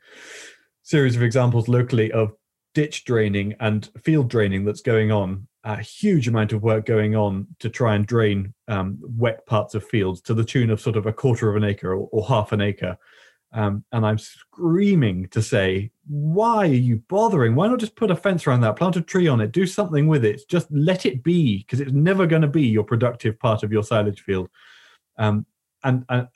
series 0.84 1.16
of 1.16 1.24
examples 1.24 1.68
locally 1.68 2.12
of 2.12 2.34
ditch 2.74 3.04
draining 3.06 3.56
and 3.60 3.90
field 4.04 4.30
draining 4.30 4.66
that's 4.66 4.82
going 4.82 5.12
on 5.12 5.48
a 5.64 5.82
huge 5.82 6.28
amount 6.28 6.54
of 6.54 6.64
work 6.64 6.86
going 6.86 7.16
on 7.16 7.46
to 7.60 7.70
try 7.70 7.96
and 7.96 8.06
drain 8.06 8.54
um, 8.70 8.98
wet 9.02 9.46
parts 9.46 9.76
of 9.76 9.84
fields 9.84 10.22
to 10.22 10.34
the 10.34 10.44
tune 10.44 10.70
of 10.70 10.80
sort 10.80 10.96
of 10.96 11.06
a 11.06 11.14
quarter 11.14 11.50
of 11.50 11.56
an 11.58 11.64
acre 11.64 11.94
or, 11.94 12.08
or 12.12 12.26
half 12.26 12.52
an 12.52 12.62
acre. 12.62 12.98
Um, 13.52 13.84
and 13.92 14.06
i'm 14.06 14.20
screaming 14.20 15.28
to 15.30 15.42
say 15.42 15.90
why 16.08 16.68
are 16.68 16.74
you 16.74 17.04
bothering? 17.08 17.56
Why 17.56 17.68
not 17.68 17.80
just 17.80 17.96
put 17.96 18.12
a 18.12 18.16
fence 18.16 18.46
around 18.46 18.62
that 18.62 18.76
plant 18.76 18.96
a 18.96 19.02
tree 19.02 19.28
on 19.28 19.42
it 19.42 19.52
do 19.52 19.66
something 19.66 20.08
with 20.08 20.24
it 20.24 20.42
just 20.50 20.68
let 20.72 21.06
it 21.06 21.24
be 21.24 21.60
because 21.60 21.80
it's 21.80 21.92
never 21.92 22.26
going 22.26 22.42
to 22.42 22.48
be 22.48 22.64
your 22.64 22.84
productive 22.84 23.40
part 23.40 23.64
of 23.64 23.72
your 23.72 23.84
silage 23.84 24.22
field. 24.22 24.50
Um, 25.18 25.46
and, 25.84 26.06
and 26.10 26.28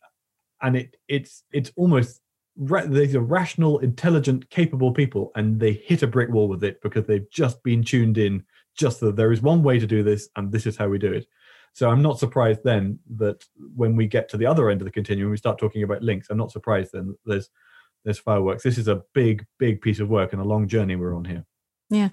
and 0.62 0.78
it 0.78 0.96
it's 1.08 1.44
it's 1.52 1.72
almost 1.76 2.22
these 2.56 3.16
are 3.16 3.22
rational, 3.22 3.80
intelligent, 3.80 4.50
capable 4.50 4.92
people, 4.92 5.32
and 5.36 5.60
they 5.60 5.74
hit 5.74 6.04
a 6.04 6.08
brick 6.08 6.30
wall 6.30 6.48
with 6.48 6.64
it 6.64 6.82
because 6.82 7.06
they've 7.06 7.30
just 7.32 7.64
been 7.64 7.84
tuned 7.84 8.18
in. 8.18 8.44
Just 8.76 9.02
that 9.02 9.16
there 9.16 9.32
is 9.32 9.42
one 9.42 9.62
way 9.62 9.78
to 9.78 9.86
do 9.86 10.02
this, 10.02 10.30
and 10.36 10.52
this 10.52 10.66
is 10.66 10.76
how 10.76 10.88
we 10.88 10.98
do 10.98 11.14
it. 11.14 11.28
So 11.74 11.90
I'm 11.90 12.02
not 12.02 12.20
surprised 12.20 12.62
then 12.64 13.00
that 13.18 13.44
when 13.76 13.96
we 13.96 14.08
get 14.08 14.30
to 14.30 14.38
the 14.38 14.46
other 14.46 14.70
end 14.70 14.82
of 14.82 14.86
the 14.86 14.92
continuum, 14.92 15.32
we 15.32 15.38
start 15.38 15.60
talking 15.60 15.84
about 15.84 16.02
lynx. 16.02 16.28
I'm 16.30 16.38
not 16.38 16.52
surprised 16.52 16.92
then 16.94 17.16
there's 17.26 17.50
there's 18.04 18.20
fireworks. 18.20 18.64
This 18.64 18.78
is 18.78 18.88
a 18.88 19.02
big, 19.14 19.46
big 19.60 19.82
piece 19.82 20.00
of 20.00 20.10
work 20.10 20.34
and 20.34 20.42
a 20.42 20.46
long 20.46 20.68
journey 20.68 20.96
we're 20.96 21.16
on 21.16 21.26
here. 21.26 21.46
Yeah, 21.90 22.10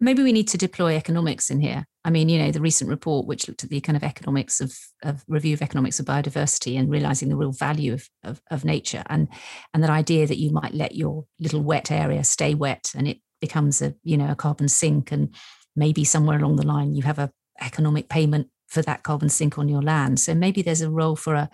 maybe 0.00 0.22
we 0.22 0.32
need 0.32 0.48
to 0.48 0.58
deploy 0.58 0.96
economics 0.96 1.50
in 1.50 1.60
here. 1.60 1.86
I 2.04 2.10
mean, 2.10 2.28
you 2.28 2.38
know, 2.38 2.50
the 2.50 2.60
recent 2.60 2.90
report 2.90 3.26
which 3.26 3.46
looked 3.46 3.62
at 3.62 3.70
the 3.70 3.80
kind 3.80 3.96
of 3.96 4.02
economics 4.02 4.60
of, 4.60 4.76
of 5.04 5.24
review 5.28 5.54
of 5.54 5.62
economics 5.62 6.00
of 6.00 6.06
biodiversity 6.06 6.78
and 6.78 6.90
realizing 6.90 7.28
the 7.28 7.36
real 7.36 7.52
value 7.52 7.92
of, 7.92 8.08
of, 8.24 8.40
of 8.50 8.64
nature 8.64 9.04
and 9.06 9.28
and 9.72 9.82
that 9.82 9.90
idea 9.90 10.26
that 10.26 10.38
you 10.38 10.50
might 10.50 10.74
let 10.74 10.94
your 10.94 11.26
little 11.38 11.62
wet 11.62 11.90
area 11.90 12.24
stay 12.24 12.54
wet 12.54 12.92
and 12.96 13.06
it 13.06 13.18
becomes 13.40 13.80
a 13.82 13.94
you 14.02 14.16
know 14.16 14.30
a 14.30 14.36
carbon 14.36 14.68
sink 14.68 15.12
and 15.12 15.34
maybe 15.76 16.04
somewhere 16.04 16.38
along 16.38 16.56
the 16.56 16.66
line 16.66 16.94
you 16.94 17.02
have 17.02 17.18
a 17.18 17.30
economic 17.60 18.08
payment 18.08 18.48
for 18.68 18.82
that 18.82 19.02
carbon 19.02 19.28
sink 19.28 19.58
on 19.58 19.68
your 19.68 19.82
land. 19.82 20.18
So 20.18 20.34
maybe 20.34 20.62
there's 20.62 20.80
a 20.80 20.90
role 20.90 21.16
for 21.16 21.34
a, 21.34 21.50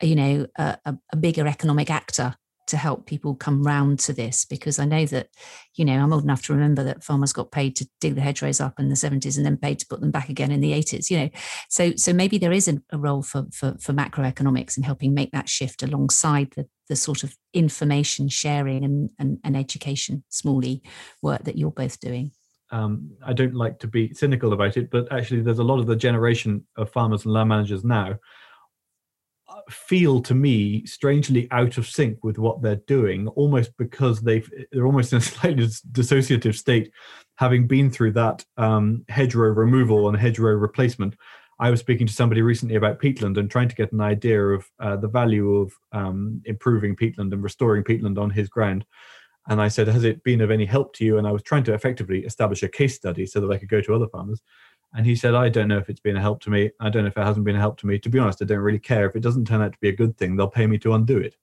a 0.00 0.06
you 0.06 0.16
know 0.16 0.46
a, 0.56 0.78
a 0.84 1.16
bigger 1.16 1.46
economic 1.46 1.90
actor 1.90 2.36
to 2.66 2.76
help 2.76 3.06
people 3.06 3.34
come 3.34 3.62
round 3.62 3.98
to 4.00 4.12
this 4.12 4.44
because 4.44 4.78
I 4.78 4.84
know 4.84 5.04
that, 5.06 5.28
you 5.74 5.84
know, 5.84 5.94
I'm 5.94 6.12
old 6.12 6.24
enough 6.24 6.42
to 6.46 6.52
remember 6.52 6.84
that 6.84 7.04
farmers 7.04 7.32
got 7.32 7.50
paid 7.50 7.76
to 7.76 7.88
dig 8.00 8.14
the 8.14 8.20
hedgerows 8.20 8.60
up 8.60 8.78
in 8.78 8.88
the 8.88 8.94
70s 8.94 9.36
and 9.36 9.44
then 9.44 9.56
paid 9.56 9.78
to 9.80 9.86
put 9.86 10.00
them 10.00 10.10
back 10.10 10.28
again 10.28 10.50
in 10.50 10.60
the 10.60 10.72
80s, 10.72 11.10
you 11.10 11.18
know. 11.18 11.30
So 11.68 11.92
so 11.96 12.12
maybe 12.12 12.38
there 12.38 12.52
is 12.52 12.68
a, 12.68 12.80
role 12.96 13.22
for, 13.22 13.46
for 13.52 13.76
for 13.80 13.92
macroeconomics 13.92 14.76
in 14.76 14.84
helping 14.84 15.14
make 15.14 15.32
that 15.32 15.48
shift 15.48 15.82
alongside 15.82 16.52
the 16.56 16.68
the 16.88 16.96
sort 16.96 17.22
of 17.22 17.36
information 17.54 18.28
sharing 18.28 18.84
and, 18.84 19.10
and, 19.18 19.38
and 19.44 19.56
education 19.56 20.22
smally 20.30 20.82
work 21.22 21.42
that 21.44 21.56
you're 21.56 21.70
both 21.70 21.98
doing. 22.00 22.32
Um, 22.70 23.12
I 23.24 23.32
don't 23.32 23.54
like 23.54 23.78
to 23.80 23.86
be 23.86 24.12
cynical 24.14 24.52
about 24.52 24.76
it, 24.76 24.90
but 24.90 25.10
actually, 25.12 25.42
there's 25.42 25.58
a 25.58 25.64
lot 25.64 25.78
of 25.78 25.86
the 25.86 25.96
generation 25.96 26.66
of 26.76 26.90
farmers 26.90 27.24
and 27.24 27.34
land 27.34 27.48
managers 27.48 27.84
now 27.84 28.18
feel 29.70 30.20
to 30.22 30.34
me 30.34 30.84
strangely 30.86 31.48
out 31.50 31.78
of 31.78 31.86
sync 31.86 32.22
with 32.24 32.38
what 32.38 32.62
they're 32.62 32.76
doing 32.86 33.28
almost 33.28 33.76
because 33.76 34.20
they've 34.20 34.48
they're 34.70 34.86
almost 34.86 35.12
in 35.12 35.18
a 35.18 35.20
slightly 35.32 35.66
dissociative 35.66 36.54
state. 36.54 36.90
Having 37.36 37.66
been 37.66 37.90
through 37.90 38.12
that 38.12 38.44
um, 38.56 39.04
hedgerow 39.08 39.50
removal 39.50 40.08
and 40.08 40.16
hedgerow 40.16 40.54
replacement 40.54 41.16
i 41.58 41.70
was 41.70 41.80
speaking 41.80 42.06
to 42.06 42.12
somebody 42.12 42.42
recently 42.42 42.74
about 42.74 43.00
peatland 43.00 43.38
and 43.38 43.50
trying 43.50 43.68
to 43.68 43.74
get 43.74 43.92
an 43.92 44.00
idea 44.00 44.42
of 44.42 44.66
uh, 44.80 44.96
the 44.96 45.08
value 45.08 45.56
of 45.56 45.72
um, 45.92 46.42
improving 46.44 46.96
peatland 46.96 47.32
and 47.32 47.42
restoring 47.42 47.84
peatland 47.84 48.18
on 48.18 48.30
his 48.30 48.48
ground. 48.48 48.84
And 49.48 49.60
i 49.60 49.68
said 49.68 49.88
has 49.88 50.04
it 50.04 50.22
been 50.24 50.40
of 50.40 50.50
any 50.50 50.66
help 50.66 50.92
to 50.94 51.04
you? 51.04 51.18
And 51.18 51.26
i 51.26 51.32
was 51.32 51.42
trying 51.42 51.64
to 51.64 51.74
effectively 51.74 52.24
establish 52.24 52.62
a 52.62 52.68
case 52.68 52.94
study 52.96 53.26
so 53.26 53.40
that 53.40 53.50
i 53.50 53.58
could 53.58 53.68
go 53.68 53.80
to 53.80 53.94
other 53.94 54.08
farmers 54.08 54.42
and 54.94 55.06
he 55.06 55.16
said, 55.16 55.34
I 55.34 55.48
don't 55.48 55.68
know 55.68 55.78
if 55.78 55.88
it's 55.88 56.00
been 56.00 56.16
a 56.16 56.20
help 56.20 56.40
to 56.42 56.50
me. 56.50 56.70
I 56.80 56.90
don't 56.90 57.02
know 57.02 57.08
if 57.08 57.16
it 57.16 57.24
hasn't 57.24 57.44
been 57.44 57.56
a 57.56 57.60
help 57.60 57.78
to 57.78 57.86
me. 57.86 57.98
To 57.98 58.08
be 58.08 58.18
honest, 58.18 58.42
I 58.42 58.44
don't 58.44 58.58
really 58.58 58.78
care. 58.78 59.08
If 59.08 59.16
it 59.16 59.20
doesn't 59.20 59.46
turn 59.46 59.62
out 59.62 59.72
to 59.72 59.78
be 59.80 59.88
a 59.88 59.96
good 59.96 60.18
thing, 60.18 60.36
they'll 60.36 60.48
pay 60.48 60.66
me 60.66 60.78
to 60.78 60.92
undo 60.94 61.18
it. 61.18 61.36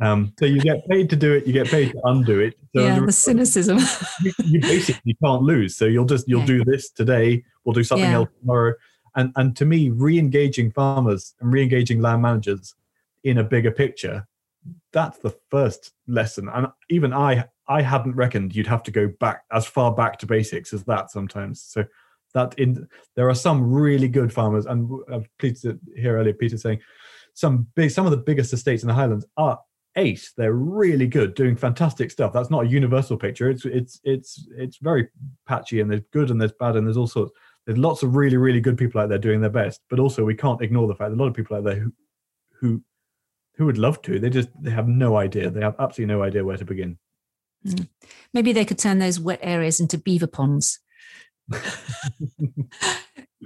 Um, 0.00 0.32
so 0.38 0.46
you 0.46 0.60
get 0.60 0.88
paid 0.88 1.10
to 1.10 1.16
do 1.16 1.32
it, 1.34 1.46
you 1.46 1.52
get 1.52 1.68
paid 1.68 1.92
to 1.92 2.00
undo 2.04 2.40
it. 2.40 2.58
So 2.74 2.82
yeah, 2.82 2.98
the 2.98 3.12
cynicism. 3.12 3.78
you, 4.22 4.32
you, 4.44 4.60
basically 4.60 5.16
can't 5.22 5.42
lose. 5.42 5.76
So 5.76 5.84
you'll 5.84 6.06
just 6.06 6.26
you'll 6.26 6.40
yeah. 6.40 6.46
do 6.46 6.64
this 6.64 6.90
today. 6.90 7.44
We'll 7.64 7.74
do 7.74 7.84
something 7.84 8.10
yeah. 8.10 8.16
else 8.16 8.30
tomorrow. 8.40 8.74
And 9.14 9.32
and 9.36 9.54
to 9.56 9.64
me, 9.64 9.90
re-engaging 9.90 10.72
farmers 10.72 11.34
and 11.40 11.52
re-engaging 11.52 12.00
land 12.00 12.22
managers 12.22 12.74
in 13.22 13.38
a 13.38 13.44
bigger 13.44 13.70
picture, 13.70 14.26
that's 14.92 15.18
the 15.18 15.36
first 15.50 15.92
lesson. 16.08 16.48
And 16.48 16.68
even 16.88 17.12
I 17.12 17.44
I 17.68 17.82
hadn't 17.82 18.16
reckoned 18.16 18.56
you'd 18.56 18.66
have 18.66 18.82
to 18.84 18.90
go 18.90 19.08
back 19.20 19.44
as 19.52 19.66
far 19.66 19.94
back 19.94 20.18
to 20.20 20.26
basics 20.26 20.72
as 20.72 20.84
that 20.84 21.10
sometimes. 21.10 21.62
So 21.62 21.84
that 22.34 22.54
in 22.58 22.88
there 23.16 23.28
are 23.28 23.34
some 23.34 23.72
really 23.72 24.08
good 24.08 24.32
farmers, 24.32 24.66
and 24.66 24.90
I'm 25.10 25.26
pleased 25.38 25.62
to 25.62 25.78
hear 25.96 26.16
earlier 26.16 26.34
Peter 26.34 26.56
saying 26.56 26.80
some 27.34 27.66
big, 27.74 27.90
some 27.90 28.04
of 28.06 28.10
the 28.10 28.18
biggest 28.18 28.52
estates 28.52 28.82
in 28.82 28.88
the 28.88 28.94
Highlands 28.94 29.26
are 29.36 29.58
ace. 29.96 30.32
They're 30.36 30.54
really 30.54 31.06
good, 31.06 31.34
doing 31.34 31.56
fantastic 31.56 32.10
stuff. 32.10 32.32
That's 32.32 32.50
not 32.50 32.64
a 32.64 32.68
universal 32.68 33.16
picture. 33.16 33.50
It's 33.50 33.64
it's 33.64 34.00
it's 34.04 34.46
it's 34.56 34.78
very 34.78 35.08
patchy, 35.46 35.80
and 35.80 35.90
there's 35.90 36.02
good 36.12 36.30
and 36.30 36.40
there's 36.40 36.52
bad, 36.52 36.76
and 36.76 36.86
there's 36.86 36.96
all 36.96 37.06
sorts. 37.06 37.32
There's 37.66 37.78
lots 37.78 38.02
of 38.02 38.16
really 38.16 38.36
really 38.36 38.60
good 38.60 38.78
people 38.78 39.00
out 39.00 39.08
there 39.08 39.18
doing 39.18 39.40
their 39.40 39.50
best, 39.50 39.80
but 39.88 40.00
also 40.00 40.24
we 40.24 40.34
can't 40.34 40.62
ignore 40.62 40.88
the 40.88 40.94
fact 40.94 41.10
that 41.10 41.16
a 41.16 41.22
lot 41.22 41.28
of 41.28 41.34
people 41.34 41.56
out 41.56 41.64
there 41.64 41.76
who 41.76 41.92
who 42.60 42.82
who 43.56 43.66
would 43.66 43.78
love 43.78 44.02
to. 44.02 44.18
They 44.18 44.30
just 44.30 44.48
they 44.60 44.70
have 44.70 44.88
no 44.88 45.16
idea. 45.16 45.50
They 45.50 45.60
have 45.60 45.76
absolutely 45.78 46.14
no 46.14 46.22
idea 46.22 46.44
where 46.44 46.56
to 46.56 46.64
begin. 46.64 46.98
Mm. 47.66 47.88
Maybe 48.34 48.52
they 48.52 48.64
could 48.64 48.78
turn 48.78 48.98
those 48.98 49.20
wet 49.20 49.38
areas 49.42 49.78
into 49.78 49.96
beaver 49.96 50.26
ponds 50.26 50.80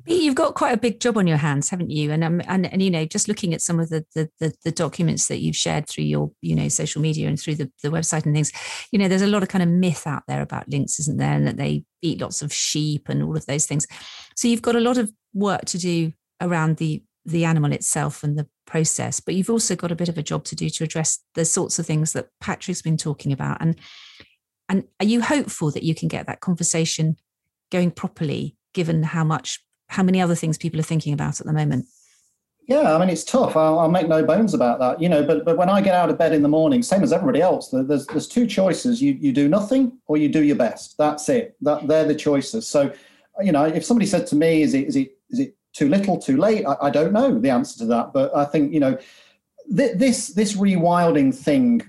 You've 0.06 0.34
got 0.34 0.54
quite 0.54 0.72
a 0.72 0.76
big 0.76 1.00
job 1.00 1.16
on 1.16 1.26
your 1.26 1.38
hands, 1.38 1.70
haven't 1.70 1.90
you? 1.90 2.12
And 2.12 2.22
um, 2.22 2.42
and 2.46 2.70
and 2.70 2.82
you 2.82 2.90
know, 2.90 3.04
just 3.06 3.28
looking 3.28 3.54
at 3.54 3.62
some 3.62 3.80
of 3.80 3.88
the, 3.88 4.04
the 4.14 4.28
the, 4.38 4.54
the 4.64 4.70
documents 4.70 5.26
that 5.28 5.38
you've 5.38 5.56
shared 5.56 5.88
through 5.88 6.04
your 6.04 6.30
you 6.42 6.54
know 6.54 6.68
social 6.68 7.00
media 7.00 7.28
and 7.28 7.40
through 7.40 7.56
the, 7.56 7.70
the 7.82 7.88
website 7.88 8.24
and 8.26 8.34
things, 8.34 8.52
you 8.92 8.98
know, 8.98 9.08
there's 9.08 9.22
a 9.22 9.26
lot 9.26 9.42
of 9.42 9.48
kind 9.48 9.62
of 9.62 9.68
myth 9.68 10.06
out 10.06 10.22
there 10.28 10.42
about 10.42 10.68
lynx, 10.68 11.00
isn't 11.00 11.16
there? 11.16 11.32
And 11.32 11.46
that 11.46 11.56
they 11.56 11.84
eat 12.02 12.20
lots 12.20 12.42
of 12.42 12.52
sheep 12.52 13.08
and 13.08 13.22
all 13.22 13.36
of 13.36 13.46
those 13.46 13.66
things. 13.66 13.86
So 14.36 14.48
you've 14.48 14.62
got 14.62 14.76
a 14.76 14.80
lot 14.80 14.98
of 14.98 15.10
work 15.34 15.64
to 15.66 15.78
do 15.78 16.12
around 16.40 16.76
the 16.76 17.02
the 17.24 17.44
animal 17.44 17.72
itself 17.72 18.22
and 18.22 18.38
the 18.38 18.46
process, 18.66 19.18
but 19.18 19.34
you've 19.34 19.50
also 19.50 19.74
got 19.74 19.90
a 19.90 19.96
bit 19.96 20.08
of 20.08 20.18
a 20.18 20.22
job 20.22 20.44
to 20.44 20.54
do 20.54 20.68
to 20.68 20.84
address 20.84 21.18
the 21.34 21.44
sorts 21.44 21.78
of 21.78 21.86
things 21.86 22.12
that 22.12 22.28
Patrick's 22.40 22.82
been 22.82 22.96
talking 22.96 23.32
about. 23.32 23.58
And 23.60 23.76
and 24.68 24.84
are 25.00 25.06
you 25.06 25.22
hopeful 25.22 25.70
that 25.70 25.84
you 25.84 25.94
can 25.94 26.08
get 26.08 26.26
that 26.26 26.40
conversation 26.40 27.16
going 27.70 27.90
properly, 27.90 28.56
given 28.74 29.02
how 29.02 29.24
much, 29.24 29.60
how 29.88 30.02
many 30.02 30.20
other 30.20 30.34
things 30.34 30.58
people 30.58 30.80
are 30.80 30.84
thinking 30.84 31.12
about 31.12 31.40
at 31.40 31.46
the 31.46 31.52
moment? 31.52 31.86
Yeah, 32.68 32.96
I 32.96 32.98
mean 32.98 33.10
it's 33.10 33.22
tough. 33.22 33.56
I'll, 33.56 33.78
I'll, 33.78 33.90
make 33.90 34.08
no 34.08 34.24
bones 34.24 34.52
about 34.52 34.80
that. 34.80 35.00
You 35.00 35.08
know, 35.08 35.22
but 35.24 35.44
but 35.44 35.56
when 35.56 35.70
I 35.70 35.80
get 35.80 35.94
out 35.94 36.10
of 36.10 36.18
bed 36.18 36.32
in 36.32 36.42
the 36.42 36.48
morning, 36.48 36.82
same 36.82 37.04
as 37.04 37.12
everybody 37.12 37.40
else, 37.40 37.68
there's 37.70 38.06
there's 38.06 38.26
two 38.26 38.46
choices. 38.46 39.00
You 39.00 39.12
you 39.12 39.32
do 39.32 39.48
nothing 39.48 39.98
or 40.08 40.16
you 40.16 40.28
do 40.28 40.42
your 40.42 40.56
best. 40.56 40.96
That's 40.98 41.28
it. 41.28 41.56
That 41.60 41.86
they're 41.86 42.04
the 42.04 42.14
choices. 42.14 42.66
So, 42.66 42.92
you 43.40 43.52
know, 43.52 43.64
if 43.64 43.84
somebody 43.84 44.06
said 44.06 44.26
to 44.28 44.36
me, 44.36 44.62
"Is 44.62 44.74
it 44.74 44.88
is 44.88 44.96
it 44.96 45.12
is 45.30 45.38
it 45.38 45.56
too 45.74 45.88
little, 45.88 46.18
too 46.18 46.36
late?" 46.36 46.66
I, 46.66 46.76
I 46.82 46.90
don't 46.90 47.12
know 47.12 47.38
the 47.38 47.50
answer 47.50 47.78
to 47.78 47.86
that. 47.86 48.12
But 48.12 48.34
I 48.34 48.44
think 48.44 48.72
you 48.72 48.80
know, 48.80 48.98
th- 49.76 49.96
this 49.96 50.28
this 50.28 50.54
rewilding 50.54 51.32
thing 51.32 51.82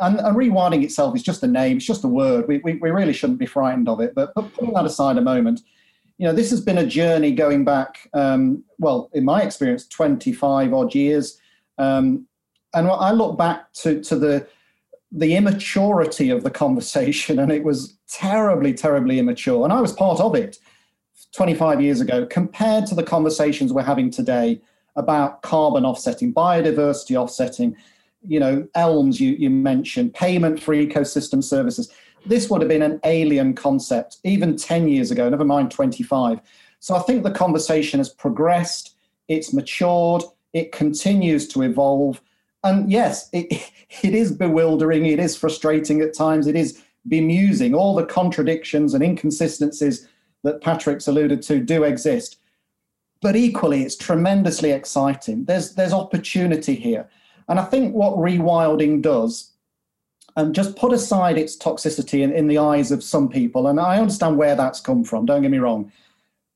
and, 0.00 0.18
and, 0.18 0.36
rewilding 0.36 0.82
itself 0.82 1.14
is 1.14 1.22
just 1.22 1.42
a 1.42 1.46
name, 1.46 1.76
it's 1.76 1.86
just 1.86 2.04
a 2.04 2.08
word. 2.08 2.48
We, 2.48 2.58
we, 2.58 2.74
we 2.74 2.90
really 2.90 3.12
shouldn't 3.12 3.38
be 3.38 3.46
frightened 3.46 3.88
of 3.88 4.00
it. 4.00 4.14
But, 4.14 4.32
but 4.34 4.52
putting 4.54 4.74
that 4.74 4.86
aside 4.86 5.18
a 5.18 5.22
moment, 5.22 5.60
you 6.18 6.26
know, 6.26 6.32
this 6.32 6.50
has 6.50 6.60
been 6.60 6.78
a 6.78 6.86
journey 6.86 7.32
going 7.32 7.64
back, 7.64 8.08
um, 8.14 8.64
well, 8.78 9.10
in 9.12 9.24
my 9.24 9.42
experience, 9.42 9.86
25 9.88 10.72
odd 10.72 10.94
years. 10.94 11.38
Um, 11.78 12.26
and 12.72 12.88
I 12.88 13.12
look 13.12 13.36
back 13.36 13.72
to, 13.74 14.02
to 14.02 14.16
the, 14.16 14.46
the 15.12 15.36
immaturity 15.36 16.30
of 16.30 16.44
the 16.44 16.50
conversation, 16.50 17.38
and 17.40 17.52
it 17.52 17.64
was 17.64 17.98
terribly, 18.08 18.72
terribly 18.72 19.18
immature. 19.18 19.64
And 19.64 19.72
I 19.72 19.80
was 19.80 19.92
part 19.92 20.20
of 20.20 20.34
it 20.34 20.58
25 21.32 21.80
years 21.80 22.00
ago, 22.00 22.26
compared 22.26 22.86
to 22.86 22.94
the 22.94 23.02
conversations 23.02 23.72
we're 23.72 23.82
having 23.82 24.10
today 24.10 24.60
about 24.96 25.42
carbon 25.42 25.84
offsetting, 25.84 26.32
biodiversity 26.32 27.16
offsetting, 27.16 27.76
you 28.26 28.40
know, 28.40 28.66
ELMS 28.74 29.20
you, 29.20 29.32
you 29.32 29.50
mentioned, 29.50 30.14
payment 30.14 30.62
for 30.62 30.74
ecosystem 30.74 31.42
services. 31.42 31.92
this 32.26 32.48
would 32.48 32.62
have 32.62 32.68
been 32.68 32.82
an 32.82 33.00
alien 33.04 33.54
concept 33.54 34.18
even 34.24 34.56
10 34.56 34.88
years 34.88 35.10
ago, 35.10 35.28
never 35.28 35.44
mind 35.44 35.70
25. 35.70 36.40
So 36.80 36.94
I 36.94 37.00
think 37.00 37.22
the 37.22 37.30
conversation 37.30 38.00
has 38.00 38.08
progressed, 38.08 38.94
it's 39.28 39.52
matured, 39.52 40.22
it 40.52 40.72
continues 40.72 41.48
to 41.48 41.62
evolve. 41.62 42.20
And 42.62 42.90
yes, 42.90 43.28
it, 43.32 43.46
it 44.02 44.14
is 44.14 44.32
bewildering, 44.32 45.06
it 45.06 45.18
is 45.18 45.36
frustrating 45.36 46.00
at 46.00 46.14
times, 46.14 46.46
it 46.46 46.56
is 46.56 46.82
bemusing. 47.08 47.74
All 47.74 47.94
the 47.94 48.06
contradictions 48.06 48.94
and 48.94 49.02
inconsistencies 49.02 50.08
that 50.42 50.60
Patrick's 50.62 51.08
alluded 51.08 51.42
to 51.42 51.60
do 51.60 51.84
exist. 51.84 52.38
But 53.20 53.36
equally, 53.36 53.82
it's 53.82 53.96
tremendously 53.96 54.70
exciting. 54.70 55.46
There's, 55.46 55.74
there's 55.74 55.92
opportunity 55.92 56.74
here. 56.74 57.08
And 57.48 57.60
I 57.60 57.64
think 57.64 57.94
what 57.94 58.16
rewilding 58.16 59.02
does, 59.02 59.50
and 60.36 60.54
just 60.54 60.76
put 60.76 60.92
aside 60.92 61.38
its 61.38 61.56
toxicity 61.56 62.22
in, 62.22 62.32
in 62.32 62.48
the 62.48 62.58
eyes 62.58 62.90
of 62.90 63.04
some 63.04 63.28
people, 63.28 63.66
and 63.66 63.78
I 63.78 63.98
understand 63.98 64.36
where 64.36 64.56
that's 64.56 64.80
come 64.80 65.04
from, 65.04 65.26
don't 65.26 65.42
get 65.42 65.50
me 65.50 65.58
wrong. 65.58 65.92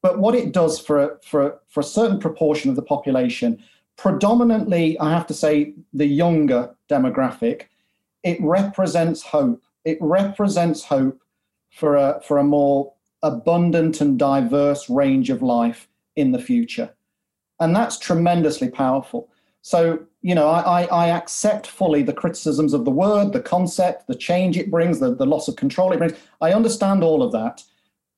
But 0.02 0.18
what 0.18 0.34
it 0.34 0.52
does 0.52 0.78
for 0.78 1.02
a, 1.02 1.18
for, 1.22 1.46
a, 1.46 1.54
for 1.68 1.80
a 1.80 1.84
certain 1.84 2.18
proportion 2.18 2.70
of 2.70 2.76
the 2.76 2.82
population, 2.82 3.62
predominantly, 3.96 4.98
I 4.98 5.10
have 5.10 5.26
to 5.26 5.34
say, 5.34 5.74
the 5.92 6.06
younger 6.06 6.74
demographic, 6.88 7.62
it 8.22 8.38
represents 8.40 9.22
hope. 9.22 9.62
It 9.84 9.98
represents 10.00 10.84
hope 10.84 11.20
for 11.70 11.96
a, 11.96 12.20
for 12.26 12.38
a 12.38 12.44
more 12.44 12.92
abundant 13.22 14.00
and 14.00 14.18
diverse 14.18 14.88
range 14.88 15.30
of 15.30 15.42
life 15.42 15.88
in 16.16 16.32
the 16.32 16.38
future. 16.38 16.94
And 17.60 17.74
that's 17.74 17.98
tremendously 17.98 18.70
powerful. 18.70 19.28
So, 19.62 20.00
you 20.22 20.34
know, 20.34 20.48
I, 20.48 20.84
I, 20.84 21.08
accept 21.08 21.66
fully 21.66 22.02
the 22.02 22.12
criticisms 22.12 22.72
of 22.72 22.84
the 22.84 22.90
word, 22.90 23.32
the 23.32 23.40
concept, 23.40 24.06
the 24.06 24.14
change 24.14 24.56
it 24.56 24.70
brings, 24.70 25.00
the, 25.00 25.14
the 25.14 25.26
loss 25.26 25.48
of 25.48 25.56
control 25.56 25.92
it 25.92 25.98
brings. 25.98 26.14
I 26.40 26.52
understand 26.52 27.02
all 27.02 27.22
of 27.22 27.32
that. 27.32 27.62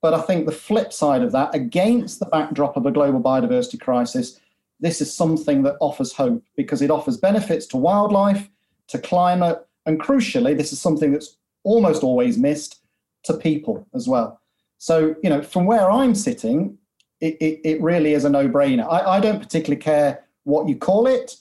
But 0.03 0.14
I 0.14 0.20
think 0.20 0.47
the 0.47 0.53
flip 0.53 0.93
side 0.93 1.22
of 1.22 1.32
that, 1.32 1.55
against 1.55 2.20
the 2.20 2.26
backdrop 2.26 2.76
of 2.76 2.86
a 2.86 2.93
global 2.93 3.20
biodiversity 3.20 3.80
crisis, 3.80 4.41
this 4.80 5.01
is 5.01 5.14
something 5.14 5.62
that 5.64 5.76
offers 5.80 6.12
hope 6.12 6.43
because 6.57 6.82
it 6.82 6.91
offers 6.91 7.16
benefits 7.16 7.66
to 7.66 7.76
wildlife, 7.76 8.49
to 8.88 8.99
climate, 8.99 9.66
and 9.86 10.01
crucially, 10.01 10.57
this 10.57 10.72
is 10.72 10.80
something 10.80 11.12
that's 11.12 11.36
almost 11.64 12.03
always 12.03 12.38
missed 12.38 12.80
to 13.24 13.34
people 13.34 13.86
as 13.95 14.09
well. 14.09 14.41
So, 14.78 15.14
you 15.22 15.28
know, 15.28 15.43
from 15.43 15.66
where 15.66 15.91
I'm 15.91 16.14
sitting, 16.14 16.78
it, 17.20 17.36
it, 17.41 17.61
it 17.64 17.82
really 17.82 18.14
is 18.14 18.24
a 18.24 18.30
no 18.30 18.49
brainer. 18.49 18.86
I, 18.91 19.16
I 19.16 19.20
don't 19.20 19.41
particularly 19.41 19.80
care 19.80 20.24
what 20.45 20.68
you 20.68 20.76
call 20.76 21.07
it 21.07 21.36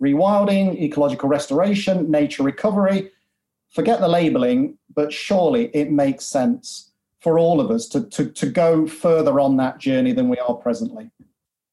rewilding, 0.00 0.80
ecological 0.80 1.28
restoration, 1.28 2.10
nature 2.10 2.42
recovery. 2.42 3.10
Forget 3.70 4.00
the 4.00 4.08
labeling, 4.08 4.78
but 4.94 5.12
surely 5.12 5.70
it 5.74 5.90
makes 5.90 6.24
sense 6.24 6.92
for 7.20 7.38
all 7.38 7.60
of 7.60 7.70
us 7.70 7.88
to, 7.88 8.04
to, 8.10 8.30
to 8.30 8.46
go 8.46 8.86
further 8.86 9.40
on 9.40 9.56
that 9.56 9.78
journey 9.78 10.12
than 10.12 10.28
we 10.28 10.38
are 10.38 10.54
presently. 10.54 11.10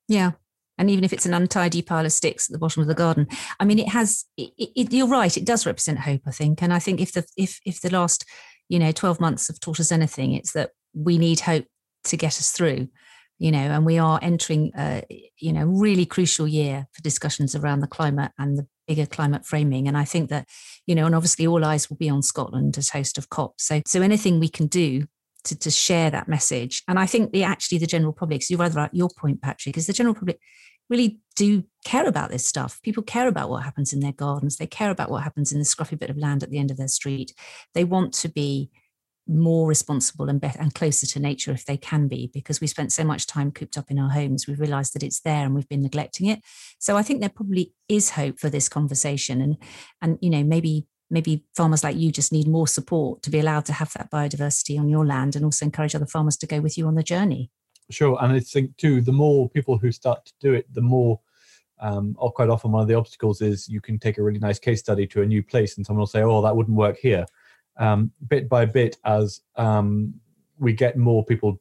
Yeah. 0.07 0.31
And 0.77 0.89
even 0.89 1.03
if 1.03 1.13
it's 1.13 1.25
an 1.25 1.33
untidy 1.33 1.81
pile 1.81 2.05
of 2.05 2.11
sticks 2.11 2.49
at 2.49 2.53
the 2.53 2.59
bottom 2.59 2.81
of 2.81 2.87
the 2.87 2.95
garden, 2.95 3.27
I 3.59 3.65
mean, 3.65 3.77
it 3.77 3.89
has. 3.89 4.25
It, 4.37 4.51
it, 4.57 4.91
you're 4.91 5.07
right; 5.07 5.37
it 5.37 5.45
does 5.45 5.67
represent 5.67 5.99
hope. 5.99 6.21
I 6.25 6.31
think, 6.31 6.63
and 6.63 6.73
I 6.73 6.79
think 6.79 6.99
if 6.99 7.13
the 7.13 7.23
if 7.37 7.59
if 7.63 7.79
the 7.81 7.91
last, 7.91 8.25
you 8.69 8.79
know, 8.79 8.91
twelve 8.91 9.19
months 9.19 9.47
have 9.49 9.59
taught 9.59 9.79
us 9.79 9.91
anything, 9.91 10.33
it's 10.33 10.53
that 10.53 10.71
we 10.95 11.19
need 11.19 11.41
hope 11.41 11.65
to 12.05 12.17
get 12.17 12.39
us 12.39 12.51
through 12.51 12.87
you 13.43 13.51
know, 13.51 13.59
and 13.59 13.85
we 13.85 13.97
are 13.97 14.19
entering 14.21 14.71
a, 14.77 15.03
you 15.37 15.51
know, 15.51 15.65
really 15.65 16.05
crucial 16.05 16.47
year 16.47 16.87
for 16.93 17.01
discussions 17.01 17.55
around 17.55 17.81
the 17.81 17.87
climate 17.87 18.31
and 18.39 18.57
the 18.57 18.65
bigger 18.87 19.05
climate 19.05 19.45
framing. 19.45 19.85
And 19.85 19.97
I 19.97 20.05
think 20.05 20.29
that, 20.29 20.47
you 20.87 20.95
know, 20.95 21.05
and 21.05 21.13
obviously 21.13 21.45
all 21.45 21.65
eyes 21.65 21.89
will 21.89 21.97
be 21.97 22.09
on 22.09 22.21
Scotland 22.21 22.77
as 22.77 22.91
host 22.91 23.17
of 23.17 23.29
COP. 23.29 23.55
So, 23.59 23.81
so 23.85 24.01
anything 24.01 24.39
we 24.39 24.47
can 24.47 24.67
do 24.67 25.07
to, 25.43 25.59
to 25.59 25.69
share 25.69 26.09
that 26.09 26.29
message. 26.29 26.83
And 26.87 26.97
I 26.97 27.05
think 27.05 27.33
the 27.33 27.43
actually 27.43 27.79
the 27.79 27.85
general 27.85 28.13
public, 28.13 28.43
so 28.43 28.53
you're 28.53 28.61
rather 28.61 28.79
at 28.79 28.95
your 28.95 29.09
point, 29.09 29.41
Patrick, 29.41 29.75
is 29.75 29.87
the 29.87 29.93
general 29.93 30.15
public 30.15 30.39
really 30.89 31.19
do 31.35 31.65
care 31.83 32.07
about 32.07 32.31
this 32.31 32.47
stuff. 32.47 32.79
People 32.81 33.03
care 33.03 33.27
about 33.27 33.49
what 33.49 33.63
happens 33.63 33.91
in 33.91 33.99
their 33.99 34.13
gardens. 34.13 34.55
They 34.55 34.67
care 34.67 34.89
about 34.89 35.11
what 35.11 35.23
happens 35.23 35.51
in 35.51 35.59
the 35.59 35.65
scruffy 35.65 35.99
bit 35.99 36.09
of 36.09 36.17
land 36.17 36.43
at 36.43 36.49
the 36.49 36.59
end 36.59 36.71
of 36.71 36.77
their 36.77 36.87
street. 36.87 37.33
They 37.73 37.83
want 37.83 38.13
to 38.13 38.29
be 38.29 38.69
more 39.27 39.67
responsible 39.67 40.29
and 40.29 40.41
better 40.41 40.59
and 40.59 40.73
closer 40.73 41.07
to 41.07 41.19
nature 41.19 41.51
if 41.51 41.65
they 41.65 41.77
can 41.77 42.07
be 42.07 42.29
because 42.33 42.59
we 42.59 42.67
spent 42.67 42.91
so 42.91 43.03
much 43.03 43.25
time 43.25 43.51
cooped 43.51 43.77
up 43.77 43.89
in 43.89 43.97
our 43.97 44.09
homes. 44.09 44.47
We've 44.47 44.59
realized 44.59 44.93
that 44.93 45.03
it's 45.03 45.21
there 45.21 45.45
and 45.45 45.55
we've 45.55 45.69
been 45.69 45.81
neglecting 45.81 46.27
it. 46.27 46.41
So 46.79 46.97
i 46.97 47.03
think 47.03 47.19
there 47.19 47.29
probably 47.29 47.73
is 47.87 48.11
hope 48.11 48.39
for 48.39 48.49
this 48.49 48.67
conversation 48.67 49.41
and 49.41 49.57
and 50.01 50.17
you 50.21 50.29
know 50.29 50.43
maybe 50.43 50.85
maybe 51.09 51.45
farmers 51.55 51.83
like 51.83 51.95
you 51.95 52.11
just 52.11 52.31
need 52.31 52.47
more 52.47 52.67
support 52.67 53.21
to 53.21 53.29
be 53.29 53.39
allowed 53.39 53.65
to 53.65 53.73
have 53.73 53.93
that 53.93 54.11
biodiversity 54.11 54.79
on 54.79 54.89
your 54.89 55.05
land 55.05 55.35
and 55.35 55.45
also 55.45 55.65
encourage 55.65 55.95
other 55.95 56.05
farmers 56.05 56.35
to 56.37 56.47
go 56.47 56.59
with 56.59 56.77
you 56.77 56.87
on 56.87 56.95
the 56.95 57.03
journey. 57.03 57.49
Sure 57.91 58.17
and 58.21 58.33
i 58.33 58.39
think 58.39 58.75
too 58.77 59.01
the 59.01 59.11
more 59.11 59.49
people 59.49 59.77
who 59.77 59.91
start 59.91 60.25
to 60.25 60.33
do 60.41 60.53
it 60.53 60.65
the 60.73 60.81
more 60.81 61.19
um, 61.79 62.15
or 62.17 62.31
quite 62.31 62.49
often 62.49 62.71
one 62.71 62.81
of 62.81 62.87
the 62.87 62.93
obstacles 62.93 63.41
is 63.41 63.67
you 63.67 63.81
can 63.81 63.99
take 63.99 64.17
a 64.17 64.23
really 64.23 64.39
nice 64.39 64.59
case 64.59 64.79
study 64.79 65.05
to 65.07 65.21
a 65.21 65.25
new 65.25 65.43
place 65.43 65.75
and 65.75 65.85
someone 65.85 65.99
will 65.99 66.07
say 66.07 66.23
oh 66.23 66.41
that 66.41 66.55
wouldn't 66.55 66.77
work 66.77 66.97
here 66.97 67.25
um, 67.77 68.11
bit 68.27 68.47
by 68.49 68.65
bit 68.65 68.97
as 69.05 69.41
um, 69.55 70.13
we 70.59 70.73
get 70.73 70.97
more 70.97 71.25
people 71.25 71.59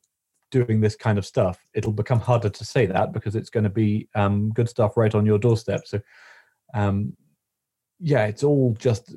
doing 0.52 0.80
this 0.80 0.94
kind 0.94 1.18
of 1.18 1.26
stuff, 1.26 1.64
it'll 1.74 1.92
become 1.92 2.20
harder 2.20 2.50
to 2.50 2.64
say 2.64 2.86
that 2.86 3.12
because 3.12 3.34
it's 3.34 3.50
going 3.50 3.64
to 3.64 3.70
be 3.70 4.08
um, 4.14 4.50
good 4.50 4.68
stuff 4.68 4.96
right 4.96 5.14
on 5.14 5.26
your 5.26 5.38
doorstep. 5.38 5.86
So, 5.86 6.00
um, 6.74 7.16
yeah, 7.98 8.26
it's 8.26 8.44
all 8.44 8.76
just. 8.78 9.14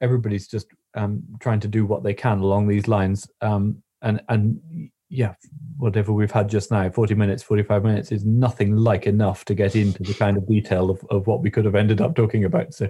Everybody's 0.00 0.48
just 0.48 0.66
um, 0.94 1.22
trying 1.40 1.60
to 1.60 1.68
do 1.68 1.84
what 1.86 2.02
they 2.02 2.14
can 2.14 2.38
along 2.38 2.66
these 2.66 2.88
lines, 2.88 3.28
um, 3.40 3.82
and 4.02 4.20
and 4.28 4.90
yeah, 5.10 5.34
whatever 5.76 6.12
we've 6.12 6.30
had 6.30 6.48
just 6.48 6.70
now, 6.70 6.88
forty 6.90 7.14
minutes, 7.14 7.42
forty-five 7.42 7.82
minutes, 7.82 8.12
is 8.12 8.24
nothing 8.24 8.76
like 8.76 9.06
enough 9.06 9.44
to 9.46 9.54
get 9.54 9.74
into 9.74 10.02
the 10.02 10.14
kind 10.14 10.36
of 10.36 10.46
detail 10.46 10.88
of, 10.90 11.04
of 11.10 11.26
what 11.26 11.42
we 11.42 11.50
could 11.50 11.64
have 11.64 11.74
ended 11.74 12.00
up 12.00 12.14
talking 12.14 12.44
about. 12.44 12.74
So, 12.74 12.88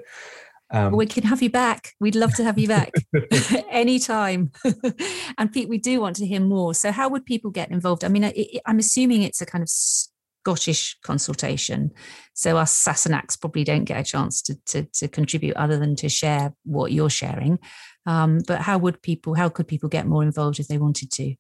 um, 0.70 0.92
we 0.92 1.06
can 1.06 1.24
have 1.24 1.42
you 1.42 1.50
back. 1.50 1.94
We'd 1.98 2.14
love 2.14 2.34
to 2.34 2.44
have 2.44 2.58
you 2.58 2.68
back 2.68 2.92
anytime. 3.70 4.52
and 5.38 5.52
Pete, 5.52 5.68
we 5.68 5.78
do 5.78 6.00
want 6.00 6.16
to 6.16 6.26
hear 6.26 6.40
more. 6.40 6.74
So, 6.74 6.92
how 6.92 7.08
would 7.08 7.24
people 7.24 7.50
get 7.50 7.70
involved? 7.70 8.04
I 8.04 8.08
mean, 8.08 8.24
it, 8.24 8.60
I'm 8.66 8.78
assuming 8.78 9.22
it's 9.22 9.40
a 9.40 9.46
kind 9.46 9.62
of 9.62 9.70
Scottish 9.70 10.98
consultation. 11.02 11.90
So, 12.34 12.58
us 12.58 12.84
Sassenachs 12.84 13.40
probably 13.40 13.64
don't 13.64 13.84
get 13.84 14.00
a 14.00 14.04
chance 14.04 14.42
to, 14.42 14.56
to, 14.66 14.84
to 14.94 15.08
contribute 15.08 15.56
other 15.56 15.78
than 15.78 15.96
to 15.96 16.08
share 16.08 16.52
what 16.64 16.92
you're 16.92 17.10
sharing. 17.10 17.58
Um, 18.04 18.40
but 18.46 18.60
how 18.60 18.78
would 18.78 19.02
people, 19.02 19.34
how 19.34 19.48
could 19.48 19.68
people 19.68 19.88
get 19.88 20.06
more 20.06 20.22
involved 20.22 20.60
if 20.60 20.68
they 20.68 20.78
wanted 20.78 21.10
to? 21.12 21.34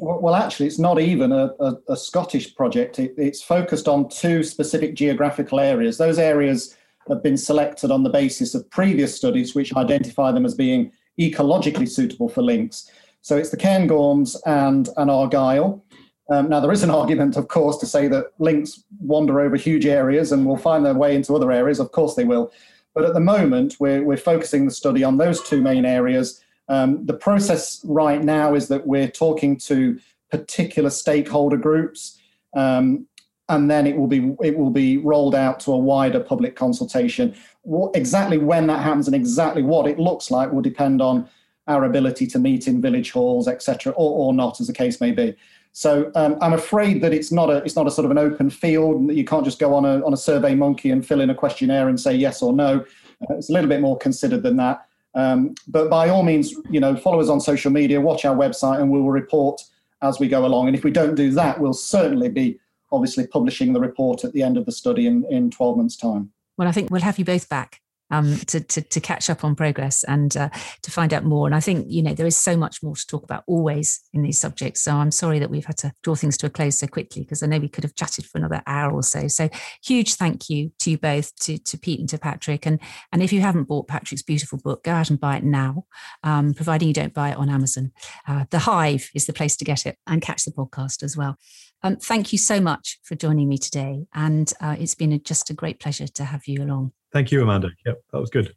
Well, 0.00 0.36
actually, 0.36 0.66
it's 0.66 0.78
not 0.78 1.00
even 1.00 1.32
a, 1.32 1.50
a, 1.58 1.74
a 1.88 1.96
Scottish 1.96 2.54
project. 2.54 3.00
It, 3.00 3.14
it's 3.16 3.42
focused 3.42 3.88
on 3.88 4.08
two 4.08 4.44
specific 4.44 4.94
geographical 4.94 5.58
areas. 5.58 5.98
Those 5.98 6.20
areas 6.20 6.76
have 7.08 7.22
been 7.22 7.36
selected 7.36 7.90
on 7.90 8.02
the 8.02 8.10
basis 8.10 8.54
of 8.54 8.68
previous 8.70 9.14
studies 9.14 9.54
which 9.54 9.74
identify 9.74 10.32
them 10.32 10.44
as 10.44 10.54
being 10.54 10.92
ecologically 11.18 11.88
suitable 11.88 12.28
for 12.28 12.42
lynx. 12.42 12.90
So 13.22 13.36
it's 13.36 13.50
the 13.50 13.56
Cairngorms 13.56 14.36
and, 14.46 14.88
and 14.96 15.10
Argyll. 15.10 15.84
Um, 16.30 16.48
now, 16.48 16.60
there 16.60 16.72
is 16.72 16.82
an 16.82 16.90
argument, 17.02 17.36
of 17.36 17.48
course, 17.48 17.78
to 17.78 17.86
say 17.86 18.08
that 18.08 18.32
lynx 18.38 18.84
wander 19.00 19.40
over 19.40 19.56
huge 19.56 19.86
areas 19.86 20.32
and 20.32 20.46
will 20.46 20.56
find 20.56 20.84
their 20.84 20.94
way 20.94 21.14
into 21.14 21.34
other 21.34 21.52
areas. 21.52 21.80
Of 21.80 21.92
course, 21.92 22.14
they 22.14 22.24
will. 22.24 22.52
But 22.94 23.04
at 23.04 23.14
the 23.14 23.20
moment, 23.20 23.76
we're, 23.78 24.02
we're 24.02 24.16
focusing 24.16 24.64
the 24.64 24.70
study 24.70 25.04
on 25.04 25.18
those 25.18 25.42
two 25.42 25.60
main 25.60 25.84
areas. 25.84 26.42
Um, 26.68 27.06
the 27.06 27.14
process 27.14 27.80
right 27.84 28.22
now 28.22 28.54
is 28.54 28.68
that 28.68 28.86
we're 28.86 29.08
talking 29.08 29.56
to 29.58 29.98
particular 30.30 30.90
stakeholder 30.90 31.56
groups. 31.56 32.18
Um, 32.54 33.06
and 33.48 33.70
then 33.70 33.86
it 33.86 33.96
will 33.96 34.06
be 34.06 34.34
it 34.42 34.56
will 34.56 34.70
be 34.70 34.98
rolled 34.98 35.34
out 35.34 35.60
to 35.60 35.72
a 35.72 35.78
wider 35.78 36.20
public 36.20 36.54
consultation. 36.56 37.34
What, 37.62 37.96
exactly 37.96 38.38
when 38.38 38.66
that 38.66 38.82
happens 38.82 39.06
and 39.08 39.16
exactly 39.16 39.62
what 39.62 39.86
it 39.86 39.98
looks 39.98 40.30
like 40.30 40.52
will 40.52 40.62
depend 40.62 41.00
on 41.00 41.28
our 41.66 41.84
ability 41.84 42.26
to 42.26 42.38
meet 42.38 42.66
in 42.66 42.80
village 42.80 43.10
halls, 43.10 43.46
etc., 43.46 43.92
or, 43.92 44.28
or 44.28 44.34
not, 44.34 44.58
as 44.60 44.66
the 44.66 44.72
case 44.72 45.00
may 45.00 45.12
be. 45.12 45.36
So 45.72 46.10
um, 46.14 46.36
I'm 46.40 46.54
afraid 46.54 47.02
that 47.02 47.12
it's 47.12 47.30
not 47.30 47.50
a 47.50 47.56
it's 47.58 47.76
not 47.76 47.86
a 47.86 47.90
sort 47.90 48.04
of 48.04 48.10
an 48.10 48.18
open 48.18 48.50
field. 48.50 48.96
And 48.96 49.08
that 49.10 49.14
you 49.14 49.24
can't 49.24 49.44
just 49.44 49.58
go 49.58 49.74
on 49.74 49.84
a 49.84 50.04
on 50.04 50.12
a 50.12 50.16
Survey 50.16 50.54
Monkey 50.54 50.90
and 50.90 51.06
fill 51.06 51.20
in 51.20 51.30
a 51.30 51.34
questionnaire 51.34 51.88
and 51.88 51.98
say 51.98 52.14
yes 52.14 52.42
or 52.42 52.52
no. 52.52 52.84
Uh, 53.22 53.34
it's 53.34 53.48
a 53.48 53.52
little 53.52 53.68
bit 53.68 53.80
more 53.80 53.96
considered 53.96 54.42
than 54.42 54.56
that. 54.56 54.86
Um, 55.14 55.54
but 55.66 55.88
by 55.88 56.08
all 56.08 56.22
means, 56.22 56.54
you 56.70 56.80
know, 56.80 56.94
follow 56.96 57.20
us 57.20 57.28
on 57.28 57.40
social 57.40 57.70
media, 57.70 58.00
watch 58.00 58.24
our 58.24 58.36
website, 58.36 58.80
and 58.80 58.90
we'll 58.90 59.04
report 59.04 59.62
as 60.02 60.20
we 60.20 60.28
go 60.28 60.46
along. 60.46 60.68
And 60.68 60.76
if 60.76 60.84
we 60.84 60.90
don't 60.90 61.14
do 61.14 61.30
that, 61.32 61.58
we'll 61.60 61.72
certainly 61.72 62.28
be 62.28 62.60
obviously 62.92 63.26
publishing 63.26 63.72
the 63.72 63.80
report 63.80 64.24
at 64.24 64.32
the 64.32 64.42
end 64.42 64.56
of 64.56 64.66
the 64.66 64.72
study 64.72 65.06
in, 65.06 65.24
in 65.30 65.50
12 65.50 65.76
months' 65.76 65.96
time. 65.96 66.32
Well, 66.56 66.68
I 66.68 66.72
think 66.72 66.90
we'll 66.90 67.02
have 67.02 67.18
you 67.18 67.24
both 67.24 67.48
back 67.48 67.80
um, 68.10 68.38
to, 68.46 68.60
to, 68.60 68.80
to 68.80 69.00
catch 69.00 69.28
up 69.28 69.44
on 69.44 69.54
progress 69.54 70.04
and 70.04 70.36
uh, 70.36 70.48
to 70.82 70.90
find 70.90 71.12
out 71.12 71.24
more. 71.24 71.46
And 71.46 71.54
I 71.54 71.60
think 71.60 71.86
you 71.88 72.02
know 72.02 72.14
there 72.14 72.26
is 72.26 72.36
so 72.36 72.56
much 72.56 72.82
more 72.82 72.96
to 72.96 73.06
talk 73.06 73.22
about 73.22 73.44
always 73.46 74.00
in 74.12 74.22
these 74.22 74.38
subjects. 74.38 74.82
So 74.82 74.92
I'm 74.92 75.10
sorry 75.10 75.38
that 75.38 75.50
we've 75.50 75.64
had 75.64 75.76
to 75.78 75.92
draw 76.02 76.14
things 76.14 76.36
to 76.38 76.46
a 76.46 76.50
close 76.50 76.78
so 76.78 76.86
quickly 76.86 77.22
because 77.22 77.42
I 77.42 77.46
know 77.46 77.58
we 77.58 77.68
could 77.68 77.84
have 77.84 77.94
chatted 77.94 78.26
for 78.26 78.38
another 78.38 78.62
hour 78.66 78.92
or 78.92 79.02
so. 79.02 79.28
So 79.28 79.48
huge 79.84 80.14
thank 80.14 80.48
you 80.48 80.72
to 80.80 80.90
you 80.90 80.98
both, 80.98 81.34
to 81.40 81.58
to 81.58 81.78
Pete 81.78 82.00
and 82.00 82.08
to 82.08 82.18
Patrick. 82.18 82.66
And 82.66 82.80
and 83.12 83.22
if 83.22 83.32
you 83.32 83.40
haven't 83.40 83.64
bought 83.64 83.88
Patrick's 83.88 84.22
beautiful 84.22 84.58
book, 84.58 84.84
go 84.84 84.92
out 84.92 85.10
and 85.10 85.20
buy 85.20 85.36
it 85.36 85.44
now, 85.44 85.84
um, 86.22 86.54
providing 86.54 86.88
you 86.88 86.94
don't 86.94 87.14
buy 87.14 87.30
it 87.30 87.36
on 87.36 87.50
Amazon. 87.50 87.92
Uh, 88.26 88.44
the 88.50 88.60
Hive 88.60 89.10
is 89.14 89.26
the 89.26 89.32
place 89.32 89.56
to 89.56 89.64
get 89.64 89.86
it 89.86 89.98
and 90.06 90.22
catch 90.22 90.44
the 90.44 90.52
podcast 90.52 91.02
as 91.02 91.16
well. 91.16 91.36
Um, 91.82 91.96
thank 91.96 92.32
you 92.32 92.38
so 92.38 92.60
much 92.60 92.98
for 93.02 93.14
joining 93.14 93.48
me 93.48 93.58
today. 93.58 94.06
And 94.14 94.52
uh, 94.60 94.76
it's 94.78 94.94
been 94.94 95.12
a, 95.12 95.18
just 95.18 95.50
a 95.50 95.54
great 95.54 95.80
pleasure 95.80 96.08
to 96.08 96.24
have 96.24 96.46
you 96.46 96.62
along. 96.62 96.92
Thank 97.12 97.32
you, 97.32 97.42
Amanda. 97.42 97.70
Yep, 97.86 98.02
that 98.12 98.20
was 98.20 98.30
good. 98.30 98.54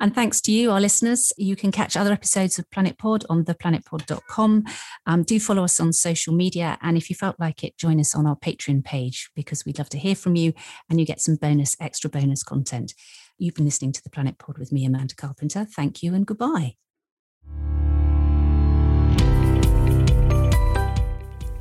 And 0.00 0.14
thanks 0.14 0.40
to 0.42 0.52
you, 0.52 0.70
our 0.70 0.80
listeners. 0.80 1.32
You 1.38 1.56
can 1.56 1.72
catch 1.72 1.96
other 1.96 2.12
episodes 2.12 2.58
of 2.58 2.70
Planet 2.70 2.98
Pod 2.98 3.24
on 3.30 3.44
theplanetpod.com. 3.44 4.64
Um, 5.06 5.22
do 5.22 5.40
follow 5.40 5.64
us 5.64 5.80
on 5.80 5.92
social 5.92 6.34
media. 6.34 6.76
And 6.82 6.96
if 6.96 7.08
you 7.08 7.16
felt 7.16 7.40
like 7.40 7.64
it, 7.64 7.78
join 7.78 7.98
us 7.98 8.14
on 8.14 8.26
our 8.26 8.36
Patreon 8.36 8.84
page 8.84 9.30
because 9.34 9.64
we'd 9.64 9.78
love 9.78 9.88
to 9.90 9.98
hear 9.98 10.14
from 10.14 10.36
you 10.36 10.52
and 10.90 11.00
you 11.00 11.06
get 11.06 11.20
some 11.20 11.36
bonus, 11.36 11.76
extra 11.80 12.10
bonus 12.10 12.42
content. 12.42 12.94
You've 13.38 13.54
been 13.54 13.64
listening 13.64 13.92
to 13.92 14.02
the 14.02 14.10
Planet 14.10 14.38
Pod 14.38 14.58
with 14.58 14.72
me, 14.72 14.84
Amanda 14.84 15.14
Carpenter. 15.14 15.64
Thank 15.64 16.02
you 16.02 16.14
and 16.14 16.26
goodbye. 16.26 16.76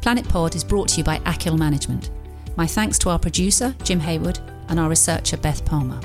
Planet 0.06 0.30
Pod 0.30 0.53
is 0.53 0.64
brought 0.64 0.89
to 0.89 0.97
you 0.97 1.03
by 1.03 1.20
Akil 1.26 1.58
Management. 1.58 2.12
My 2.58 2.68
thanks 2.68 2.99
to 2.99 3.10
our 3.10 3.18
producer, 3.18 3.74
Jim 3.84 3.99
Hayward, 3.99 4.38
and 4.70 4.80
our 4.80 4.88
researcher, 4.88 5.36
Beth 5.36 5.66
Palmer. 5.66 5.99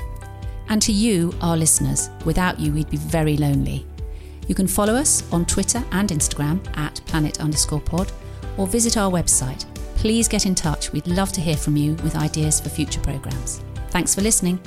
And 0.69 0.81
to 0.81 0.91
you, 0.91 1.31
our 1.39 1.55
listeners. 1.55 2.09
Without 2.25 2.59
you, 2.59 2.71
we'd 2.71 2.89
be 2.89 2.97
very 2.97 3.37
lonely. 3.37 3.85
You 4.47 4.55
can 4.55 4.65
follow 4.65 4.95
us 4.95 5.31
on 5.31 5.45
Twitter 5.45 5.83
and 5.91 6.09
Instagram 6.09 6.65
at 6.75 6.99
planet 7.05 7.41
underscore 7.41 7.79
pod 7.79 8.11
or 8.57 8.65
visit 8.65 8.97
our 8.97 9.11
website. 9.11 9.65
Please 9.97 10.27
get 10.27 10.47
in 10.47 10.55
touch. 10.55 10.91
We'd 10.91 11.05
love 11.05 11.31
to 11.33 11.41
hear 11.41 11.55
from 11.55 11.77
you 11.77 11.93
with 11.97 12.15
ideas 12.15 12.59
for 12.59 12.69
future 12.69 13.01
programmes. 13.01 13.61
Thanks 13.91 14.15
for 14.15 14.21
listening. 14.21 14.59